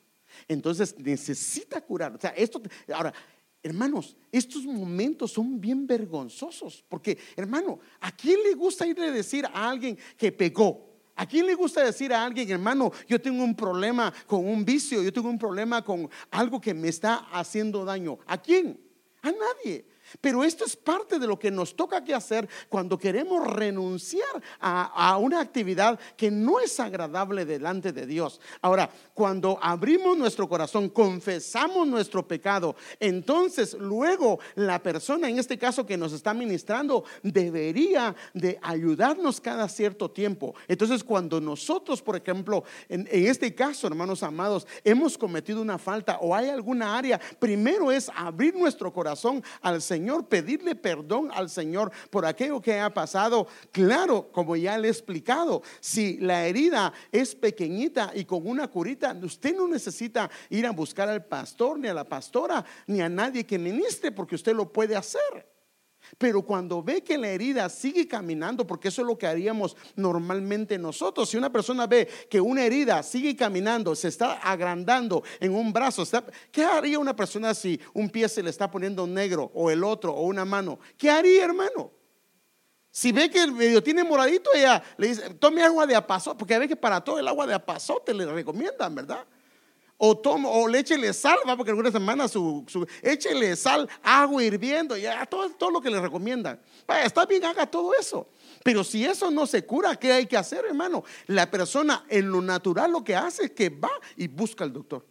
Entonces 0.47 0.97
necesita 0.99 1.81
curar. 1.81 2.15
O 2.15 2.19
sea, 2.19 2.31
esto, 2.31 2.61
ahora, 2.93 3.13
hermanos, 3.61 4.17
estos 4.31 4.65
momentos 4.65 5.31
son 5.31 5.61
bien 5.61 5.85
vergonzosos. 5.85 6.83
Porque, 6.89 7.17
hermano, 7.35 7.79
¿a 8.01 8.11
quién 8.11 8.41
le 8.43 8.55
gusta 8.55 8.87
irle 8.87 9.07
a 9.07 9.11
decir 9.11 9.45
a 9.45 9.69
alguien 9.69 9.97
que 10.17 10.31
pegó? 10.31 10.94
¿A 11.15 11.25
quién 11.25 11.45
le 11.45 11.55
gusta 11.55 11.83
decir 11.83 12.13
a 12.13 12.25
alguien, 12.25 12.49
hermano, 12.51 12.91
yo 13.07 13.21
tengo 13.21 13.43
un 13.43 13.55
problema 13.55 14.13
con 14.27 14.45
un 14.45 14.65
vicio, 14.65 15.01
yo 15.01 15.13
tengo 15.13 15.29
un 15.29 15.39
problema 15.39 15.81
con 15.81 16.09
algo 16.31 16.59
que 16.59 16.73
me 16.73 16.89
está 16.89 17.27
haciendo 17.31 17.85
daño? 17.85 18.19
¿A 18.25 18.37
quién? 18.37 18.77
A 19.21 19.31
nadie. 19.31 19.85
Pero 20.21 20.43
esto 20.43 20.65
es 20.65 20.75
parte 20.75 21.19
de 21.19 21.27
lo 21.27 21.39
que 21.39 21.51
nos 21.51 21.75
toca 21.75 22.03
que 22.03 22.13
hacer 22.13 22.47
cuando 22.69 22.97
queremos 22.97 23.45
renunciar 23.45 24.41
a, 24.59 25.17
una 25.17 25.39
actividad 25.39 25.99
que 26.15 26.29
no 26.29 26.59
es 26.59 26.79
agradable 26.79 27.45
delante 27.45 27.91
de 27.91 28.05
Dios. 28.05 28.39
Ahora, 28.61 28.89
cuando 29.13 29.57
abrimos 29.61 30.17
nuestro 30.17 30.47
corazón, 30.47 30.89
confesamos 30.89 31.87
nuestro 31.87 32.27
pecado, 32.27 32.75
entonces 32.99 33.73
luego 33.73 34.39
la 34.55 34.81
persona, 34.81 35.29
en 35.29 35.39
este 35.39 35.57
caso 35.57 35.85
que 35.85 35.97
nos 35.97 36.13
está 36.13 36.33
ministrando, 36.33 37.03
debería 37.23 38.15
de 38.33 38.59
ayudarnos 38.61 39.41
cada 39.41 39.67
cierto 39.69 40.11
tiempo. 40.11 40.53
Entonces, 40.67 41.03
cuando 41.03 41.41
nosotros, 41.41 42.01
por 42.01 42.15
ejemplo, 42.15 42.63
en, 42.89 43.07
en 43.11 43.27
este 43.27 43.55
caso, 43.55 43.87
hermanos 43.87 44.23
amados, 44.23 44.67
hemos 44.83 45.17
cometido 45.17 45.61
una 45.61 45.77
falta 45.77 46.17
o 46.21 46.35
hay 46.35 46.49
alguna 46.49 46.97
área, 46.97 47.19
primero 47.39 47.91
es 47.91 48.11
abrir 48.15 48.55
nuestro 48.55 48.91
corazón 48.93 49.43
al 49.61 49.81
Señor 49.81 49.94
Señor, 49.95 50.27
pedirle 50.27 50.75
perdón 50.75 51.29
al 51.33 51.49
Señor 51.49 51.89
por 52.09 52.25
aquello 52.25 52.61
que 52.61 52.77
ha 52.81 52.93
pasado. 52.93 53.47
Claro, 53.71 54.29
como 54.29 54.57
ya 54.57 54.77
le 54.77 54.89
he 54.89 54.91
explicado, 54.91 55.61
si 55.79 56.17
la 56.17 56.45
herida 56.45 56.91
es 57.13 57.33
pequeñita 57.33 58.11
y 58.13 58.25
con 58.25 58.45
una 58.45 58.67
curita, 58.67 59.17
usted 59.23 59.55
no 59.55 59.69
necesita 59.69 60.29
ir 60.49 60.65
a 60.65 60.71
buscar 60.71 61.07
al 61.07 61.23
pastor, 61.23 61.79
ni 61.79 61.87
a 61.87 61.93
la 61.93 62.03
pastora, 62.03 62.65
ni 62.87 62.99
a 62.99 63.07
nadie 63.07 63.45
que 63.45 63.57
ministre, 63.57 64.11
porque 64.11 64.35
usted 64.35 64.53
lo 64.53 64.69
puede 64.69 64.97
hacer. 64.97 65.54
Pero 66.17 66.41
cuando 66.41 66.81
ve 66.81 67.03
que 67.03 67.17
la 67.17 67.29
herida 67.29 67.69
sigue 67.69 68.07
caminando, 68.07 68.65
porque 68.65 68.89
eso 68.89 69.01
es 69.01 69.07
lo 69.07 69.17
que 69.17 69.27
haríamos 69.27 69.75
normalmente 69.95 70.77
nosotros, 70.77 71.29
si 71.29 71.37
una 71.37 71.51
persona 71.51 71.87
ve 71.87 72.07
que 72.29 72.39
una 72.39 72.63
herida 72.63 73.03
sigue 73.03 73.35
caminando, 73.35 73.95
se 73.95 74.07
está 74.07 74.33
agrandando 74.33 75.23
en 75.39 75.53
un 75.53 75.73
brazo, 75.73 76.03
¿qué 76.51 76.63
haría 76.63 76.99
una 76.99 77.15
persona 77.15 77.53
si 77.53 77.79
un 77.93 78.09
pie 78.09 78.29
se 78.29 78.43
le 78.43 78.49
está 78.49 78.69
poniendo 78.69 79.05
negro 79.07 79.51
o 79.53 79.69
el 79.71 79.83
otro 79.83 80.13
o 80.13 80.25
una 80.25 80.45
mano? 80.45 80.79
¿Qué 80.97 81.09
haría, 81.09 81.45
hermano? 81.45 81.91
Si 82.91 83.11
ve 83.11 83.29
que 83.29 83.43
el 83.43 83.51
medio 83.51 83.83
tiene 83.83 84.05
moradito, 84.05 84.49
ella 84.53 84.81
le 84.95 85.07
dice, 85.07 85.33
tome 85.33 85.61
agua 85.61 85.85
de 85.85 85.95
apazote, 85.97 86.37
porque 86.37 86.57
ve 86.57 86.67
que 86.67 86.77
para 86.77 87.01
todo 87.01 87.19
el 87.19 87.27
agua 87.27 87.45
de 87.45 87.53
apazote 87.53 88.13
le 88.13 88.25
recomiendan, 88.25 88.95
¿verdad? 88.95 89.25
O, 89.97 90.17
toma, 90.17 90.49
o 90.49 90.67
le 90.67 90.79
échele 90.79 91.13
sal, 91.13 91.37
¿va? 91.47 91.55
porque 91.55 91.71
algunas 91.71 91.93
semanas 91.93 92.31
su, 92.31 92.65
su, 92.67 92.85
échele 93.01 93.55
sal, 93.55 93.89
agua 94.03 94.43
hirviendo, 94.43 94.97
ya 94.97 95.25
todo, 95.25 95.49
todo 95.51 95.71
lo 95.71 95.79
que 95.79 95.89
le 95.89 96.01
recomiendan. 96.01 96.59
está 97.03 97.25
bien, 97.25 97.45
haga 97.45 97.65
todo 97.65 97.93
eso. 97.97 98.27
Pero 98.63 98.83
si 98.83 99.05
eso 99.05 99.31
no 99.31 99.47
se 99.47 99.65
cura, 99.65 99.95
¿qué 99.95 100.11
hay 100.11 100.25
que 100.25 100.35
hacer, 100.35 100.65
hermano? 100.65 101.03
La 101.27 101.49
persona 101.49 102.05
en 102.09 102.29
lo 102.29 102.41
natural 102.41 102.91
lo 102.91 103.03
que 103.03 103.15
hace 103.15 103.45
es 103.45 103.51
que 103.51 103.69
va 103.69 103.91
y 104.17 104.27
busca 104.27 104.65
al 104.65 104.73
doctor. 104.73 105.05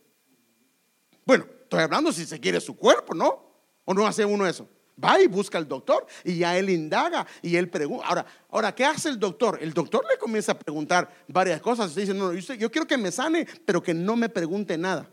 Bueno, 1.24 1.46
estoy 1.62 1.80
hablando 1.80 2.12
si 2.12 2.26
se 2.26 2.38
quiere 2.38 2.60
su 2.60 2.76
cuerpo, 2.76 3.14
¿no? 3.14 3.42
¿O 3.86 3.94
no 3.94 4.06
hace 4.06 4.24
uno 4.24 4.46
eso? 4.46 4.68
Va 5.02 5.20
y 5.20 5.26
busca 5.26 5.58
al 5.58 5.66
doctor 5.66 6.06
y 6.22 6.38
ya 6.38 6.56
él 6.56 6.70
indaga 6.70 7.26
y 7.42 7.56
él 7.56 7.68
pregunta. 7.68 8.06
Ahora, 8.06 8.26
ahora, 8.50 8.74
¿qué 8.74 8.84
hace 8.84 9.08
el 9.08 9.18
doctor? 9.18 9.58
El 9.60 9.72
doctor 9.72 10.04
le 10.08 10.18
comienza 10.18 10.52
a 10.52 10.58
preguntar 10.58 11.10
varias 11.26 11.60
cosas. 11.60 11.94
Dice, 11.94 12.14
no, 12.14 12.32
yo, 12.32 12.54
yo 12.54 12.70
quiero 12.70 12.86
que 12.86 12.96
me 12.96 13.10
sane, 13.10 13.46
pero 13.64 13.82
que 13.82 13.92
no 13.92 14.14
me 14.14 14.28
pregunte 14.28 14.78
nada. 14.78 15.10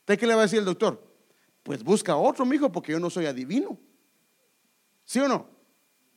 ¿Usted 0.00 0.18
qué 0.18 0.26
le 0.26 0.34
va 0.34 0.40
a 0.40 0.44
decir 0.44 0.58
el 0.58 0.64
doctor? 0.64 1.02
Pues 1.62 1.82
busca 1.82 2.16
otro, 2.16 2.44
mijo, 2.44 2.70
porque 2.70 2.92
yo 2.92 3.00
no 3.00 3.10
soy 3.10 3.26
adivino. 3.26 3.78
¿Sí 5.04 5.20
o 5.20 5.28
no? 5.28 5.54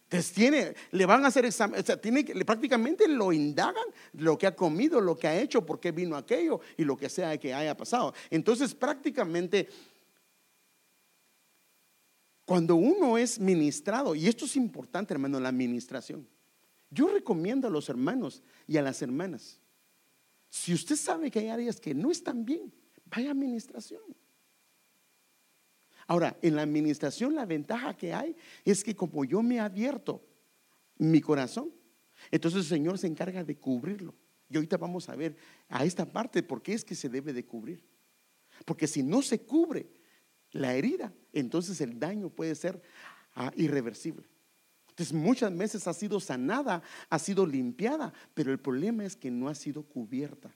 Entonces 0.10 0.76
le 0.91 1.05
van 1.05 1.26
a 1.26 1.28
hacer 1.28 1.45
examen, 1.45 1.84
tiene, 2.01 2.24
prácticamente 2.45 3.10
lo 3.10 3.34
indagan 3.34 3.84
lo 4.14 4.38
que 4.38 4.47
ha 4.47 4.55
comido, 4.55 5.01
lo 5.01 5.18
que 5.18 5.28
ha 5.28 5.38
hecho, 5.38 5.66
por 5.66 5.82
qué 5.82 5.91
vino 5.91 6.16
aquello 6.16 6.62
y 6.78 6.86
lo 6.86 6.95
que 6.95 7.10
sea 7.10 7.38
que 7.38 7.53
haya 7.53 7.76
pasado. 7.76 8.14
Entonces 8.30 8.74
prácticamente 8.74 9.68
cuando 12.48 12.78
uno 12.78 13.18
es 13.18 13.41
ministrado, 13.41 14.16
y 14.16 14.26
esto 14.26 14.45
es 14.45 14.56
importante, 14.56 15.14
hermano, 15.14 15.38
la 15.38 15.50
administración. 15.50 16.26
Yo 16.89 17.10
recomiendo 17.10 17.68
a 17.68 17.70
los 17.70 17.89
hermanos 17.89 18.41
y 18.66 18.78
a 18.78 18.82
las 18.82 19.02
hermanas, 19.02 19.60
si 20.50 20.74
usted 20.74 20.95
sabe 20.95 21.30
que 21.30 21.39
hay 21.39 21.50
áreas 21.50 21.78
que 21.78 21.93
no 21.93 22.10
están 22.10 22.45
bien, 22.45 22.72
vaya 23.14 23.28
a 23.28 23.32
administración. 23.34 24.00
Ahora, 26.08 26.38
en 26.41 26.56
la 26.56 26.62
administración 26.62 27.36
la 27.36 27.45
ventaja 27.45 27.98
que 27.98 28.14
hay 28.14 28.34
es 28.64 28.82
que 28.82 28.95
como 28.95 29.26
yo 29.26 29.43
me 29.43 29.56
he 29.56 29.60
abierto 29.60 30.26
mi 31.00 31.20
corazón, 31.20 31.70
entonces 32.32 32.62
el 32.62 32.78
Señor 32.78 32.98
se 32.98 33.08
encarga 33.08 33.43
de 33.43 33.58
cubrirlo 33.58 34.16
Y 34.50 34.56
ahorita 34.56 34.78
vamos 34.78 35.10
a 35.10 35.18
ver 35.18 35.36
a 35.68 35.84
esta 35.84 36.06
parte 36.06 36.41
por 36.43 36.62
qué 36.62 36.72
es 36.72 36.86
que 36.86 36.95
se 36.95 37.10
debe 37.10 37.34
de 37.34 37.45
cubrir. 37.45 37.84
Porque 38.64 38.88
si 38.88 39.04
no 39.04 39.22
se 39.22 39.41
cubre 39.41 39.97
la 40.58 40.74
herida, 40.76 41.14
entonces 41.34 41.80
el 41.82 41.99
daño 41.99 42.30
puede 42.30 42.55
ser 42.55 42.82
ah, 43.36 43.51
irreversible. 43.55 44.26
Entonces 44.89 45.14
muchas 45.14 45.55
veces 45.55 45.88
ha 45.88 45.93
sido 45.93 46.20
sanada, 46.20 46.82
ha 47.10 47.20
sido 47.20 47.45
limpiada, 47.45 48.14
pero 48.34 48.51
el 48.51 48.60
problema 48.60 49.05
es 49.05 49.16
que 49.16 49.30
no 49.30 49.47
ha 49.47 49.55
sido 49.55 49.84
cubierta. 49.84 50.51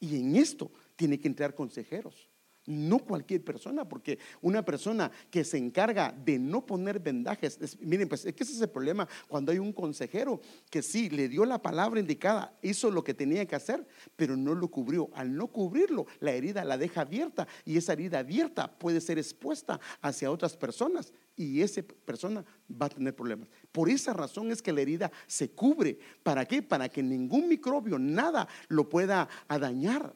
Y 0.00 0.18
en 0.18 0.36
esto 0.36 0.72
tiene 0.96 1.18
que 1.20 1.28
entrar 1.28 1.54
consejeros. 1.54 2.28
No 2.68 2.98
cualquier 2.98 3.42
persona, 3.42 3.88
porque 3.88 4.18
una 4.42 4.62
persona 4.62 5.10
que 5.30 5.42
se 5.42 5.56
encarga 5.56 6.12
de 6.12 6.38
no 6.38 6.66
poner 6.66 7.00
vendajes, 7.00 7.78
miren, 7.80 8.08
pues 8.08 8.26
es 8.26 8.34
que 8.34 8.44
ese 8.44 8.52
es 8.52 8.60
el 8.60 8.68
problema 8.68 9.08
cuando 9.26 9.52
hay 9.52 9.58
un 9.58 9.72
consejero 9.72 10.42
que 10.70 10.82
sí 10.82 11.08
le 11.08 11.30
dio 11.30 11.46
la 11.46 11.62
palabra 11.62 11.98
indicada, 11.98 12.58
hizo 12.60 12.90
lo 12.90 13.02
que 13.02 13.14
tenía 13.14 13.46
que 13.46 13.56
hacer, 13.56 13.86
pero 14.16 14.36
no 14.36 14.54
lo 14.54 14.68
cubrió. 14.68 15.08
Al 15.14 15.34
no 15.34 15.46
cubrirlo, 15.46 16.06
la 16.20 16.32
herida 16.32 16.62
la 16.62 16.76
deja 16.76 17.00
abierta 17.00 17.48
y 17.64 17.78
esa 17.78 17.94
herida 17.94 18.18
abierta 18.18 18.78
puede 18.78 19.00
ser 19.00 19.18
expuesta 19.18 19.80
hacia 20.02 20.30
otras 20.30 20.54
personas 20.54 21.14
y 21.36 21.62
esa 21.62 21.82
persona 22.04 22.44
va 22.70 22.86
a 22.86 22.90
tener 22.90 23.14
problemas. 23.14 23.48
Por 23.72 23.88
esa 23.88 24.12
razón 24.12 24.50
es 24.50 24.60
que 24.60 24.72
la 24.72 24.82
herida 24.82 25.10
se 25.26 25.50
cubre. 25.50 25.98
¿Para 26.22 26.44
qué? 26.44 26.62
Para 26.62 26.88
que 26.88 27.02
ningún 27.02 27.48
microbio, 27.48 27.98
nada 27.98 28.48
lo 28.68 28.88
pueda 28.88 29.28
dañar. 29.48 30.14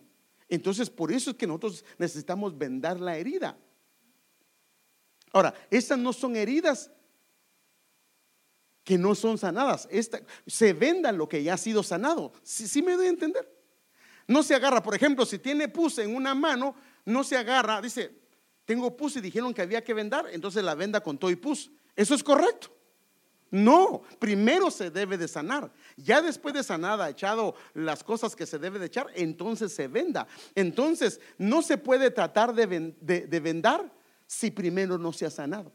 Entonces, 0.52 0.90
por 0.90 1.10
eso 1.10 1.30
es 1.30 1.36
que 1.38 1.46
nosotros 1.46 1.82
necesitamos 1.96 2.58
vendar 2.58 3.00
la 3.00 3.16
herida. 3.16 3.56
Ahora, 5.32 5.54
estas 5.70 5.98
no 5.98 6.12
son 6.12 6.36
heridas 6.36 6.90
que 8.84 8.98
no 8.98 9.14
son 9.14 9.38
sanadas. 9.38 9.88
Se 10.46 10.74
venda 10.74 11.10
lo 11.10 11.26
que 11.26 11.42
ya 11.42 11.54
ha 11.54 11.56
sido 11.56 11.82
sanado. 11.82 12.34
¿Sí, 12.42 12.82
me 12.82 12.92
doy 12.96 13.06
a 13.06 13.08
entender? 13.08 13.50
No 14.26 14.42
se 14.42 14.54
agarra, 14.54 14.82
por 14.82 14.94
ejemplo, 14.94 15.24
si 15.24 15.38
tiene 15.38 15.68
pus 15.68 15.96
en 15.96 16.14
una 16.14 16.34
mano, 16.34 16.74
no 17.06 17.24
se 17.24 17.38
agarra, 17.38 17.80
dice, 17.80 18.14
tengo 18.66 18.94
pus 18.94 19.16
y 19.16 19.22
dijeron 19.22 19.54
que 19.54 19.62
había 19.62 19.82
que 19.82 19.94
vendar, 19.94 20.26
entonces 20.32 20.62
la 20.62 20.74
venda 20.74 21.02
con 21.02 21.16
todo 21.16 21.30
y 21.30 21.36
pus. 21.36 21.70
¿Eso 21.96 22.14
es 22.14 22.22
correcto? 22.22 22.76
No, 23.52 24.00
primero 24.18 24.70
se 24.70 24.90
debe 24.90 25.18
de 25.18 25.28
sanar. 25.28 25.70
Ya 25.98 26.22
después 26.22 26.54
de 26.54 26.62
sanada, 26.62 27.10
echado 27.10 27.54
las 27.74 28.02
cosas 28.02 28.34
que 28.34 28.46
se 28.46 28.58
debe 28.58 28.78
de 28.78 28.86
echar, 28.86 29.08
entonces 29.14 29.74
se 29.74 29.88
venda. 29.88 30.26
Entonces, 30.54 31.20
no 31.36 31.60
se 31.60 31.76
puede 31.76 32.10
tratar 32.10 32.54
de, 32.54 32.66
vendar 33.40 33.92
si 34.26 34.50
primero 34.50 34.96
no 34.96 35.12
se 35.12 35.26
ha 35.26 35.30
sanado. 35.30 35.70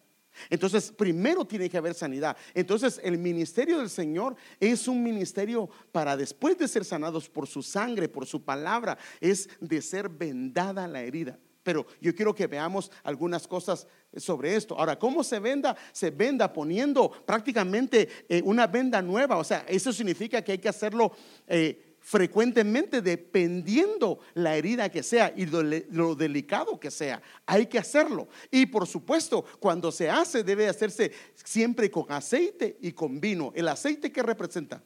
Entonces, 0.50 0.92
primero 0.92 1.46
tiene 1.46 1.70
que 1.70 1.78
haber 1.78 1.94
sanidad. 1.94 2.36
Entonces, 2.56 3.00
el 3.04 3.20
ministerio 3.20 3.78
del 3.78 3.92
Señor 3.92 4.36
es 4.60 4.88
un 4.88 5.04
ministerio 5.04 5.70
para 5.92 6.18
después 6.18 6.58
de 6.58 6.68
ser 6.68 6.84
sanados 6.84 7.30
por 7.30 7.46
su 7.46 7.62
sangre, 7.62 8.10
por 8.10 8.26
su 8.26 8.44
palabra, 8.44 8.98
es 9.22 9.50
de 9.60 9.84
ser 9.84 10.10
vendada 10.10 10.88
la 10.88 11.04
herida. 11.04 11.38
Pero 11.68 11.86
yo 12.00 12.16
quiero 12.16 12.34
que 12.34 12.48
veamos 12.48 12.90
algunas 13.04 13.46
cosas 13.46 13.86
sobre 14.16 14.56
esto. 14.56 14.80
Ahora, 14.80 14.98
¿cómo 14.98 15.22
se 15.22 15.38
venda? 15.38 15.76
Se 15.92 16.12
venda 16.12 16.54
poniendo 16.54 17.12
prácticamente 17.12 18.08
eh, 18.30 18.42
una 18.46 18.68
venda 18.68 19.02
nueva. 19.02 19.36
O 19.36 19.44
sea, 19.44 19.66
eso 19.68 19.92
significa 19.92 20.42
que 20.42 20.54
hay 20.54 20.60
que 20.60 20.70
hacerlo 20.70 21.12
eh, 21.46 21.98
frecuentemente 22.00 23.02
dependiendo 23.02 24.20
la 24.36 24.56
herida 24.56 24.88
que 24.88 25.04
sea 25.04 25.34
y 25.36 25.46
lo, 25.46 26.16
delicado 26.16 26.80
que 26.80 26.90
sea. 26.90 27.22
Hay 27.46 27.66
que 27.66 27.80
hacerlo. 27.80 28.30
Y 28.50 28.68
por 28.68 28.88
supuesto, 28.88 29.44
cuando 29.60 29.92
se 29.92 30.10
hace 30.10 30.46
debe 30.46 30.70
hacerse 30.70 31.12
siempre 31.36 31.92
con 31.92 32.06
aceite 32.08 32.78
y 32.80 32.94
con 32.94 33.20
vino. 33.20 33.52
¿El 33.54 33.68
aceite 33.68 34.10
qué 34.10 34.24
representa? 34.24 34.82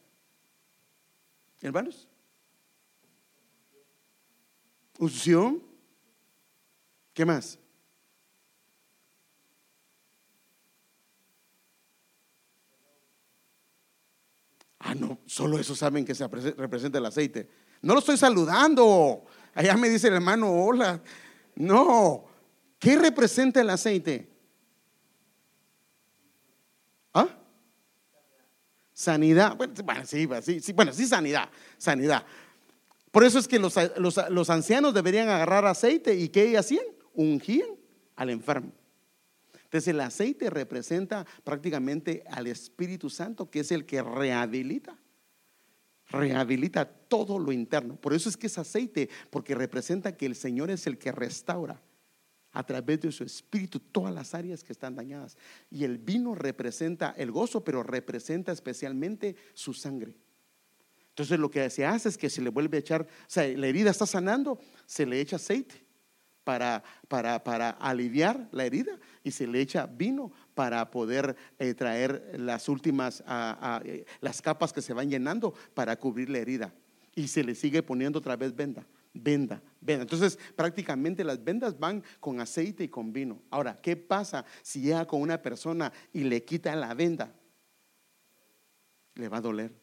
Hermanos. 1.62 2.08
Unción 4.98 5.70
¿Qué 7.14 7.26
más? 7.26 7.60
Ah, 14.80 14.96
no, 14.96 15.20
solo 15.26 15.60
eso 15.60 15.76
saben 15.76 16.06
que 16.06 16.16
se 16.16 16.28
representa 16.28 16.98
el 16.98 17.06
aceite. 17.06 17.48
No 17.82 17.94
lo 17.94 18.00
estoy 18.00 18.18
saludando. 18.18 19.26
Allá 19.54 19.78
me 19.78 19.90
dice 19.90 20.08
el 20.08 20.16
hermano, 20.16 20.52
hola. 20.52 21.02
No, 21.56 22.26
¿qué 22.80 22.96
representa 22.96 23.62
el 23.62 23.70
aceite? 23.70 24.30
¿Ah? 27.14 27.28
Sanidad. 28.94 29.56
Bueno, 29.56 29.74
sí, 30.06 30.28
sí, 30.62 30.74
bueno, 30.74 30.94
sí, 30.94 31.06
sanidad, 31.06 31.50
sanidad. 31.78 32.26
Por 33.12 33.24
eso 33.24 33.38
es 33.38 33.48
que 33.48 33.60
los, 33.60 33.76
los 34.30 34.50
ancianos 34.50 34.94
deberían 34.94 35.30
agarrar 35.30 35.66
aceite 35.66 36.16
y 36.16 36.30
¿qué 36.30 36.58
hacían? 36.58 36.86
Ungían 37.22 37.70
al 38.16 38.30
enfermo. 38.30 38.74
Entonces 39.72 39.88
el 39.88 40.02
aceite 40.02 40.50
representa 40.50 41.26
prácticamente 41.44 42.24
al 42.30 42.48
Espíritu 42.48 43.10
Santo, 43.10 43.50
que 43.50 43.62
es 43.62 43.72
el 43.72 43.86
que 43.86 44.02
rehabilita, 44.04 45.00
rehabilita 46.10 46.86
todo 46.86 47.40
lo 47.40 47.54
interno. 47.54 47.96
Por 47.96 48.14
eso 48.14 48.28
es 48.28 48.36
que 48.36 48.48
es 48.48 48.58
aceite, 48.58 49.10
porque 49.30 49.56
representa 49.56 50.18
que 50.18 50.26
el 50.26 50.36
Señor 50.36 50.72
es 50.72 50.88
el 50.88 50.98
que 50.98 51.14
restaura 51.14 51.82
a 52.52 52.66
través 52.66 53.00
de 53.00 53.14
su 53.14 53.24
espíritu 53.24 53.80
todas 53.80 54.14
las 54.14 54.36
áreas 54.36 54.62
que 54.62 54.74
están 54.74 54.94
dañadas. 54.94 55.38
Y 55.70 55.86
el 55.86 55.98
vino 56.00 56.36
representa 56.36 57.14
el 57.18 57.32
gozo, 57.32 57.64
pero 57.64 57.82
representa 57.82 58.52
especialmente 58.52 59.38
su 59.54 59.74
sangre. 59.74 60.18
Entonces 61.08 61.40
lo 61.40 61.50
que 61.50 61.70
se 61.70 61.86
hace 61.86 62.10
es 62.10 62.18
que 62.18 62.30
se 62.30 62.42
le 62.42 62.50
vuelve 62.50 62.76
a 62.76 62.82
echar, 62.82 63.04
o 63.04 63.06
sea, 63.28 63.48
la 63.48 63.68
herida 63.68 63.90
está 63.90 64.06
sanando, 64.06 64.60
se 64.86 65.06
le 65.06 65.22
echa 65.22 65.38
aceite 65.38 65.91
para, 66.44 66.84
para, 67.08 67.44
para, 67.44 67.70
aliviar 67.72 68.48
la 68.52 68.66
herida 68.66 68.98
y 69.24 69.32
se 69.32 69.48
le 69.48 69.62
echa 69.62 69.86
vino 69.86 70.32
para 70.54 70.90
poder 70.90 71.36
eh, 71.60 71.74
traer 71.74 72.36
las 72.38 72.68
últimas, 72.68 73.24
eh, 73.84 74.06
las 74.22 74.42
capas 74.42 74.74
que 74.74 74.82
se 74.82 74.94
van 74.94 75.10
llenando 75.10 75.54
para 75.74 75.96
cubrir 75.98 76.30
la 76.30 76.40
herida. 76.40 76.74
Y 77.16 77.28
se 77.28 77.44
le 77.44 77.56
sigue 77.56 77.84
poniendo 77.84 78.20
otra 78.20 78.36
vez 78.36 78.56
venda, 78.56 78.86
venda, 79.14 79.62
venda. 79.82 80.04
Entonces 80.04 80.40
prácticamente 80.56 81.24
las 81.24 81.44
vendas 81.44 81.78
van 81.78 82.04
con 82.20 82.40
aceite 82.40 82.86
y 82.86 82.88
con 82.88 83.12
vino. 83.12 83.42
Ahora, 83.50 83.80
¿qué 83.82 83.96
pasa 83.96 84.46
si 84.62 84.82
llega 84.82 85.06
con 85.06 85.22
una 85.22 85.42
persona 85.42 85.92
y 86.14 86.24
le 86.24 86.44
quita 86.44 86.76
la 86.76 86.94
venda? 86.94 87.34
Le 89.16 89.28
va 89.28 89.38
a 89.38 89.42
doler. 89.42 89.74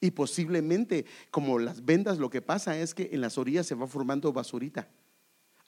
Y 0.00 0.10
posiblemente, 0.10 1.06
como 1.30 1.58
las 1.58 1.82
vendas, 1.82 2.18
lo 2.18 2.28
que 2.28 2.42
pasa 2.42 2.78
es 2.78 2.92
que 2.92 3.08
en 3.12 3.22
las 3.22 3.38
orillas 3.38 3.66
se 3.66 3.74
va 3.74 3.86
formando 3.86 4.32
basurita. 4.34 4.86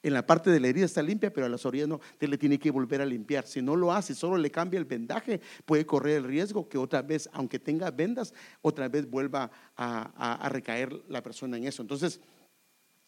En 0.03 0.13
la 0.13 0.25
parte 0.25 0.51
de 0.51 0.59
la 0.59 0.67
herida 0.67 0.85
está 0.85 1.01
limpia, 1.01 1.33
pero 1.33 1.47
a 1.47 1.49
las 1.49 1.65
orillas 1.65 1.87
no, 1.87 1.99
le 2.19 2.37
tiene 2.37 2.59
que 2.59 2.69
volver 2.69 3.01
a 3.01 3.05
limpiar. 3.05 3.47
Si 3.47 3.61
no 3.61 3.75
lo 3.75 3.91
hace, 3.91 4.13
solo 4.13 4.37
le 4.37 4.51
cambia 4.51 4.77
el 4.77 4.85
vendaje, 4.85 5.41
puede 5.65 5.85
correr 5.85 6.17
el 6.17 6.23
riesgo 6.23 6.69
que 6.69 6.77
otra 6.77 7.01
vez, 7.01 7.27
aunque 7.33 7.59
tenga 7.59 7.89
vendas, 7.89 8.33
otra 8.61 8.89
vez 8.89 9.09
vuelva 9.09 9.49
a, 9.75 10.49
recaer 10.49 10.93
la 11.09 11.23
persona 11.23 11.57
en 11.57 11.65
eso. 11.65 11.81
Entonces, 11.81 12.19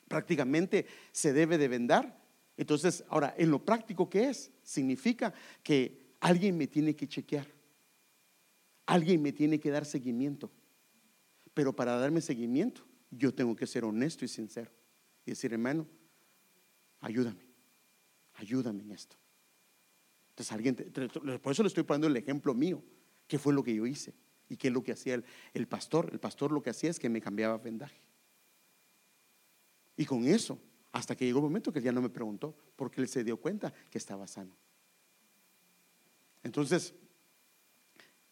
prácticamente 0.07 0.87
se 1.11 1.31
debe 1.31 1.57
de 1.57 1.67
vendar. 1.67 2.19
Entonces, 2.57 3.03
ahora, 3.09 3.35
en 3.37 3.51
lo 3.51 3.63
práctico 3.63 4.09
que 4.09 4.29
es, 4.29 4.51
significa 4.63 5.33
que 5.61 6.15
alguien 6.19 6.57
me 6.57 6.67
tiene 6.67 6.95
que 6.95 7.07
chequear, 7.07 7.47
alguien 8.87 9.21
me 9.21 9.31
tiene 9.31 9.59
que 9.59 9.69
dar 9.69 9.85
seguimiento. 9.85 10.51
Pero 11.53 11.73
para 11.73 11.97
darme 11.97 12.19
seguimiento, 12.19 12.81
yo 13.11 13.33
tengo 13.33 13.55
que 13.55 13.67
ser 13.67 13.85
honesto 13.85 14.25
y 14.25 14.27
sincero 14.27 14.71
y 15.25 15.31
decir, 15.31 15.53
hermano, 15.53 15.87
ayúdame, 16.99 17.45
ayúdame 18.33 18.83
en 18.83 18.91
esto. 18.91 19.17
Entonces 20.29 20.51
alguien, 20.51 20.75
por 21.41 21.51
eso 21.51 21.63
le 21.63 21.67
estoy 21.67 21.83
poniendo 21.83 22.07
el 22.07 22.17
ejemplo 22.17 22.53
mío, 22.53 22.83
qué 23.27 23.37
fue 23.37 23.53
lo 23.53 23.63
que 23.63 23.75
yo 23.75 23.85
hice 23.85 24.13
y 24.47 24.57
qué 24.57 24.69
es 24.69 24.73
lo 24.73 24.83
que 24.83 24.93
hacía 24.93 25.21
el, 25.53 25.67
pastor. 25.67 26.09
El 26.11 26.19
pastor 26.19 26.51
lo 26.51 26.61
que 26.61 26.69
hacía 26.69 26.89
es 26.89 26.99
que 26.99 27.09
me 27.09 27.21
cambiaba 27.21 27.57
vendaje. 27.57 28.01
Y 29.97 30.05
con 30.05 30.25
eso, 30.25 30.59
hasta 30.91 31.15
que 31.15 31.25
llegó 31.25 31.39
el 31.39 31.43
momento 31.43 31.71
que 31.71 31.79
él 31.79 31.85
ya 31.85 31.91
no 31.91 32.01
me 32.01 32.09
preguntó, 32.09 32.55
porque 32.75 33.01
él 33.01 33.07
se 33.07 33.23
dio 33.23 33.37
cuenta 33.37 33.73
que 33.89 33.97
estaba 33.97 34.27
sano. 34.27 34.55
Entonces, 36.41 36.95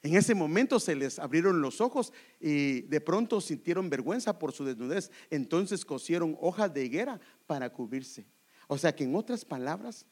en 0.01 0.15
ese 0.15 0.33
momento 0.33 0.79
se 0.79 0.95
les 0.95 1.19
abrieron 1.19 1.59
los 1.61 1.81
ojos 1.81 2.13
y 2.39 2.81
de 2.81 3.01
pronto 3.01 3.41
sintieron 3.41 3.89
vergüenza 3.89 4.39
por 4.39 4.53
su 4.53 4.63
desnudez. 4.63 5.11
Entonces 5.29 5.83
cosieron 5.83 6.37
hojas 6.39 6.73
de 6.73 6.85
higuera 6.85 7.19
para 7.45 7.71
cubrirse. 7.71 8.25
O 8.67 8.77
sea 8.77 8.95
que 8.95 9.05
en 9.05 9.15
otras 9.15 9.45
palabras, 9.45 10.05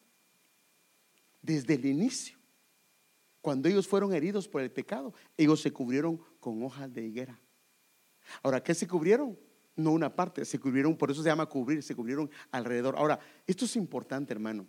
desde 1.41 1.75
el 1.75 1.85
inicio, 1.85 2.37
cuando 3.41 3.69
ellos 3.69 3.87
fueron 3.87 4.13
heridos 4.13 4.47
por 4.47 4.61
el 4.61 4.71
pecado, 4.71 5.13
ellos 5.37 5.61
se 5.61 5.71
cubrieron 5.71 6.19
con 6.39 6.63
hojas 6.63 6.91
de 6.91 7.03
higuera. 7.03 7.39
Ahora, 8.41 8.63
¿qué 8.63 8.73
se 8.73 8.87
cubrieron? 8.87 9.37
No 9.75 9.91
una 9.91 10.15
parte, 10.15 10.45
se 10.45 10.57
cubrieron, 10.57 10.97
por 10.97 11.11
eso 11.11 11.21
se 11.21 11.29
llama 11.29 11.45
cubrir, 11.45 11.83
se 11.83 11.95
cubrieron 11.95 12.31
alrededor. 12.49 12.95
Ahora, 12.97 13.19
esto 13.45 13.65
es 13.65 13.75
importante, 13.75 14.33
hermano. 14.33 14.65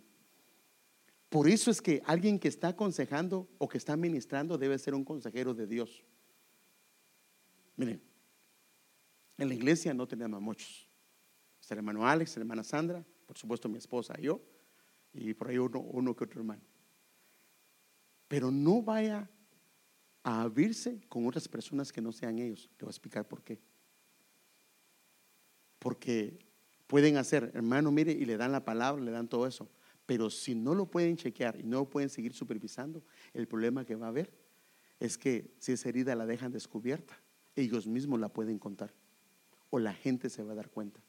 Por 1.29 1.49
eso 1.49 1.71
es 1.71 1.81
que 1.81 2.01
alguien 2.05 2.39
que 2.39 2.47
está 2.47 2.69
aconsejando 2.69 3.49
o 3.57 3.67
que 3.67 3.77
está 3.77 3.97
ministrando 3.97 4.57
debe 4.57 4.77
ser 4.77 4.93
un 4.93 5.03
consejero 5.03 5.53
de 5.53 5.67
Dios. 5.67 6.03
Miren, 7.75 8.01
En 9.37 9.47
la 9.49 9.53
iglesia 9.53 9.93
no 9.93 10.07
tenemos 10.07 10.41
muchos. 10.41 10.87
Está 11.61 11.73
el 11.73 11.79
hermano 11.79 12.07
Alex, 12.07 12.35
la 12.37 12.41
hermana 12.41 12.63
Sandra, 12.63 13.05
por 13.27 13.37
supuesto 13.37 13.69
mi 13.69 13.77
esposa 13.77 14.17
yo, 14.19 14.41
y 15.13 15.33
por 15.33 15.49
ahí 15.49 15.59
uno, 15.59 15.79
uno 15.79 16.15
que 16.15 16.23
otro 16.23 16.39
hermano. 16.39 16.63
Pero 18.27 18.49
no 18.49 18.81
vaya 18.81 19.29
a 20.23 20.41
abrirse 20.41 20.99
con 21.07 21.27
otras 21.27 21.47
personas 21.47 21.91
que 21.91 22.01
no 22.01 22.11
sean 22.11 22.39
ellos. 22.39 22.69
Te 22.77 22.85
voy 22.85 22.89
a 22.89 22.91
explicar 22.91 23.27
por 23.27 23.43
qué. 23.43 23.59
Porque 25.79 26.39
pueden 26.87 27.17
hacer, 27.17 27.51
hermano, 27.53 27.91
mire, 27.91 28.11
y 28.11 28.25
le 28.25 28.37
dan 28.37 28.51
la 28.51 28.65
palabra, 28.65 29.01
le 29.01 29.11
dan 29.11 29.27
todo 29.27 29.47
eso. 29.47 29.69
Pero 30.05 30.29
si 30.29 30.55
no 30.55 30.73
lo 30.73 30.89
pueden 30.89 31.17
chequear 31.17 31.59
y 31.59 31.63
no 31.63 31.79
lo 31.79 31.89
pueden 31.89 32.09
seguir 32.09 32.33
supervisando, 32.33 33.03
el 33.33 33.47
problema 33.47 33.85
que 33.85 33.95
va 33.95 34.07
a 34.07 34.09
haber 34.09 34.33
es 34.99 35.17
que 35.17 35.53
si 35.59 35.73
esa 35.73 35.89
herida 35.89 36.15
la 36.15 36.25
dejan 36.25 36.51
descubierta, 36.51 37.17
ellos 37.55 37.87
mismos 37.87 38.19
la 38.19 38.29
pueden 38.29 38.57
contar 38.57 38.93
o 39.69 39.79
la 39.79 39.93
gente 39.93 40.29
se 40.29 40.43
va 40.43 40.53
a 40.53 40.55
dar 40.55 40.69
cuenta. 40.69 41.01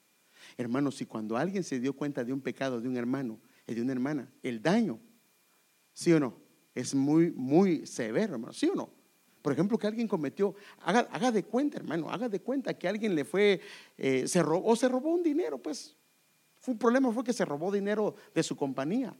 Hermanos, 0.56 0.96
si 0.96 1.06
cuando 1.06 1.36
alguien 1.36 1.62
se 1.62 1.78
dio 1.80 1.92
cuenta 1.92 2.24
de 2.24 2.32
un 2.32 2.40
pecado 2.40 2.80
de 2.80 2.88
un 2.88 2.96
hermano 2.96 3.38
y 3.66 3.74
de 3.74 3.82
una 3.82 3.92
hermana, 3.92 4.32
el 4.42 4.62
daño, 4.62 4.98
¿sí 5.92 6.12
o 6.12 6.20
no? 6.20 6.38
Es 6.74 6.94
muy, 6.94 7.32
muy 7.32 7.86
severo, 7.86 8.34
hermano, 8.34 8.52
¿sí 8.52 8.68
o 8.68 8.74
no? 8.74 8.98
Por 9.42 9.52
ejemplo, 9.52 9.78
que 9.78 9.86
alguien 9.86 10.08
cometió, 10.08 10.54
haga, 10.80 11.32
de 11.32 11.44
cuenta, 11.44 11.78
hermano, 11.78 12.10
haga 12.10 12.28
de 12.28 12.40
cuenta 12.40 12.74
que 12.74 12.88
alguien 12.88 13.14
le 13.14 13.24
fue, 13.24 13.60
eh, 13.96 14.26
se 14.26 14.42
robó, 14.42 14.68
o 14.68 14.76
se 14.76 14.88
robó 14.88 15.10
un 15.10 15.22
dinero, 15.22 15.58
pues. 15.58 15.96
Fue 16.60 16.72
un 16.72 16.78
problema, 16.78 17.12
fue 17.12 17.22
que 17.22 17.32
se 17.32 17.44
robó 17.44 17.72
dinero 17.72 18.14
de 18.34 18.42
su 18.42 18.56
compañía. 18.56 19.16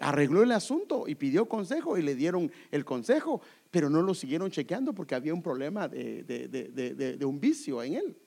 Arregló 0.00 0.42
el 0.42 0.50
asunto 0.52 1.04
y 1.06 1.14
pidió 1.14 1.48
consejo 1.48 1.96
y 1.96 2.02
le 2.02 2.14
dieron 2.14 2.50
el 2.70 2.84
consejo, 2.84 3.40
pero 3.70 3.88
no 3.88 4.02
lo 4.02 4.12
siguieron 4.12 4.50
chequeando 4.50 4.92
porque 4.92 5.14
había 5.14 5.32
un 5.32 5.42
problema 5.42 5.86
de, 5.88 6.24
de 6.24 7.24
un 7.24 7.40
vicio 7.40 7.82
en 7.82 7.94
él. 7.94 8.18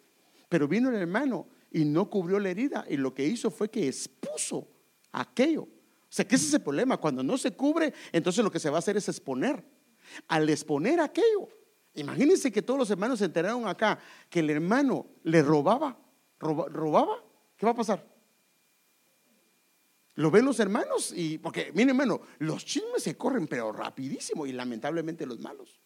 Pero 0.48 0.68
vino 0.68 0.90
el 0.90 0.96
hermano 0.96 1.48
y 1.76 1.84
no 1.84 2.10
cubrió 2.10 2.40
la 2.40 2.52
herida 2.52 2.86
y 2.88 2.96
lo 2.96 3.14
que 3.14 3.26
hizo 3.26 3.52
fue 3.52 3.70
que 3.70 3.86
expuso 3.86 4.66
aquello. 5.12 5.64
O 5.64 6.08
sea, 6.08 6.26
¿qué 6.26 6.36
es 6.36 6.44
ese 6.46 6.62
problema? 6.62 6.96
Cuando 6.96 7.22
no 7.22 7.38
se 7.38 7.52
cubre, 7.52 7.94
entonces 8.14 8.42
lo 8.46 8.50
que 8.50 8.62
se 8.62 8.70
va 8.70 8.78
a 8.78 8.80
hacer 8.80 8.96
es 8.96 9.10
exponer. 9.10 9.62
Al 10.30 10.50
exponer 10.50 11.02
aquello, 11.02 11.50
imagínense 11.94 12.50
que 12.50 12.62
todos 12.62 12.80
los 12.80 12.90
hermanos 12.92 13.20
se 13.20 13.26
enteraron 13.26 13.68
acá 13.68 14.00
que 14.30 14.40
el 14.40 14.52
hermano 14.52 15.06
le 15.24 15.44
robaba, 15.44 16.00
robaba, 16.40 17.22
¿qué 17.58 17.66
va 17.66 17.74
a 17.74 17.76
pasar? 17.76 18.08
Lo 20.14 20.32
ven 20.32 20.46
los 20.46 20.62
hermanos 20.62 21.12
y, 21.14 21.40
porque, 21.40 21.74
miren 21.74 21.90
hermano, 21.90 22.22
los 22.40 22.64
chismes 22.64 23.04
se 23.04 23.18
corren, 23.18 23.48
pero 23.48 23.74
rapidísimo 23.74 24.46
y 24.46 24.54
lamentablemente 24.54 25.26
los 25.26 25.42
malos. 25.42 25.82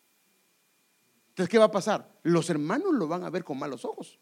Entonces, 1.30 1.50
¿qué 1.50 1.58
va 1.58 1.66
a 1.66 1.72
pasar? 1.72 2.20
Los 2.22 2.48
hermanos 2.52 2.94
lo 2.94 3.08
van 3.08 3.24
a 3.24 3.32
ver 3.32 3.44
con 3.44 3.58
malos 3.58 3.86
ojos. 3.86 4.20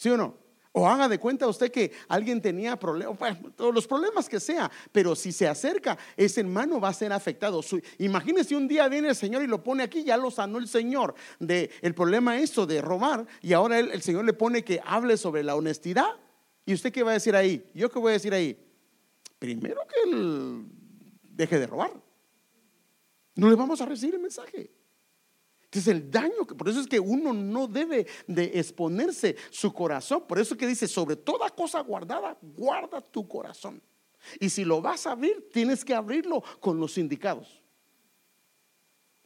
¿Sí 0.00 0.08
o 0.08 0.16
no? 0.16 0.34
O 0.72 0.88
haga 0.88 1.10
de 1.10 1.18
cuenta 1.18 1.46
usted 1.46 1.70
que 1.70 1.92
alguien 2.08 2.40
tenía 2.40 2.78
problemas, 2.78 3.18
todos 3.54 3.74
los 3.74 3.86
problemas 3.86 4.30
que 4.30 4.40
sea, 4.40 4.70
pero 4.92 5.14
si 5.14 5.30
se 5.30 5.46
acerca, 5.46 5.98
ese 6.16 6.40
hermano 6.40 6.80
va 6.80 6.88
a 6.88 6.94
ser 6.94 7.12
afectado. 7.12 7.60
imagínese 7.98 8.56
un 8.56 8.66
día 8.66 8.88
viene 8.88 9.10
el 9.10 9.14
Señor 9.14 9.42
y 9.42 9.46
lo 9.46 9.62
pone 9.62 9.82
aquí, 9.82 10.02
ya 10.02 10.16
lo 10.16 10.30
sanó 10.30 10.56
el 10.56 10.68
Señor 10.68 11.14
de 11.38 11.70
el 11.82 11.94
problema 11.94 12.38
eso 12.38 12.64
de 12.64 12.80
robar, 12.80 13.26
y 13.42 13.52
ahora 13.52 13.78
el, 13.78 14.00
Señor 14.00 14.24
le 14.24 14.32
pone 14.32 14.64
que 14.64 14.80
hable 14.86 15.18
sobre 15.18 15.42
la 15.42 15.54
honestidad. 15.54 16.16
¿Y 16.64 16.72
usted 16.72 16.90
qué 16.90 17.02
va 17.02 17.10
a 17.10 17.14
decir 17.14 17.36
ahí? 17.36 17.62
¿Yo 17.74 17.90
qué 17.90 17.98
voy 17.98 18.10
a 18.10 18.14
decir 18.14 18.32
ahí? 18.32 18.56
Primero 19.38 19.82
que 19.86 20.10
él 20.10 20.64
deje 21.24 21.58
de 21.58 21.66
robar. 21.66 21.92
No 23.34 23.50
le 23.50 23.54
vamos 23.54 23.78
a 23.82 23.84
recibir 23.84 24.14
el 24.14 24.22
mensaje. 24.22 24.70
Es 25.72 25.86
el 25.86 26.10
daño, 26.10 26.46
por 26.58 26.68
eso 26.68 26.80
es 26.80 26.88
que 26.88 26.98
uno 26.98 27.32
no 27.32 27.68
debe 27.68 28.06
de 28.26 28.58
exponerse 28.58 29.36
su 29.50 29.72
corazón. 29.72 30.24
Por 30.26 30.40
eso 30.40 30.56
que 30.56 30.66
dice, 30.66 30.88
sobre 30.88 31.14
toda 31.14 31.48
cosa 31.50 31.80
guardada, 31.80 32.36
guarda 32.42 33.00
tu 33.00 33.28
corazón. 33.28 33.80
Y 34.40 34.50
si 34.50 34.64
lo 34.64 34.82
vas 34.82 35.06
a 35.06 35.12
abrir, 35.12 35.48
tienes 35.52 35.84
que 35.84 35.94
abrirlo 35.94 36.42
con 36.58 36.80
los 36.80 36.98
indicados. 36.98 37.62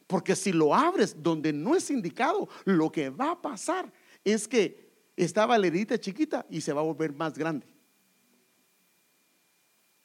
Porque 0.05 0.35
si 0.35 0.51
lo 0.51 0.75
abres 0.75 1.21
donde 1.21 1.51
no 1.51 1.75
es 1.75 1.89
indicado, 1.89 2.47
lo 2.63 2.91
que 2.91 3.09
va 3.09 3.31
a 3.31 3.41
pasar 3.41 3.91
es 4.23 4.47
que 4.47 4.85
esta 5.15 5.47
valerita 5.47 5.99
chiquita 5.99 6.45
y 6.49 6.61
se 6.61 6.73
va 6.73 6.81
a 6.81 6.83
volver 6.83 7.11
más 7.11 7.35
grande. 7.37 7.65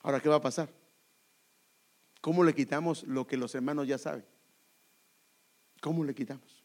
Ahora, 0.00 0.20
¿qué 0.20 0.28
va 0.30 0.36
a 0.36 0.40
pasar? 0.40 0.72
¿Cómo 2.22 2.44
le 2.44 2.54
quitamos 2.54 3.02
lo 3.04 3.26
que 3.26 3.36
los 3.36 3.54
hermanos 3.54 3.86
ya 3.86 3.98
saben? 3.98 4.24
¿Cómo 5.80 6.04
le 6.04 6.14
quitamos? 6.14 6.60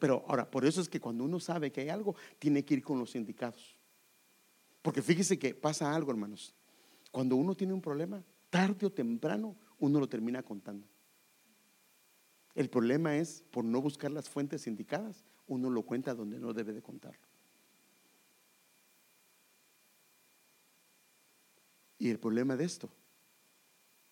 pero 0.00 0.24
ahora, 0.26 0.50
por 0.50 0.64
eso 0.64 0.80
es 0.80 0.88
que 0.88 1.00
cuando 1.00 1.22
uno 1.22 1.38
sabe 1.38 1.70
que 1.70 1.82
hay 1.82 1.90
algo, 1.90 2.16
tiene 2.40 2.64
que 2.64 2.74
ir 2.74 2.82
con 2.82 2.98
los 2.98 3.12
sindicados. 3.12 3.76
Porque 4.82 5.00
fíjese 5.00 5.38
que 5.38 5.54
pasa 5.54 5.94
algo, 5.94 6.10
hermanos. 6.10 6.54
Cuando 7.12 7.36
uno 7.36 7.54
tiene 7.54 7.72
un 7.72 7.80
problema, 7.80 8.22
tarde 8.50 8.86
o 8.86 8.92
temprano, 8.92 9.56
uno 9.78 10.00
lo 10.00 10.08
termina 10.08 10.42
contando. 10.42 10.86
El 12.54 12.68
problema 12.68 13.16
es, 13.16 13.44
por 13.50 13.64
no 13.64 13.80
buscar 13.80 14.10
las 14.10 14.28
fuentes 14.28 14.66
indicadas, 14.66 15.24
uno 15.46 15.70
lo 15.70 15.82
cuenta 15.82 16.14
donde 16.14 16.38
no 16.38 16.52
debe 16.52 16.72
de 16.72 16.82
contarlo. 16.82 17.26
Y 21.98 22.08
el 22.08 22.18
problema 22.18 22.56
de 22.56 22.64
esto 22.64 22.88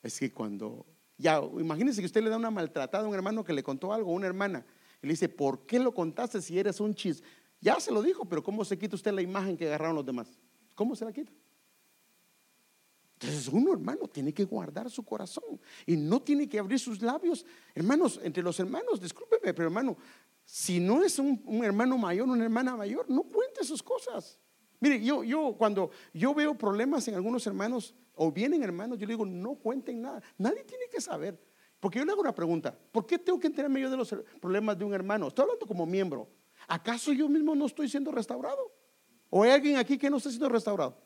es 0.02 0.18
que 0.18 0.32
cuando 0.32 0.86
ya, 1.18 1.42
imagínese 1.58 2.00
que 2.00 2.06
usted 2.06 2.22
le 2.22 2.30
da 2.30 2.36
una 2.36 2.50
maltratada 2.50 3.04
a 3.04 3.08
un 3.08 3.14
hermano 3.14 3.44
que 3.44 3.52
le 3.52 3.62
contó 3.62 3.92
algo, 3.92 4.12
a 4.12 4.14
una 4.14 4.26
hermana, 4.26 4.64
y 5.02 5.06
le 5.06 5.12
dice, 5.12 5.28
¿por 5.28 5.66
qué 5.66 5.80
lo 5.80 5.92
contaste 5.92 6.40
si 6.40 6.58
eres 6.58 6.80
un 6.80 6.94
chis? 6.94 7.22
Ya 7.60 7.80
se 7.80 7.90
lo 7.90 8.02
dijo, 8.02 8.24
pero 8.24 8.42
¿cómo 8.42 8.64
se 8.64 8.78
quita 8.78 8.94
usted 8.94 9.12
la 9.12 9.20
imagen 9.20 9.56
que 9.56 9.66
agarraron 9.66 9.96
los 9.96 10.06
demás? 10.06 10.38
¿Cómo 10.76 10.94
se 10.94 11.04
la 11.04 11.12
quita? 11.12 11.32
Entonces 13.14 13.48
uno, 13.48 13.72
hermano, 13.72 14.06
tiene 14.06 14.32
que 14.32 14.44
guardar 14.44 14.88
su 14.90 15.04
corazón 15.04 15.60
y 15.84 15.96
no 15.96 16.22
tiene 16.22 16.48
que 16.48 16.56
abrir 16.56 16.78
sus 16.78 17.02
labios. 17.02 17.44
Hermanos, 17.74 18.20
entre 18.22 18.44
los 18.44 18.60
hermanos, 18.60 19.00
discúlpeme, 19.00 19.52
pero 19.52 19.64
hermano, 19.64 19.96
si 20.44 20.78
no 20.78 21.02
es 21.02 21.18
un, 21.18 21.42
un 21.44 21.64
hermano 21.64 21.98
mayor, 21.98 22.28
una 22.28 22.44
hermana 22.44 22.76
mayor, 22.76 23.10
no 23.10 23.24
cuente 23.24 23.64
sus 23.64 23.82
cosas. 23.82 24.38
Mire, 24.80 25.02
yo, 25.02 25.24
yo 25.24 25.54
cuando 25.58 25.90
yo 26.12 26.34
veo 26.34 26.56
problemas 26.56 27.06
en 27.08 27.14
algunos 27.14 27.46
hermanos, 27.46 27.94
o 28.14 28.32
vienen 28.32 28.62
hermanos, 28.62 28.98
yo 28.98 29.06
le 29.06 29.12
digo, 29.12 29.24
no 29.24 29.54
cuenten 29.54 30.02
nada. 30.02 30.22
Nadie 30.36 30.64
tiene 30.64 30.84
que 30.90 31.00
saber. 31.00 31.38
Porque 31.80 31.98
yo 31.98 32.04
le 32.04 32.12
hago 32.12 32.20
una 32.20 32.34
pregunta, 32.34 32.76
¿por 32.90 33.06
qué 33.06 33.18
tengo 33.18 33.38
que 33.38 33.46
enterarme 33.46 33.80
yo 33.80 33.90
de 33.90 33.96
los 33.96 34.14
problemas 34.40 34.76
de 34.76 34.84
un 34.84 34.92
hermano? 34.92 35.28
Estoy 35.28 35.44
hablando 35.44 35.66
como 35.66 35.86
miembro. 35.86 36.28
¿Acaso 36.66 37.12
yo 37.12 37.28
mismo 37.28 37.54
no 37.54 37.66
estoy 37.66 37.88
siendo 37.88 38.10
restaurado? 38.10 38.72
¿O 39.30 39.44
hay 39.44 39.50
alguien 39.50 39.76
aquí 39.76 39.96
que 39.96 40.10
no 40.10 40.16
está 40.16 40.30
siendo 40.30 40.48
restaurado? 40.48 41.00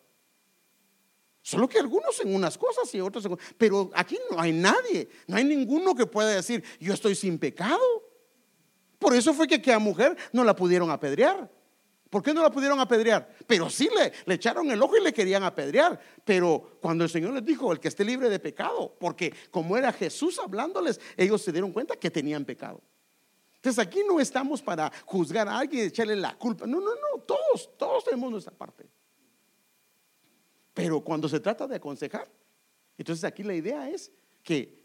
Solo 1.43 1.69
que 1.69 1.79
algunos 1.79 2.19
en 2.21 2.35
unas 2.35 2.57
cosas 2.57 2.93
y 2.95 3.01
otros 3.01 3.25
en 3.27 3.37
Pero 3.59 3.91
aquí 3.95 4.17
no 4.31 4.41
hay 4.41 4.53
nadie, 4.53 5.09
no 5.27 5.37
hay 5.37 5.45
ninguno 5.45 5.95
que 5.95 6.07
pueda 6.07 6.31
decir, 6.31 6.65
yo 6.81 6.95
estoy 6.95 7.15
sin 7.15 7.39
pecado. 7.39 7.83
Por 8.99 9.15
eso 9.15 9.35
fue 9.35 9.47
que, 9.47 9.61
que 9.61 9.73
a 9.73 9.79
mujer 9.79 10.17
no 10.33 10.45
la 10.45 10.55
pudieron 10.57 10.91
apedrear. 10.91 11.51
¿Por 12.13 12.23
qué 12.23 12.35
no 12.35 12.43
la 12.43 12.51
pudieron 12.51 12.79
apedrear? 12.79 13.27
Pero 13.47 13.71
sí 13.71 13.89
le, 13.97 14.35
echaron 14.35 14.71
el 14.71 14.83
ojo 14.83 14.99
y 14.99 15.03
le 15.03 15.15
querían 15.15 15.45
apedrear. 15.45 15.99
Pero 16.23 16.77
cuando 16.83 17.05
el 17.05 17.09
Señor 17.09 17.33
les 17.33 17.43
dijo, 17.43 17.73
el 17.73 17.81
que 17.81 17.89
esté 17.89 18.05
libre 18.05 18.29
de 18.29 18.39
pecado, 18.39 18.95
porque 19.01 19.35
como 19.51 19.79
era 19.79 19.91
Jesús 19.95 20.39
hablándoles, 20.39 21.01
ellos 21.17 21.41
se 21.41 21.53
dieron 21.53 21.73
cuenta 21.73 21.97
que 21.97 22.11
tenían 22.11 22.45
pecado. 22.45 22.83
Entonces 23.55 23.79
aquí 23.79 24.03
no 24.07 24.21
estamos 24.21 24.61
para 24.61 24.93
juzgar 25.07 25.49
a 25.49 25.57
alguien 25.57 25.85
y 25.85 25.87
echarle 25.87 26.15
la 26.15 26.37
culpa. 26.37 26.67
No, 26.67 26.81
no, 26.81 26.91
no, 26.91 27.23
todos, 27.23 27.71
todos 27.79 28.05
tenemos 28.05 28.31
nuestra 28.31 28.53
parte. 28.53 28.87
Pero 30.75 31.01
cuando 31.01 31.31
se 31.31 31.41
trata 31.41 31.67
de 31.67 31.77
aconsejar, 31.77 32.31
entonces 32.99 33.25
aquí 33.25 33.43
la 33.43 33.55
idea 33.55 33.89
es 33.89 34.13
que 34.43 34.85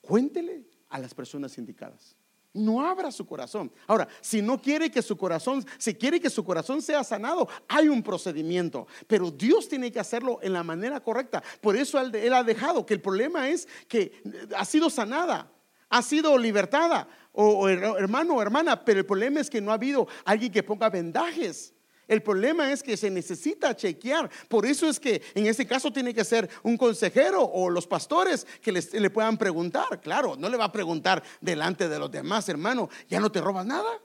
cuéntele 0.00 0.66
a 0.88 0.98
las 0.98 1.14
personas 1.14 1.56
indicadas. 1.56 2.16
No 2.54 2.84
abra 2.84 3.12
su 3.12 3.26
corazón. 3.26 3.70
Ahora, 3.86 4.08
si 4.20 4.40
no 4.40 4.60
quiere 4.60 4.90
que 4.90 5.02
su 5.02 5.16
corazón, 5.16 5.64
si 5.76 5.94
quiere 5.94 6.18
que 6.20 6.30
su 6.30 6.44
corazón 6.44 6.80
sea 6.80 7.04
sanado, 7.04 7.48
hay 7.68 7.88
un 7.88 8.02
procedimiento, 8.02 8.86
pero 9.06 9.30
Dios 9.30 9.68
tiene 9.68 9.92
que 9.92 10.00
hacerlo 10.00 10.38
en 10.42 10.54
la 10.54 10.62
manera 10.62 11.00
correcta. 11.00 11.42
Por 11.60 11.76
eso 11.76 12.00
él, 12.00 12.32
ha 12.32 12.42
dejado 12.42 12.86
que 12.86 12.94
el 12.94 13.00
problema 13.00 13.48
es 13.48 13.68
que 13.86 14.22
ha 14.56 14.64
sido 14.64 14.88
sanada, 14.88 15.52
ha 15.90 16.02
sido 16.02 16.36
libertada, 16.38 17.08
o 17.32 17.68
hermano 17.68 18.34
o 18.34 18.42
hermana, 18.42 18.84
pero 18.84 18.98
el 18.98 19.06
problema 19.06 19.40
es 19.40 19.50
que 19.50 19.60
no 19.60 19.70
ha 19.70 19.74
habido 19.74 20.08
alguien 20.24 20.50
que 20.50 20.62
ponga 20.62 20.90
vendajes. 20.90 21.74
El 22.08 22.22
problema 22.22 22.72
es 22.72 22.82
que 22.82 22.96
se 22.96 23.10
necesita 23.10 23.76
chequear. 23.76 24.30
Por 24.48 24.64
eso 24.64 24.88
es 24.88 24.98
que 24.98 25.22
en 25.34 25.46
ese 25.46 25.66
caso 25.66 25.92
tiene 25.92 26.14
que 26.14 26.24
ser 26.24 26.48
un 26.62 26.78
consejero 26.78 27.42
o 27.42 27.68
los 27.68 27.86
pastores 27.86 28.46
que 28.62 28.72
le 28.72 29.10
puedan 29.10 29.36
preguntar. 29.36 30.00
Claro, 30.00 30.34
no 30.34 30.48
le 30.48 30.56
va 30.56 30.64
a 30.64 30.72
preguntar 30.72 31.22
delante 31.42 31.86
de 31.86 31.98
los 31.98 32.10
demás, 32.10 32.48
hermano, 32.48 32.88
ya 33.08 33.20
no 33.20 33.30
te 33.30 33.42
robas 33.42 33.66
nada. 33.66 34.00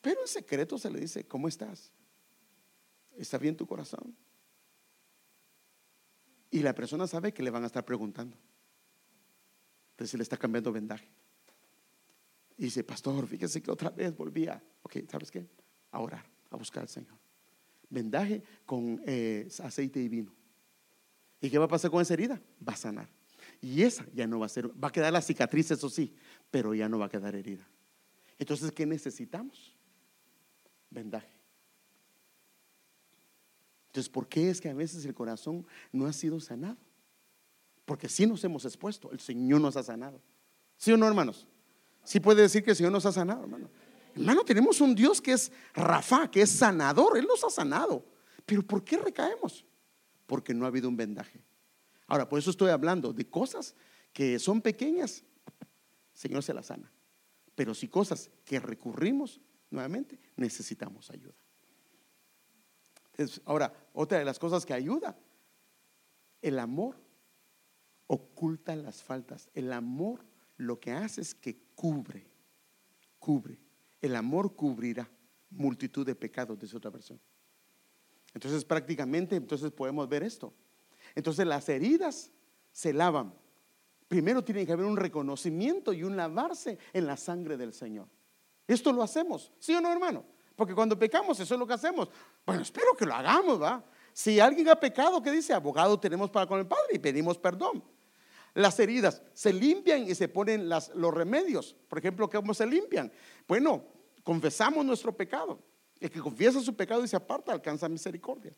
Pero 0.00 0.22
en 0.22 0.28
secreto 0.28 0.78
se 0.78 0.90
le 0.90 0.98
dice, 0.98 1.24
¿cómo 1.24 1.46
estás? 1.46 1.92
¿Está 3.16 3.36
bien 3.36 3.56
tu 3.56 3.66
corazón? 3.66 4.16
Y 6.50 6.60
la 6.60 6.74
persona 6.74 7.06
sabe 7.06 7.32
que 7.32 7.42
le 7.42 7.50
van 7.50 7.64
a 7.64 7.66
estar 7.66 7.84
preguntando. 7.84 8.36
Entonces 9.92 10.14
le 10.14 10.22
está 10.22 10.36
cambiando 10.36 10.72
vendaje. 10.72 11.08
Y 12.62 12.66
dice, 12.66 12.84
pastor, 12.84 13.26
fíjese 13.26 13.60
que 13.60 13.72
otra 13.72 13.90
vez 13.90 14.16
volvía. 14.16 14.62
Ok, 14.84 14.98
¿sabes 15.10 15.32
qué? 15.32 15.44
A 15.90 15.98
orar, 15.98 16.24
a 16.48 16.56
buscar 16.56 16.84
al 16.84 16.88
Señor. 16.88 17.18
Vendaje 17.90 18.40
con 18.64 19.02
eh, 19.04 19.48
aceite 19.64 19.98
y 19.98 20.08
vino. 20.08 20.32
¿Y 21.40 21.50
qué 21.50 21.58
va 21.58 21.64
a 21.64 21.68
pasar 21.68 21.90
con 21.90 22.00
esa 22.00 22.14
herida? 22.14 22.40
Va 22.66 22.74
a 22.74 22.76
sanar. 22.76 23.08
Y 23.60 23.82
esa 23.82 24.06
ya 24.14 24.28
no 24.28 24.38
va 24.38 24.46
a 24.46 24.48
ser, 24.48 24.68
va 24.68 24.86
a 24.86 24.92
quedar 24.92 25.12
la 25.12 25.20
cicatriz, 25.20 25.72
eso 25.72 25.90
sí, 25.90 26.14
pero 26.52 26.72
ya 26.72 26.88
no 26.88 27.00
va 27.00 27.06
a 27.06 27.08
quedar 27.08 27.34
herida. 27.34 27.68
Entonces, 28.38 28.70
¿qué 28.70 28.86
necesitamos? 28.86 29.74
Vendaje. 30.88 31.34
Entonces, 33.88 34.08
¿por 34.08 34.28
qué 34.28 34.50
es 34.50 34.60
que 34.60 34.68
a 34.68 34.74
veces 34.74 35.04
el 35.04 35.14
corazón 35.14 35.66
no 35.90 36.06
ha 36.06 36.12
sido 36.12 36.38
sanado? 36.38 36.78
Porque 37.84 38.08
sí 38.08 38.24
nos 38.24 38.44
hemos 38.44 38.64
expuesto, 38.64 39.10
el 39.10 39.18
Señor 39.18 39.60
nos 39.60 39.76
ha 39.76 39.82
sanado. 39.82 40.20
¿Sí 40.76 40.92
o 40.92 40.96
no, 40.96 41.08
hermanos? 41.08 41.48
Sí 42.04 42.20
puede 42.20 42.42
decir 42.42 42.64
que 42.64 42.70
el 42.70 42.76
Señor 42.76 42.92
nos 42.92 43.06
ha 43.06 43.12
sanado, 43.12 43.42
hermano. 43.42 43.70
Hermano, 44.14 44.44
tenemos 44.44 44.80
un 44.80 44.94
Dios 44.94 45.20
que 45.20 45.32
es 45.32 45.50
Rafa, 45.74 46.30
que 46.30 46.42
es 46.42 46.50
sanador, 46.50 47.16
Él 47.16 47.26
nos 47.26 47.42
ha 47.44 47.50
sanado. 47.50 48.04
Pero 48.44 48.62
¿por 48.62 48.84
qué 48.84 48.98
recaemos? 48.98 49.64
Porque 50.26 50.52
no 50.52 50.64
ha 50.64 50.68
habido 50.68 50.88
un 50.88 50.96
vendaje. 50.96 51.42
Ahora, 52.06 52.28
por 52.28 52.38
eso 52.38 52.50
estoy 52.50 52.70
hablando 52.70 53.12
de 53.12 53.28
cosas 53.28 53.74
que 54.12 54.38
son 54.38 54.60
pequeñas, 54.60 55.24
Señor 56.12 56.42
se 56.42 56.52
las 56.52 56.66
sana. 56.66 56.92
Pero 57.54 57.74
si 57.74 57.88
cosas 57.88 58.30
que 58.44 58.60
recurrimos 58.60 59.40
nuevamente, 59.70 60.18
necesitamos 60.36 61.10
ayuda. 61.10 61.34
ahora, 63.44 63.72
otra 63.94 64.18
de 64.18 64.24
las 64.24 64.38
cosas 64.38 64.66
que 64.66 64.74
ayuda, 64.74 65.16
el 66.42 66.58
amor 66.58 66.96
oculta 68.06 68.76
las 68.76 69.02
faltas. 69.02 69.48
El 69.54 69.72
amor 69.72 70.24
lo 70.58 70.78
que 70.78 70.92
hace 70.92 71.22
es 71.22 71.34
que 71.34 71.56
cubre, 71.82 72.24
cubre. 73.18 73.58
El 74.00 74.14
amor 74.14 74.54
cubrirá 74.54 75.10
multitud 75.50 76.06
de 76.06 76.14
pecados 76.14 76.62
esa 76.62 76.76
otra 76.76 76.92
persona. 76.92 77.18
Entonces 78.32 78.64
prácticamente, 78.64 79.34
entonces 79.34 79.72
podemos 79.72 80.08
ver 80.08 80.22
esto. 80.22 80.54
Entonces 81.16 81.44
las 81.44 81.68
heridas 81.68 82.30
se 82.70 82.92
lavan 82.92 83.34
primero 84.12 84.44
tiene 84.44 84.66
que 84.66 84.72
haber 84.72 84.84
un 84.84 84.98
reconocimiento 84.98 85.90
y 85.94 86.04
un 86.04 86.18
lavarse 86.18 86.76
en 86.92 87.06
la 87.06 87.16
sangre 87.16 87.56
del 87.56 87.72
Señor. 87.72 88.06
Esto 88.68 88.92
lo 88.92 89.02
hacemos, 89.02 89.50
¿sí 89.58 89.74
o 89.74 89.80
no, 89.80 89.90
hermano? 89.90 90.22
Porque 90.54 90.74
cuando 90.74 90.98
pecamos, 90.98 91.40
eso 91.40 91.54
es 91.54 91.58
lo 91.58 91.66
que 91.66 91.72
hacemos. 91.72 92.10
Bueno, 92.44 92.60
espero 92.60 92.94
que 92.94 93.06
lo 93.06 93.14
hagamos, 93.14 93.62
¿va? 93.62 93.82
Si 94.12 94.38
alguien 94.38 94.68
ha 94.68 94.76
pecado, 94.76 95.22
¿qué 95.22 95.32
dice? 95.32 95.54
Abogado 95.54 95.98
tenemos 95.98 96.30
para 96.30 96.46
con 96.46 96.60
el 96.60 96.66
Padre 96.66 96.90
y 96.92 96.98
pedimos 96.98 97.38
perdón. 97.38 97.82
Las 98.54 98.78
heridas 98.80 99.22
se 99.32 99.52
limpian 99.52 100.02
y 100.02 100.14
se 100.14 100.28
ponen 100.28 100.68
los 100.68 101.14
remedios. 101.14 101.74
Por 101.88 101.98
ejemplo, 101.98 102.28
¿cómo 102.28 102.52
se 102.52 102.66
limpian? 102.66 103.10
Bueno, 103.48 103.84
confesamos 104.22 104.84
nuestro 104.84 105.16
pecado. 105.16 105.58
El 105.98 106.10
que 106.10 106.20
confiesa 106.20 106.60
su 106.60 106.74
pecado 106.74 107.04
y 107.04 107.08
se 107.08 107.16
aparta 107.16 107.52
alcanza 107.52 107.88
misericordia. 107.88 108.54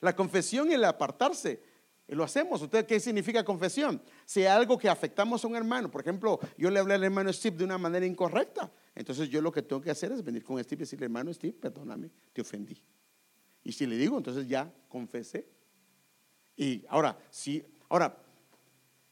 La 0.00 0.16
confesión 0.16 0.70
y 0.70 0.74
el 0.74 0.84
apartarse 0.84 1.60
lo 2.08 2.24
hacemos. 2.24 2.62
¿Usted 2.62 2.86
qué 2.86 3.00
significa 3.00 3.44
confesión? 3.44 4.00
Si 4.24 4.40
hay 4.40 4.46
algo 4.46 4.78
que 4.78 4.88
afectamos 4.88 5.44
a 5.44 5.48
un 5.48 5.56
hermano, 5.56 5.90
por 5.90 6.00
ejemplo, 6.00 6.38
yo 6.56 6.70
le 6.70 6.78
hablé 6.78 6.94
al 6.94 7.04
hermano 7.04 7.32
Steve 7.32 7.56
de 7.56 7.64
una 7.64 7.78
manera 7.78 8.06
incorrecta, 8.06 8.70
entonces 8.94 9.28
yo 9.28 9.42
lo 9.42 9.52
que 9.52 9.62
tengo 9.62 9.82
que 9.82 9.90
hacer 9.90 10.12
es 10.12 10.22
venir 10.22 10.44
con 10.44 10.62
Steve 10.62 10.80
y 10.80 10.84
decirle, 10.84 11.06
hermano 11.06 11.32
Steve, 11.32 11.52
perdóname, 11.52 12.10
te 12.32 12.40
ofendí. 12.40 12.80
Y 13.62 13.72
si 13.72 13.86
le 13.86 13.96
digo, 13.96 14.16
entonces 14.16 14.46
ya 14.46 14.72
confesé. 14.88 15.48
Y 16.56 16.84
ahora, 16.88 17.18
si, 17.30 17.62
ahora, 17.88 18.16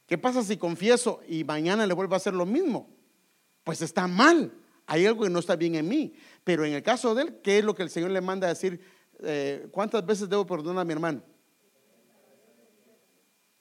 ¿qué 0.07 0.19
pasa 0.19 0.43
si 0.43 0.57
confieso 0.57 1.21
y 1.29 1.45
mañana 1.45 1.87
le 1.87 1.95
vuelvo 1.95 2.15
a 2.15 2.17
hacer 2.19 2.35
lo 2.35 2.47
mismo? 2.47 2.89
Pues 3.63 3.83
está 3.83 4.07
mal. 4.07 4.53
Hay 4.87 5.07
algo 5.07 5.25
que 5.25 5.31
no 5.31 5.39
está 5.39 5.57
bien 5.57 5.75
en 5.75 5.89
mí. 5.89 6.15
Pero 6.45 6.65
en 6.65 6.75
el 6.75 6.83
caso 6.83 7.15
de 7.15 7.23
él, 7.23 7.41
¿qué 7.43 7.59
es 7.59 7.65
lo 7.65 7.75
que 7.75 7.83
el 7.83 7.91
Señor 7.91 8.11
le 8.11 8.21
manda 8.21 8.47
a 8.47 8.51
decir? 8.51 8.81
Eh, 9.21 9.69
¿Cuántas 9.71 10.05
veces 10.05 10.29
debo 10.29 10.47
perdonar 10.47 10.83
a 10.83 10.85
mi 10.85 10.93
hermano? 10.93 11.23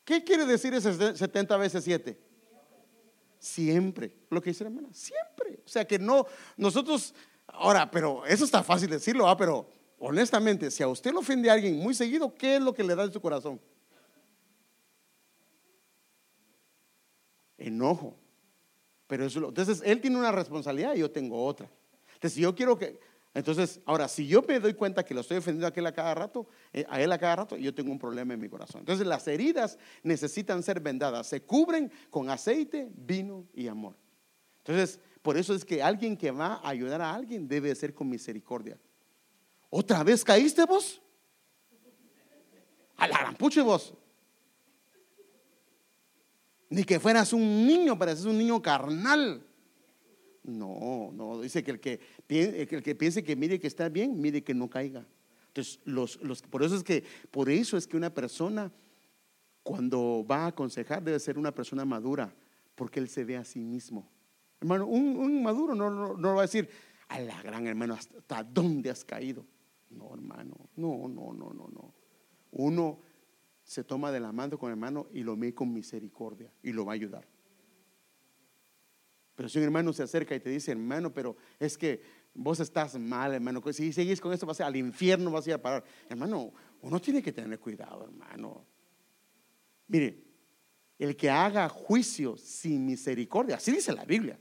¿Qué 0.03 0.23
quiere 0.23 0.45
decir 0.45 0.73
ese 0.73 1.15
70 1.15 1.57
veces 1.57 1.83
7? 1.83 2.19
Siempre. 3.39 4.15
Lo 4.29 4.41
que 4.41 4.49
dice 4.49 4.63
la 4.63 4.69
hermana, 4.69 4.89
siempre. 4.91 5.61
O 5.65 5.67
sea 5.67 5.85
que 5.85 5.97
no, 5.97 6.25
nosotros, 6.57 7.13
ahora, 7.47 7.89
pero 7.89 8.25
eso 8.25 8.43
está 8.43 8.63
fácil 8.63 8.89
decirlo, 8.89 9.27
¿ah? 9.27 9.37
pero 9.37 9.67
honestamente, 9.99 10.69
si 10.71 10.83
a 10.83 10.87
usted 10.87 11.13
lo 11.13 11.19
ofende 11.19 11.49
a 11.49 11.53
alguien 11.53 11.77
muy 11.77 11.93
seguido, 11.93 12.33
¿qué 12.35 12.57
es 12.57 12.61
lo 12.61 12.73
que 12.73 12.83
le 12.83 12.95
da 12.95 13.03
en 13.03 13.13
su 13.13 13.21
corazón? 13.21 13.61
Enojo. 17.63 18.15
Pero 19.07 19.25
eso, 19.25 19.47
entonces, 19.47 19.81
él 19.85 20.01
tiene 20.01 20.17
una 20.17 20.31
responsabilidad 20.31 20.95
y 20.95 20.99
yo 20.99 21.11
tengo 21.11 21.43
otra. 21.45 21.69
Entonces, 22.15 22.39
yo 22.39 22.55
quiero 22.55 22.77
que, 22.77 22.99
entonces, 23.33 23.79
ahora, 23.85 24.07
si 24.07 24.27
yo 24.27 24.41
me 24.43 24.59
doy 24.59 24.73
cuenta 24.73 25.03
que 25.03 25.13
lo 25.13 25.21
estoy 25.21 25.37
ofendiendo 25.37 25.65
a 25.65 25.69
aquel 25.69 25.85
a 25.87 25.91
cada 25.91 26.13
rato, 26.13 26.47
eh, 26.71 26.85
a 26.89 27.01
él 27.01 27.11
a 27.11 27.17
cada 27.17 27.37
rato, 27.37 27.57
yo 27.57 27.73
tengo 27.73 27.91
un 27.91 27.99
problema 27.99 28.33
en 28.33 28.39
mi 28.39 28.49
corazón. 28.49 28.79
Entonces, 28.79 29.07
las 29.07 29.27
heridas 29.27 29.77
necesitan 30.03 30.61
ser 30.61 30.79
vendadas, 30.79 31.27
se 31.27 31.41
cubren 31.41 31.91
con 32.09 32.29
aceite, 32.29 32.89
vino 32.95 33.47
y 33.53 33.67
amor. 33.67 33.95
Entonces, 34.59 34.99
por 35.21 35.37
eso 35.37 35.53
es 35.55 35.65
que 35.65 35.81
alguien 35.81 36.15
que 36.15 36.31
va 36.31 36.55
a 36.55 36.69
ayudar 36.69 37.01
a 37.01 37.13
alguien 37.13 37.47
debe 37.47 37.73
ser 37.75 37.93
con 37.93 38.09
misericordia. 38.09 38.77
¿Otra 39.69 40.03
vez 40.03 40.23
caíste 40.23 40.65
vos? 40.65 41.01
A 42.97 43.07
la 43.07 43.35
vos. 43.63 43.93
Ni 46.73 46.83
que 46.85 46.99
fueras 46.99 47.33
un 47.33 47.67
niño, 47.67 47.99
pareces 47.99 48.25
un 48.25 48.35
niño 48.35 48.59
carnal. 48.59 49.45
No, 50.43 51.11
no, 51.13 51.39
dice 51.39 51.63
que 51.63 51.69
el 51.69 51.79
que, 51.79 51.99
el 52.27 52.81
que 52.81 52.95
piense 52.95 53.23
que 53.23 53.35
mire 53.35 53.59
que 53.59 53.67
está 53.67 53.89
bien, 53.89 54.19
mire 54.19 54.43
que 54.43 54.55
no 54.55 54.67
caiga. 54.67 55.05
Entonces, 55.49 55.79
los, 55.85 56.19
los, 56.23 56.41
por 56.41 56.63
eso 56.63 56.75
es 56.75 56.81
que, 56.81 57.03
por 57.29 57.51
eso 57.51 57.77
es 57.77 57.85
que 57.85 57.95
una 57.95 58.11
persona 58.11 58.71
cuando 59.61 60.25
va 60.27 60.45
a 60.45 60.47
aconsejar 60.47 61.03
debe 61.03 61.19
ser 61.19 61.37
una 61.37 61.53
persona 61.53 61.85
madura, 61.85 62.33
porque 62.73 62.99
él 62.99 63.07
se 63.07 63.23
ve 63.23 63.37
a 63.37 63.45
sí 63.45 63.59
mismo. 63.59 64.09
Hermano, 64.59 64.87
un, 64.87 65.43
maduro 65.43 65.75
no, 65.75 66.17
no, 66.17 66.33
va 66.33 66.39
a 66.39 66.47
decir, 66.47 66.67
a 67.07 67.19
la 67.19 67.39
gran 67.43 67.67
hermano, 67.67 67.93
¿hasta 67.93 68.43
dónde 68.43 68.89
has 68.89 69.05
caído? 69.05 69.45
No, 69.91 70.11
hermano, 70.11 70.55
no, 70.75 71.07
no, 71.07 71.33
no, 71.33 71.53
no, 71.53 71.67
no. 71.67 71.93
Uno 72.49 72.99
se 73.63 73.83
toma 73.83 74.11
de 74.11 74.19
la 74.19 74.31
mano 74.31 74.57
con 74.57 74.71
hermano 74.71 75.07
y 75.11 75.23
lo 75.23 75.37
ve 75.37 75.53
con 75.53 75.73
misericordia 75.73 76.51
y 76.61 76.71
lo 76.71 76.85
va 76.85 76.93
a 76.93 76.95
ayudar. 76.95 77.27
Pero 79.35 79.49
si 79.49 79.57
un 79.57 79.63
hermano 79.63 79.93
se 79.93 80.03
acerca 80.03 80.35
y 80.35 80.39
te 80.39 80.49
dice, 80.49 80.71
hermano, 80.71 81.11
pero 81.13 81.35
es 81.59 81.77
que 81.77 82.01
vos 82.33 82.59
estás 82.59 82.97
mal, 82.99 83.33
hermano, 83.33 83.61
si 83.71 83.91
seguís 83.91 84.21
con 84.21 84.31
esto 84.33 84.45
vas 84.45 84.61
a 84.61 84.67
al 84.67 84.75
infierno, 84.75 85.31
vas 85.31 85.45
a 85.47 85.49
ir 85.49 85.53
a 85.55 85.61
parar. 85.61 85.83
Hermano, 86.07 86.53
uno 86.81 87.01
tiene 87.01 87.21
que 87.21 87.31
tener 87.31 87.59
cuidado, 87.59 88.03
hermano. 88.03 88.65
Mire, 89.87 90.23
el 90.99 91.15
que 91.15 91.29
haga 91.29 91.67
juicio 91.67 92.37
sin 92.37 92.85
misericordia, 92.85 93.55
así 93.55 93.71
dice 93.71 93.91
la 93.93 94.05
Biblia, 94.05 94.39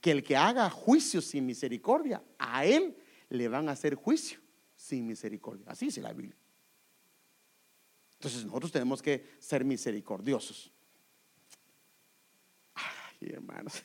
que 0.00 0.10
el 0.10 0.22
que 0.22 0.36
haga 0.36 0.70
juicio 0.70 1.20
sin 1.20 1.44
misericordia, 1.44 2.22
a 2.38 2.64
él 2.64 2.96
le 3.28 3.48
van 3.48 3.68
a 3.68 3.72
hacer 3.72 3.94
juicio 3.94 4.40
sin 4.74 5.06
misericordia. 5.06 5.66
Así 5.68 5.86
dice 5.86 6.00
la 6.00 6.12
Biblia. 6.12 6.36
Entonces 8.20 8.44
nosotros 8.44 8.70
tenemos 8.70 9.00
que 9.00 9.30
ser 9.38 9.64
misericordiosos. 9.64 10.70
Ay, 12.74 13.30
hermanos. 13.30 13.82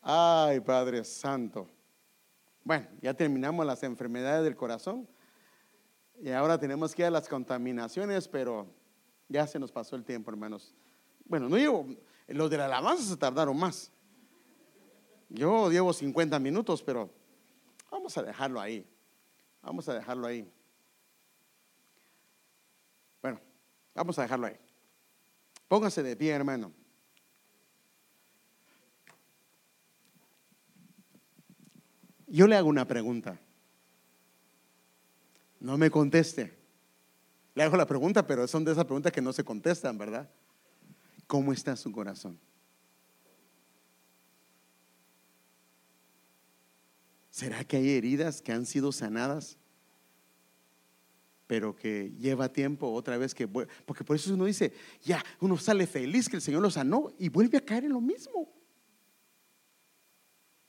Ay, 0.00 0.60
Padre 0.60 1.02
Santo. 1.02 1.68
Bueno, 2.62 2.86
ya 3.02 3.12
terminamos 3.12 3.66
las 3.66 3.82
enfermedades 3.82 4.44
del 4.44 4.54
corazón 4.54 5.08
y 6.22 6.30
ahora 6.30 6.56
tenemos 6.56 6.94
que 6.94 7.02
ir 7.02 7.06
a 7.06 7.10
las 7.10 7.28
contaminaciones, 7.28 8.28
pero 8.28 8.72
ya 9.28 9.48
se 9.48 9.58
nos 9.58 9.72
pasó 9.72 9.96
el 9.96 10.04
tiempo, 10.04 10.30
hermanos. 10.30 10.76
Bueno, 11.24 11.48
no 11.48 11.56
llevo, 11.56 11.88
los 12.28 12.48
de 12.48 12.56
la 12.56 12.66
alabanza 12.66 13.02
se 13.02 13.16
tardaron 13.16 13.58
más. 13.58 13.90
Yo 15.28 15.72
llevo 15.72 15.92
50 15.92 16.38
minutos, 16.38 16.84
pero 16.84 17.10
vamos 17.90 18.16
a 18.16 18.22
dejarlo 18.22 18.60
ahí. 18.60 18.86
Vamos 19.60 19.88
a 19.88 19.94
dejarlo 19.94 20.28
ahí. 20.28 20.48
Bueno, 23.24 23.40
vamos 23.94 24.18
a 24.18 24.22
dejarlo 24.22 24.46
ahí. 24.46 24.56
Póngase 25.68 26.02
de 26.02 26.16
pie, 26.16 26.30
hermano. 26.30 26.72
Yo 32.26 32.46
le 32.46 32.56
hago 32.56 32.68
una 32.68 32.86
pregunta. 32.86 33.38
No 35.60 35.78
me 35.78 35.90
conteste. 35.90 36.58
Le 37.54 37.62
hago 37.62 37.76
la 37.76 37.86
pregunta, 37.86 38.26
pero 38.26 38.46
son 38.48 38.64
de 38.64 38.72
esas 38.72 38.84
preguntas 38.84 39.12
que 39.12 39.22
no 39.22 39.32
se 39.32 39.44
contestan, 39.44 39.96
¿verdad? 39.96 40.28
¿Cómo 41.26 41.52
está 41.52 41.76
su 41.76 41.92
corazón? 41.92 42.38
¿Será 47.30 47.64
que 47.64 47.76
hay 47.76 47.90
heridas 47.90 48.42
que 48.42 48.52
han 48.52 48.66
sido 48.66 48.92
sanadas, 48.92 49.58
pero 51.54 51.76
que 51.76 52.12
lleva 52.18 52.52
tiempo 52.52 52.92
otra 52.92 53.16
vez 53.16 53.32
que... 53.32 53.46
Porque 53.46 54.02
por 54.02 54.16
eso 54.16 54.34
uno 54.34 54.44
dice, 54.44 54.72
ya, 55.04 55.24
uno 55.38 55.56
sale 55.56 55.86
feliz 55.86 56.28
que 56.28 56.34
el 56.34 56.42
Señor 56.42 56.62
lo 56.62 56.68
sanó 56.68 57.12
y 57.16 57.28
vuelve 57.28 57.58
a 57.58 57.64
caer 57.64 57.84
en 57.84 57.92
lo 57.92 58.00
mismo. 58.00 58.52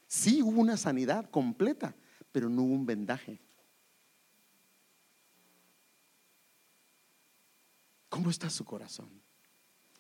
Sí 0.06 0.44
hubo 0.44 0.62
una 0.62 0.78
sanidad 0.78 1.28
completa, 1.32 1.96
pero 2.32 2.50
no 2.50 2.62
hubo 2.62 2.76
un 2.76 2.86
vendaje. 2.86 3.42
¿Cómo 8.08 8.30
está 8.30 8.52
su 8.52 8.64
corazón? 8.64 9.10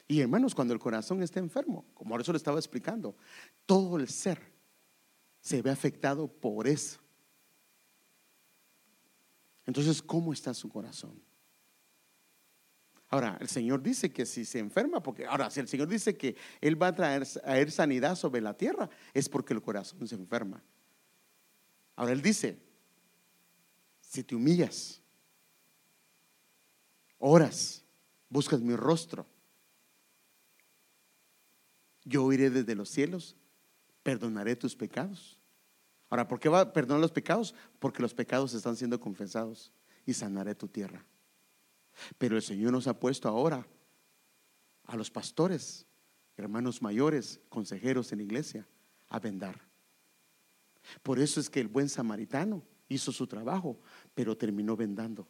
Y 0.07 0.19
hermanos, 0.19 0.53
cuando 0.53 0.75
el 0.75 0.79
corazón 0.79 1.23
está 1.23 1.39
enfermo, 1.39 1.87
como 1.95 2.13
ahora 2.13 2.21
eso 2.21 2.31
le 2.31 2.37
estaba 2.37 2.59
explicando, 2.59 3.17
todo 3.65 3.97
el 3.97 4.07
ser 4.07 4.39
se 5.41 5.63
ve 5.63 5.71
afectado 5.71 6.27
por 6.27 6.67
eso. 6.67 6.99
Entonces, 9.65 10.01
¿cómo 10.01 10.33
está 10.33 10.53
su 10.53 10.69
corazón? 10.69 11.21
Ahora, 13.09 13.37
el 13.39 13.47
Señor 13.47 13.81
dice 13.81 14.11
que 14.11 14.25
si 14.25 14.45
se 14.45 14.59
enferma, 14.59 15.01
porque 15.01 15.25
ahora, 15.25 15.49
si 15.49 15.59
el 15.59 15.67
Señor 15.67 15.87
dice 15.87 16.17
que 16.17 16.35
Él 16.59 16.81
va 16.81 16.87
a 16.87 16.95
traer, 16.95 17.71
sanidad 17.71 18.15
sobre 18.15 18.41
la 18.41 18.55
tierra, 18.55 18.89
es 19.13 19.29
porque 19.29 19.53
el 19.53 19.61
corazón 19.61 20.07
se 20.07 20.15
enferma. 20.15 20.63
Ahora 21.95 22.11
Él 22.11 22.21
dice, 22.21 22.59
si 24.01 24.23
te 24.23 24.35
humillas, 24.35 25.01
oras, 27.19 27.83
buscas 28.29 28.59
mi 28.59 28.75
rostro, 28.75 29.25
yo 32.03 32.31
iré 32.33 32.49
desde 32.49 32.75
los 32.75 32.89
cielos, 32.89 33.35
perdonaré 34.03 34.55
tus 34.55 34.75
pecados. 34.75 35.34
Ahora, 36.09 36.27
¿por 36.27 36.39
qué 36.39 36.49
va 36.49 36.61
a 36.61 36.73
perdonar 36.73 37.01
los 37.01 37.11
pecados? 37.11 37.55
Porque 37.79 38.01
los 38.01 38.13
pecados 38.13 38.53
están 38.53 38.75
siendo 38.75 38.99
confesados 38.99 39.71
y 40.05 40.13
sanaré 40.13 40.55
tu 40.55 40.67
tierra. 40.67 41.05
Pero 42.17 42.35
el 42.35 42.41
Señor 42.41 42.71
nos 42.71 42.87
ha 42.87 42.99
puesto 42.99 43.27
ahora 43.27 43.65
a 44.85 44.95
los 44.95 45.09
pastores, 45.09 45.85
hermanos 46.37 46.81
mayores, 46.81 47.39
consejeros 47.49 48.11
en 48.11 48.19
la 48.19 48.23
iglesia, 48.23 48.67
a 49.09 49.19
vendar. 49.19 49.59
Por 51.01 51.19
eso 51.19 51.39
es 51.39 51.49
que 51.49 51.59
el 51.59 51.67
buen 51.67 51.89
samaritano 51.89 52.63
hizo 52.87 53.11
su 53.11 53.25
trabajo, 53.25 53.79
pero 54.13 54.37
terminó 54.37 54.75
vendando. 54.75 55.27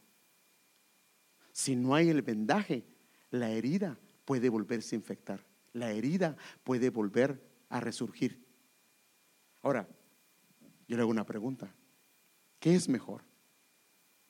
Si 1.51 1.75
no 1.75 1.95
hay 1.95 2.09
el 2.09 2.21
vendaje, 2.21 2.85
la 3.29 3.49
herida 3.49 3.97
puede 4.25 4.49
volverse 4.49 4.95
a 4.95 4.99
infectar. 4.99 5.45
La 5.71 5.91
herida 5.91 6.35
puede 6.63 6.89
volver 6.89 7.41
a 7.69 7.79
resurgir. 7.79 8.45
Ahora, 9.61 9.87
yo 10.87 10.95
le 10.95 11.01
hago 11.01 11.11
una 11.11 11.25
pregunta. 11.25 11.73
¿Qué 12.59 12.75
es 12.75 12.89
mejor? 12.89 13.21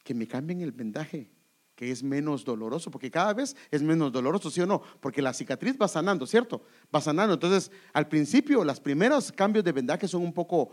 ¿Que 0.04 0.14
me 0.14 0.28
cambien 0.28 0.62
el 0.62 0.72
vendaje 0.72 1.32
que 1.76 1.92
es 1.92 2.02
menos 2.02 2.46
doloroso, 2.46 2.90
porque 2.90 3.12
cada 3.12 3.34
vez 3.34 3.56
es 3.70 3.84
menos 3.84 4.12
doloroso, 4.12 4.50
¿sí 4.50 4.62
o 4.62 4.66
no? 4.66 4.82
Porque 5.02 5.22
la 5.22 5.34
cicatriz 5.34 5.76
va 5.80 5.88
sanando, 5.88 6.26
¿cierto? 6.26 6.64
Va 6.94 7.02
sanando. 7.02 7.34
Entonces, 7.34 7.70
al 7.92 8.08
principio, 8.08 8.64
los 8.64 8.80
primeros 8.80 9.32
cambios 9.32 9.66
de 9.66 9.74
vendaje 9.74 10.08
son 10.08 10.22
un 10.22 10.32
poco 10.32 10.70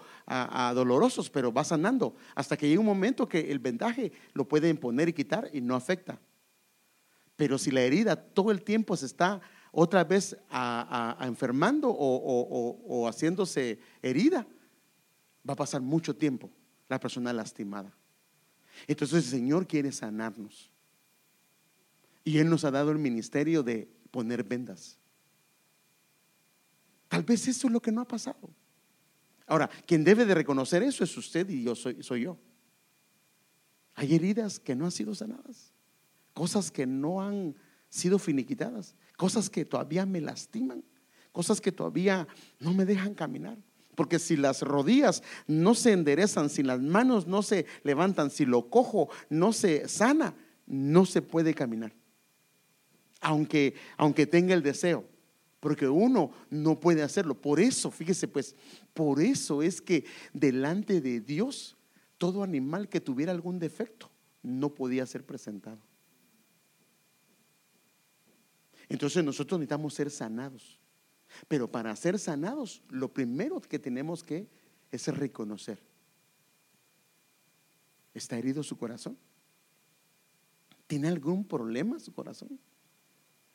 dolorosos, 0.75 1.29
pero 1.29 1.53
va 1.53 1.65
sanando, 1.65 2.15
hasta 2.35 2.57
que 2.57 2.69
llega 2.69 2.81
un 2.81 2.87
momento 2.87 3.29
que 3.29 3.51
el 3.51 3.59
vendaje 3.59 4.13
lo 4.33 4.47
pueden 4.47 4.77
poner 4.77 5.09
y 5.09 5.13
quitar 5.13 5.51
y 5.53 5.61
no 5.61 5.75
afecta. 5.75 6.21
Pero 7.35 7.59
si 7.59 7.73
la 7.73 7.81
herida 7.81 8.15
todo 8.15 8.53
el 8.53 8.63
tiempo 8.63 8.97
se 8.97 9.07
está 9.07 9.41
otra 9.73 10.05
vez 10.05 10.37
a, 10.51 11.19
enfermando 11.23 11.89
o 11.91 13.09
haciéndose 13.09 13.81
herida, 14.03 14.47
va 15.49 15.55
a 15.55 15.57
pasar 15.57 15.81
mucho 15.81 16.15
tiempo 16.15 16.51
la 16.89 17.01
persona 17.01 17.33
lastimada. 17.33 17.93
Entonces 18.87 19.25
el 19.25 19.31
Señor 19.31 19.67
quiere 19.67 19.93
sanarnos. 19.93 20.71
Y 22.25 22.39
Él 22.39 22.49
nos 22.49 22.65
ha 22.65 22.71
dado 22.71 22.91
el 22.91 22.99
ministerio 22.99 23.63
de 23.63 23.89
poner 24.11 24.45
vendas. 24.45 24.99
Tal 27.09 27.23
vez 27.23 27.47
eso 27.49 27.67
es 27.67 27.73
lo 27.73 27.81
que 27.81 27.93
no 27.93 28.01
ha 28.01 28.09
pasado. 28.09 28.51
Ahora, 29.47 29.69
quien 29.87 30.05
debe 30.05 30.25
de 30.25 30.35
reconocer 30.35 30.83
eso 30.83 31.05
es 31.05 31.17
usted 31.17 31.49
y 31.51 31.65
yo 31.65 31.75
soy, 31.75 32.03
soy 32.03 32.23
yo. 32.23 32.39
Hay 33.95 34.15
heridas 34.15 34.59
que 34.59 34.75
no 34.75 34.87
han 34.87 34.93
sido 34.93 35.15
sanadas, 35.15 35.73
cosas 36.33 36.71
que 36.71 36.87
no 36.87 37.21
han 37.21 37.55
sido 37.91 38.19
finiquitadas, 38.19 38.95
cosas 39.19 39.51
que 39.51 39.67
todavía 39.67 40.07
me 40.07 40.21
lastiman, 40.21 40.83
cosas 41.33 41.61
que 41.61 41.73
todavía 41.73 42.27
no 42.59 42.73
me 42.73 42.87
dejan 42.87 43.15
caminar. 43.15 43.59
Porque 43.95 44.19
si 44.19 44.37
las 44.37 44.63
rodillas 44.63 45.23
no 45.47 45.75
se 45.75 45.93
enderezan, 45.93 46.49
si 46.49 46.63
las 46.63 46.81
manos 46.81 47.27
no 47.27 47.43
se 47.43 47.67
levantan, 47.83 48.31
si 48.31 48.47
lo 48.47 48.71
cojo 48.71 49.09
no 49.29 49.53
se 49.53 49.89
sana, 49.89 50.35
no 50.67 51.05
se 51.05 51.21
puede 51.23 51.55
caminar 51.55 51.93
aunque, 53.23 53.75
aunque 53.97 54.27
tenga 54.27 54.53
el 54.53 54.63
deseo. 54.63 55.09
Porque 55.61 55.89
uno 55.89 56.33
no 56.51 56.79
puede 56.79 57.03
hacerlo. 57.03 57.41
Por 57.41 57.61
eso, 57.61 57.91
fíjese 57.91 58.29
pues, 58.29 58.57
por 58.93 59.23
eso 59.23 59.63
es 59.63 59.81
que 59.81 60.05
delante 60.35 61.01
de 61.01 61.21
Dios, 61.21 61.77
todo 62.19 62.43
animal 62.43 62.89
que 62.89 63.01
tuviera 63.01 63.33
algún 63.33 63.59
defecto 63.61 64.11
no 64.43 64.75
podía 64.75 65.07
ser 65.07 65.25
presentado. 65.25 65.81
Entonces 68.89 69.25
nosotros 69.25 69.61
necesitamos 69.61 69.95
ser 69.95 70.11
sanados. 70.11 70.81
Pero 71.49 71.71
para 71.71 71.95
ser 71.97 72.19
sanados, 72.19 72.83
lo 72.89 73.13
primero 73.13 73.61
que 73.61 73.79
tenemos 73.79 74.23
que 74.23 74.49
es 74.91 75.07
reconocer. 75.09 75.83
¿Está 78.15 78.37
herido 78.37 78.63
su 78.63 78.77
corazón? 78.77 79.17
¿Tiene 80.87 81.09
algún 81.09 81.45
problema 81.45 81.99
su 81.99 82.13
corazón? 82.13 82.59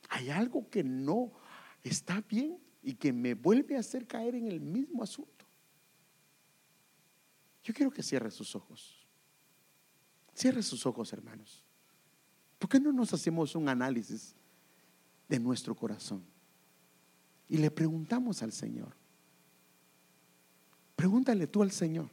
hay 0.10 0.30
algo 0.30 0.70
que 0.70 0.84
no 0.84 1.32
está 1.84 2.22
bien 2.22 2.60
y 2.82 2.94
que 2.96 3.12
me 3.12 3.34
vuelve 3.34 3.76
a 3.76 3.80
hacer 3.80 4.08
caer 4.08 4.36
en 4.36 4.48
el 4.48 4.60
mismo 4.60 5.04
asunto. 5.04 5.46
Yo 7.64 7.74
quiero 7.74 7.92
que 7.92 8.04
cierre 8.04 8.32
sus 8.32 8.56
ojos. 8.56 9.06
Cierre 10.34 10.64
sus 10.64 10.86
ojos, 10.86 11.12
hermanos. 11.12 11.64
¿Por 12.60 12.70
qué 12.70 12.80
no 12.80 12.92
nos 12.92 13.14
hacemos 13.14 13.56
un 13.56 13.68
análisis 13.68 14.36
de 15.28 15.40
nuestro 15.40 15.76
corazón? 15.76 16.24
Y 17.50 17.58
le 17.58 17.72
preguntamos 17.72 18.44
al 18.44 18.52
Señor. 18.52 18.94
Pregúntale 20.96 21.46
tú 21.48 21.62
al 21.62 21.72
Señor, 21.72 22.10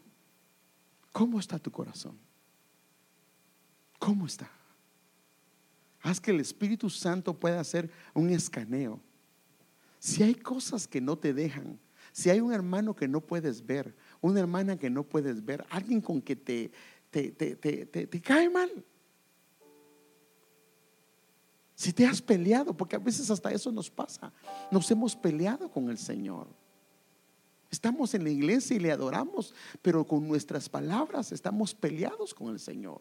¿cómo 1.10 1.40
está 1.40 1.58
tu 1.58 1.70
corazón? 1.70 2.18
¿Cómo 3.98 4.26
está? 4.26 4.50
Haz 6.02 6.20
que 6.20 6.30
el 6.30 6.40
Espíritu 6.40 6.90
Santo 6.90 7.32
pueda 7.32 7.60
hacer 7.60 7.90
un 8.12 8.28
escaneo. 8.28 9.00
Si 9.98 10.22
hay 10.22 10.34
cosas 10.34 10.86
que 10.86 11.00
no 11.00 11.16
te 11.16 11.32
dejan, 11.32 11.78
si 12.12 12.28
hay 12.28 12.40
un 12.40 12.52
hermano 12.52 12.94
que 12.94 13.08
no 13.08 13.22
puedes 13.22 13.64
ver, 13.64 13.96
una 14.20 14.40
hermana 14.40 14.78
que 14.78 14.90
no 14.90 15.02
puedes 15.02 15.42
ver, 15.42 15.64
alguien 15.70 16.02
con 16.02 16.20
que 16.20 16.36
te, 16.36 16.70
cae 18.22 18.50
mal. 18.50 18.70
Si 21.74 21.92
te 21.92 22.06
has 22.06 22.22
peleado, 22.22 22.76
porque 22.76 22.96
a 22.96 23.00
veces 23.00 23.30
hasta 23.30 23.50
eso 23.50 23.72
nos 23.72 23.90
pasa, 23.90 24.32
nos 24.70 24.88
hemos 24.90 25.16
peleado 25.16 25.70
con 25.70 25.90
el 25.90 25.98
Señor. 25.98 26.46
Estamos 27.70 28.14
en 28.14 28.22
la 28.22 28.30
iglesia 28.30 28.76
y 28.76 28.78
le 28.78 28.92
adoramos, 28.92 29.52
pero 29.82 30.06
con 30.06 30.28
nuestras 30.28 30.68
palabras 30.68 31.32
estamos 31.32 31.74
peleados 31.74 32.32
con 32.32 32.50
el 32.50 32.60
Señor. 32.60 33.00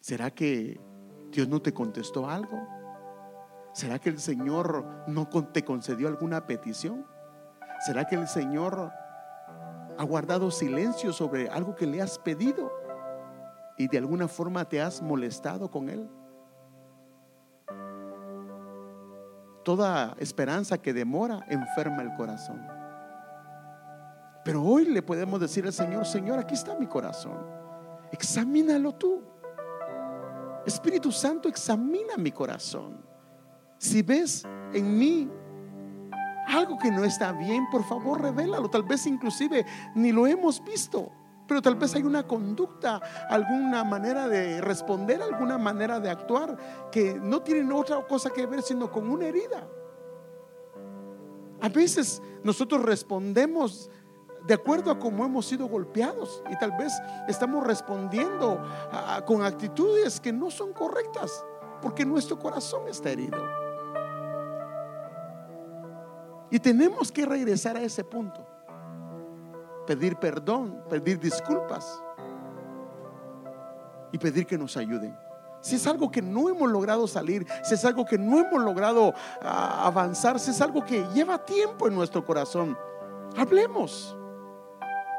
¿Será 0.00 0.30
que 0.30 0.78
Dios 1.32 1.48
no 1.48 1.60
te 1.60 1.74
contestó 1.74 2.30
algo? 2.30 2.68
¿Será 3.74 3.98
que 3.98 4.10
el 4.10 4.20
Señor 4.20 5.04
no 5.08 5.28
te 5.52 5.64
concedió 5.64 6.06
alguna 6.06 6.46
petición? 6.46 7.04
¿Será 7.84 8.06
que 8.06 8.14
el 8.14 8.28
Señor 8.28 8.92
ha 9.98 10.04
guardado 10.04 10.52
silencio 10.52 11.12
sobre 11.12 11.48
algo 11.48 11.74
que 11.74 11.86
le 11.86 12.00
has 12.00 12.20
pedido 12.20 12.85
y 13.76 13.88
de 13.88 13.98
alguna 13.98 14.28
forma 14.28 14.64
te 14.64 14.80
has 14.80 15.02
molestado 15.02 15.70
con 15.70 15.88
Él? 15.88 16.08
Toda 19.64 20.14
esperanza 20.18 20.78
que 20.78 20.92
demora 20.92 21.44
enferma 21.48 22.02
el 22.02 22.14
corazón. 22.14 22.66
Pero 24.44 24.62
hoy 24.62 24.84
le 24.84 25.02
podemos 25.02 25.40
decir 25.40 25.66
al 25.66 25.72
Señor, 25.72 26.06
Señor, 26.06 26.38
aquí 26.38 26.54
está 26.54 26.76
mi 26.76 26.86
corazón. 26.86 27.36
Examínalo 28.12 28.92
tú. 28.94 29.22
Espíritu 30.64 31.10
Santo, 31.10 31.48
examina 31.48 32.16
mi 32.16 32.30
corazón. 32.30 33.04
Si 33.78 34.02
ves 34.02 34.44
en 34.72 34.98
mí 34.98 35.28
algo 36.46 36.78
que 36.78 36.90
no 36.90 37.04
está 37.04 37.32
bien, 37.32 37.66
por 37.70 37.84
favor, 37.84 38.22
revélalo. 38.22 38.70
Tal 38.70 38.84
vez 38.84 39.06
inclusive 39.06 39.66
ni 39.94 40.12
lo 40.12 40.26
hemos 40.26 40.62
visto, 40.62 41.10
pero 41.46 41.62
tal 41.62 41.76
vez 41.76 41.94
hay 41.94 42.02
una 42.02 42.26
conducta, 42.26 43.00
alguna 43.28 43.84
manera 43.84 44.28
de 44.28 44.60
responder, 44.60 45.22
alguna 45.22 45.58
manera 45.58 46.00
de 46.00 46.10
actuar 46.10 46.56
que 46.90 47.14
no 47.14 47.42
tienen 47.42 47.72
otra 47.72 48.06
cosa 48.06 48.30
que 48.30 48.46
ver 48.46 48.62
sino 48.62 48.90
con 48.90 49.08
una 49.08 49.26
herida. 49.26 49.66
A 51.60 51.68
veces 51.68 52.20
nosotros 52.42 52.82
respondemos 52.82 53.90
de 54.46 54.54
acuerdo 54.54 54.90
a 54.90 54.98
cómo 54.98 55.24
hemos 55.24 55.46
sido 55.46 55.66
golpeados 55.66 56.42
y 56.50 56.56
tal 56.58 56.72
vez 56.72 56.92
estamos 57.28 57.66
respondiendo 57.66 58.62
con 59.26 59.42
actitudes 59.42 60.20
que 60.20 60.32
no 60.32 60.50
son 60.50 60.72
correctas 60.72 61.44
porque 61.82 62.04
nuestro 62.04 62.38
corazón 62.38 62.88
está 62.88 63.10
herido. 63.10 63.38
Y 66.50 66.60
tenemos 66.60 67.10
que 67.10 67.26
regresar 67.26 67.76
a 67.76 67.82
ese 67.82 68.04
punto. 68.04 68.46
Pedir 69.86 70.16
perdón, 70.16 70.82
pedir 70.88 71.18
disculpas 71.18 72.02
y 74.12 74.18
pedir 74.18 74.46
que 74.46 74.58
nos 74.58 74.76
ayuden. 74.76 75.16
Si 75.60 75.76
es 75.76 75.86
algo 75.86 76.10
que 76.10 76.22
no 76.22 76.48
hemos 76.48 76.70
logrado 76.70 77.08
salir, 77.08 77.46
si 77.64 77.74
es 77.74 77.84
algo 77.84 78.04
que 78.04 78.18
no 78.18 78.38
hemos 78.38 78.62
logrado 78.62 79.12
ah, 79.42 79.86
avanzar, 79.86 80.38
si 80.38 80.50
es 80.50 80.60
algo 80.60 80.84
que 80.84 81.04
lleva 81.14 81.44
tiempo 81.44 81.88
en 81.88 81.94
nuestro 81.94 82.24
corazón, 82.24 82.76
hablemos. 83.36 84.16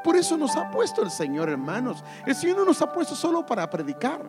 Por 0.04 0.16
eso 0.16 0.36
nos 0.36 0.56
ha 0.56 0.70
puesto 0.70 1.02
el 1.02 1.10
Señor, 1.10 1.48
hermanos. 1.48 2.02
El 2.24 2.34
Señor 2.34 2.58
no 2.58 2.64
nos 2.64 2.80
ha 2.80 2.90
puesto 2.90 3.14
solo 3.14 3.44
para 3.44 3.68
predicar. 3.68 4.26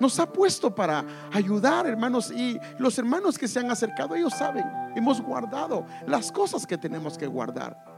Nos 0.00 0.18
ha 0.18 0.26
puesto 0.26 0.74
para 0.74 1.04
ayudar, 1.32 1.86
hermanos. 1.86 2.30
Y 2.30 2.58
los 2.78 2.98
hermanos 2.98 3.38
que 3.38 3.46
se 3.46 3.60
han 3.60 3.70
acercado, 3.70 4.14
ellos 4.14 4.32
saben, 4.32 4.64
hemos 4.94 5.20
guardado 5.20 5.86
las 6.06 6.32
cosas 6.32 6.66
que 6.66 6.76
tenemos 6.76 7.16
que 7.16 7.26
guardar. 7.26 7.95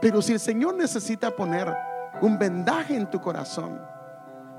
Pero 0.00 0.22
si 0.22 0.32
el 0.32 0.40
Señor 0.40 0.74
necesita 0.74 1.34
poner 1.34 1.74
un 2.20 2.38
vendaje 2.38 2.96
en 2.96 3.08
tu 3.10 3.20
corazón, 3.20 3.80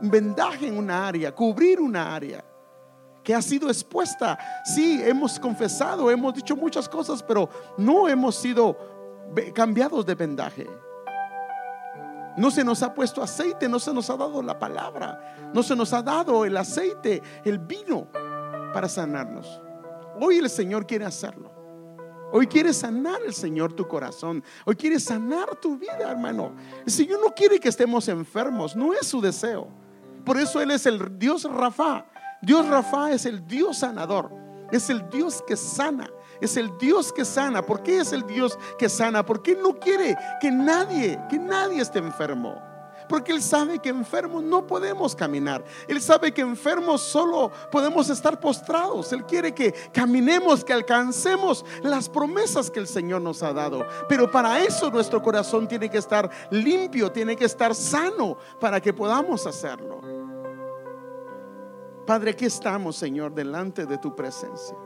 un 0.01 0.09
vendaje 0.09 0.67
en 0.67 0.77
una 0.77 1.07
área, 1.07 1.31
cubrir 1.31 1.79
una 1.79 2.15
área 2.15 2.43
que 3.23 3.35
ha 3.35 3.41
sido 3.41 3.67
expuesta, 3.67 4.37
sí, 4.63 5.01
hemos 5.03 5.39
confesado, 5.39 6.09
hemos 6.09 6.33
dicho 6.33 6.55
muchas 6.55 6.89
cosas, 6.89 7.21
pero 7.21 7.49
no 7.77 8.07
hemos 8.07 8.35
sido 8.35 8.77
cambiados 9.53 10.05
de 10.05 10.15
vendaje. 10.15 10.67
No 12.37 12.49
se 12.49 12.63
nos 12.63 12.81
ha 12.81 12.93
puesto 12.93 13.21
aceite, 13.21 13.67
no 13.67 13.79
se 13.79 13.93
nos 13.93 14.09
ha 14.09 14.15
dado 14.15 14.41
la 14.41 14.57
palabra, 14.57 15.51
no 15.53 15.61
se 15.61 15.75
nos 15.75 15.91
ha 15.93 16.01
dado 16.01 16.45
el 16.45 16.55
aceite, 16.55 17.21
el 17.43 17.59
vino 17.59 18.07
para 18.73 18.87
sanarnos. 18.87 19.61
Hoy 20.19 20.37
el 20.37 20.49
Señor 20.49 20.87
quiere 20.87 21.05
hacerlo. 21.05 21.50
Hoy 22.31 22.47
quiere 22.47 22.73
sanar 22.73 23.21
el 23.25 23.33
Señor 23.33 23.73
tu 23.73 23.87
corazón. 23.87 24.43
Hoy 24.65 24.75
quiere 24.75 24.99
sanar 24.99 25.55
tu 25.57 25.77
vida, 25.77 26.09
hermano. 26.09 26.55
El 26.85 26.91
Señor 26.91 27.19
no 27.19 27.33
quiere 27.33 27.59
que 27.59 27.69
estemos 27.69 28.07
enfermos, 28.07 28.75
no 28.75 28.93
es 28.93 29.07
su 29.07 29.21
deseo. 29.21 29.67
Por 30.25 30.37
eso 30.37 30.61
Él 30.61 30.71
es 30.71 30.85
el 30.85 31.17
Dios 31.17 31.43
Rafa. 31.43 32.05
Dios 32.41 32.67
Rafa 32.67 33.11
es 33.11 33.25
el 33.25 33.45
Dios 33.45 33.79
sanador. 33.79 34.31
Es 34.71 34.89
el 34.89 35.09
Dios 35.09 35.43
que 35.45 35.57
sana 35.57 36.09
es 36.41 36.57
el 36.57 36.75
Dios 36.77 37.13
que 37.13 37.23
sana. 37.23 37.61
¿Por 37.61 37.83
qué 37.83 37.99
es 37.99 38.11
el 38.11 38.25
Dios 38.25 38.57
que 38.77 38.89
sana? 38.89 39.23
Porque 39.25 39.51
Él 39.51 39.59
no 39.61 39.79
quiere 39.79 40.17
que 40.41 40.51
nadie, 40.51 41.19
que 41.29 41.37
nadie 41.37 41.81
esté 41.81 41.99
enfermo. 41.99 42.70
Porque 43.11 43.33
Él 43.33 43.43
sabe 43.43 43.79
que 43.79 43.89
enfermos 43.89 44.41
no 44.41 44.65
podemos 44.65 45.13
caminar. 45.15 45.63
Él 45.85 46.01
sabe 46.01 46.31
que 46.31 46.39
enfermos 46.39 47.01
solo 47.01 47.51
podemos 47.69 48.09
estar 48.09 48.39
postrados. 48.39 49.11
Él 49.11 49.25
quiere 49.25 49.53
que 49.53 49.73
caminemos, 49.91 50.63
que 50.63 50.71
alcancemos 50.71 51.65
las 51.83 52.07
promesas 52.07 52.71
que 52.71 52.79
el 52.79 52.87
Señor 52.87 53.21
nos 53.21 53.43
ha 53.43 53.51
dado. 53.51 53.85
Pero 54.07 54.31
para 54.31 54.61
eso 54.61 54.89
nuestro 54.89 55.21
corazón 55.21 55.67
tiene 55.67 55.89
que 55.89 55.97
estar 55.97 56.29
limpio, 56.51 57.11
tiene 57.11 57.35
que 57.35 57.45
estar 57.45 57.75
sano 57.75 58.37
para 58.61 58.79
que 58.79 58.93
podamos 58.93 59.45
hacerlo. 59.45 59.99
Padre, 62.07 62.31
aquí 62.31 62.45
estamos, 62.45 62.95
Señor, 62.95 63.33
delante 63.33 63.85
de 63.85 63.97
tu 63.97 64.15
presencia 64.15 64.77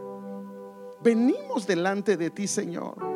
venimos 1.06 1.68
delante 1.68 2.18
de 2.18 2.32
ti, 2.32 2.48
Señor. 2.48 3.15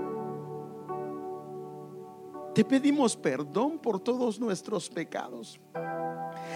Te 2.54 2.66
pedimos 2.66 3.16
perdón 3.16 3.78
por 3.78 4.00
todos 4.00 4.39
nuestros 4.39 4.89
pecados. 4.89 5.60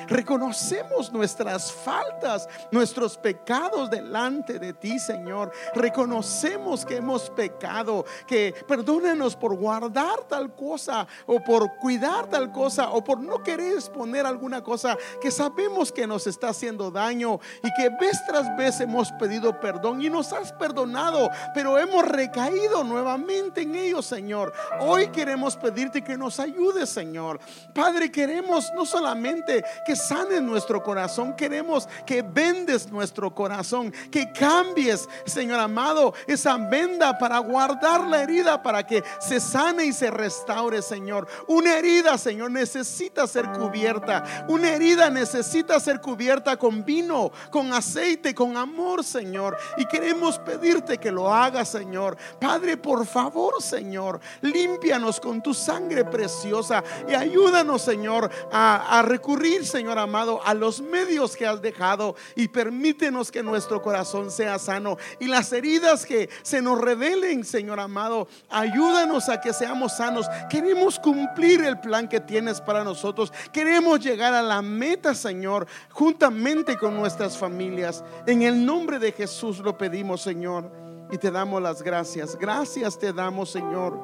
Reconocemos 0.07 1.11
nuestras 1.11 1.71
faltas, 1.71 2.47
nuestros 2.71 3.17
pecados 3.17 3.89
delante 3.89 4.59
de 4.59 4.73
ti, 4.73 4.99
Señor. 4.99 5.51
Reconocemos 5.75 6.85
que 6.85 6.97
hemos 6.97 7.29
pecado, 7.29 8.05
que 8.27 8.53
perdónanos 8.67 9.35
por 9.35 9.55
guardar 9.55 10.23
tal 10.27 10.53
cosa 10.55 11.07
o 11.25 11.39
por 11.43 11.77
cuidar 11.77 12.27
tal 12.27 12.51
cosa 12.51 12.89
o 12.91 13.03
por 13.03 13.19
no 13.19 13.41
querer 13.43 13.73
exponer 13.73 14.25
alguna 14.25 14.63
cosa 14.63 14.97
que 15.21 15.31
sabemos 15.31 15.91
que 15.91 16.07
nos 16.07 16.27
está 16.27 16.49
haciendo 16.49 16.91
daño 16.91 17.39
y 17.63 17.73
que 17.73 17.89
vez 17.89 18.23
tras 18.27 18.55
vez 18.55 18.79
hemos 18.79 19.11
pedido 19.13 19.59
perdón 19.59 20.01
y 20.01 20.09
nos 20.09 20.33
has 20.33 20.51
perdonado, 20.53 21.29
pero 21.53 21.77
hemos 21.77 22.07
recaído 22.07 22.83
nuevamente 22.83 23.61
en 23.61 23.75
ello, 23.75 24.01
Señor. 24.01 24.53
Hoy 24.79 25.07
queremos 25.07 25.55
pedirte 25.55 26.03
que 26.03 26.17
nos 26.17 26.39
ayudes, 26.39 26.89
Señor. 26.89 27.39
Padre, 27.73 28.11
queremos 28.11 28.71
no 28.75 28.85
solamente 28.85 29.63
que 29.85 29.92
sane 29.95 30.41
nuestro 30.41 30.83
corazón. 30.83 31.35
Queremos 31.35 31.87
que 32.05 32.21
vendes 32.21 32.91
nuestro 32.91 33.33
corazón, 33.33 33.93
que 34.11 34.31
cambies, 34.31 35.07
Señor 35.25 35.59
amado, 35.59 36.13
esa 36.27 36.57
venda 36.57 37.17
para 37.17 37.39
guardar 37.39 38.01
la 38.07 38.23
herida, 38.23 38.61
para 38.61 38.85
que 38.85 39.03
se 39.19 39.39
sane 39.39 39.85
y 39.85 39.93
se 39.93 40.09
restaure, 40.11 40.81
Señor. 40.81 41.27
Una 41.47 41.77
herida, 41.77 42.17
Señor, 42.17 42.51
necesita 42.51 43.27
ser 43.27 43.51
cubierta. 43.51 44.45
Una 44.47 44.71
herida 44.71 45.09
necesita 45.09 45.79
ser 45.79 46.01
cubierta 46.01 46.57
con 46.57 46.83
vino, 46.83 47.31
con 47.51 47.73
aceite, 47.73 48.33
con 48.33 48.57
amor, 48.57 49.03
Señor. 49.03 49.57
Y 49.77 49.85
queremos 49.85 50.39
pedirte 50.39 50.97
que 50.97 51.11
lo 51.11 51.33
hagas, 51.33 51.69
Señor. 51.69 52.17
Padre, 52.39 52.77
por 52.77 53.05
favor, 53.05 53.61
Señor, 53.61 54.19
límpianos 54.41 55.19
con 55.19 55.41
tu 55.41 55.53
sangre 55.53 56.05
preciosa 56.05 56.83
y 57.07 57.13
ayúdanos, 57.13 57.81
Señor, 57.81 58.29
a, 58.51 58.99
a 58.99 59.01
recurrir, 59.01 59.65
Señor 59.65 59.82
Señor 59.83 59.99
amado, 59.99 60.39
a 60.45 60.53
los 60.53 60.81
medios 60.81 61.35
que 61.35 61.45
has 61.45 61.61
dejado 61.61 62.15
y 62.37 62.47
permítenos 62.47 63.29
que 63.29 63.43
nuestro 63.43 63.81
corazón 63.81 64.31
sea 64.31 64.57
sano 64.57 64.95
y 65.19 65.27
las 65.27 65.51
heridas 65.51 66.05
que 66.05 66.29
se 66.41 66.61
nos 66.61 66.79
revelen, 66.79 67.43
Señor 67.43 67.81
amado, 67.81 68.29
ayúdanos 68.49 69.27
a 69.27 69.41
que 69.41 69.51
seamos 69.51 69.97
sanos. 69.97 70.29
Queremos 70.49 70.97
cumplir 70.99 71.65
el 71.65 71.81
plan 71.81 72.07
que 72.07 72.21
tienes 72.21 72.61
para 72.61 72.85
nosotros. 72.85 73.33
Queremos 73.51 73.99
llegar 73.99 74.33
a 74.33 74.41
la 74.41 74.61
meta, 74.61 75.13
Señor, 75.13 75.67
juntamente 75.89 76.77
con 76.77 76.95
nuestras 76.95 77.37
familias. 77.37 78.05
En 78.25 78.41
el 78.41 78.65
nombre 78.65 78.99
de 78.99 79.11
Jesús 79.11 79.59
lo 79.59 79.77
pedimos, 79.77 80.21
Señor, 80.21 80.71
y 81.11 81.17
te 81.17 81.29
damos 81.29 81.61
las 81.61 81.81
gracias. 81.81 82.37
Gracias 82.37 82.97
te 82.97 83.11
damos, 83.11 83.51
Señor. 83.51 83.99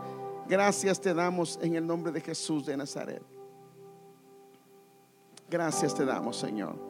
Gracias 0.46 1.00
te 1.00 1.14
damos 1.14 1.58
en 1.62 1.76
el 1.76 1.88
nombre 1.88 2.12
de 2.12 2.20
Jesús 2.20 2.66
de 2.66 2.76
Nazaret. 2.76 3.39
Gracias 5.50 5.96
te 5.96 6.06
damos, 6.06 6.38
Señor. 6.38 6.89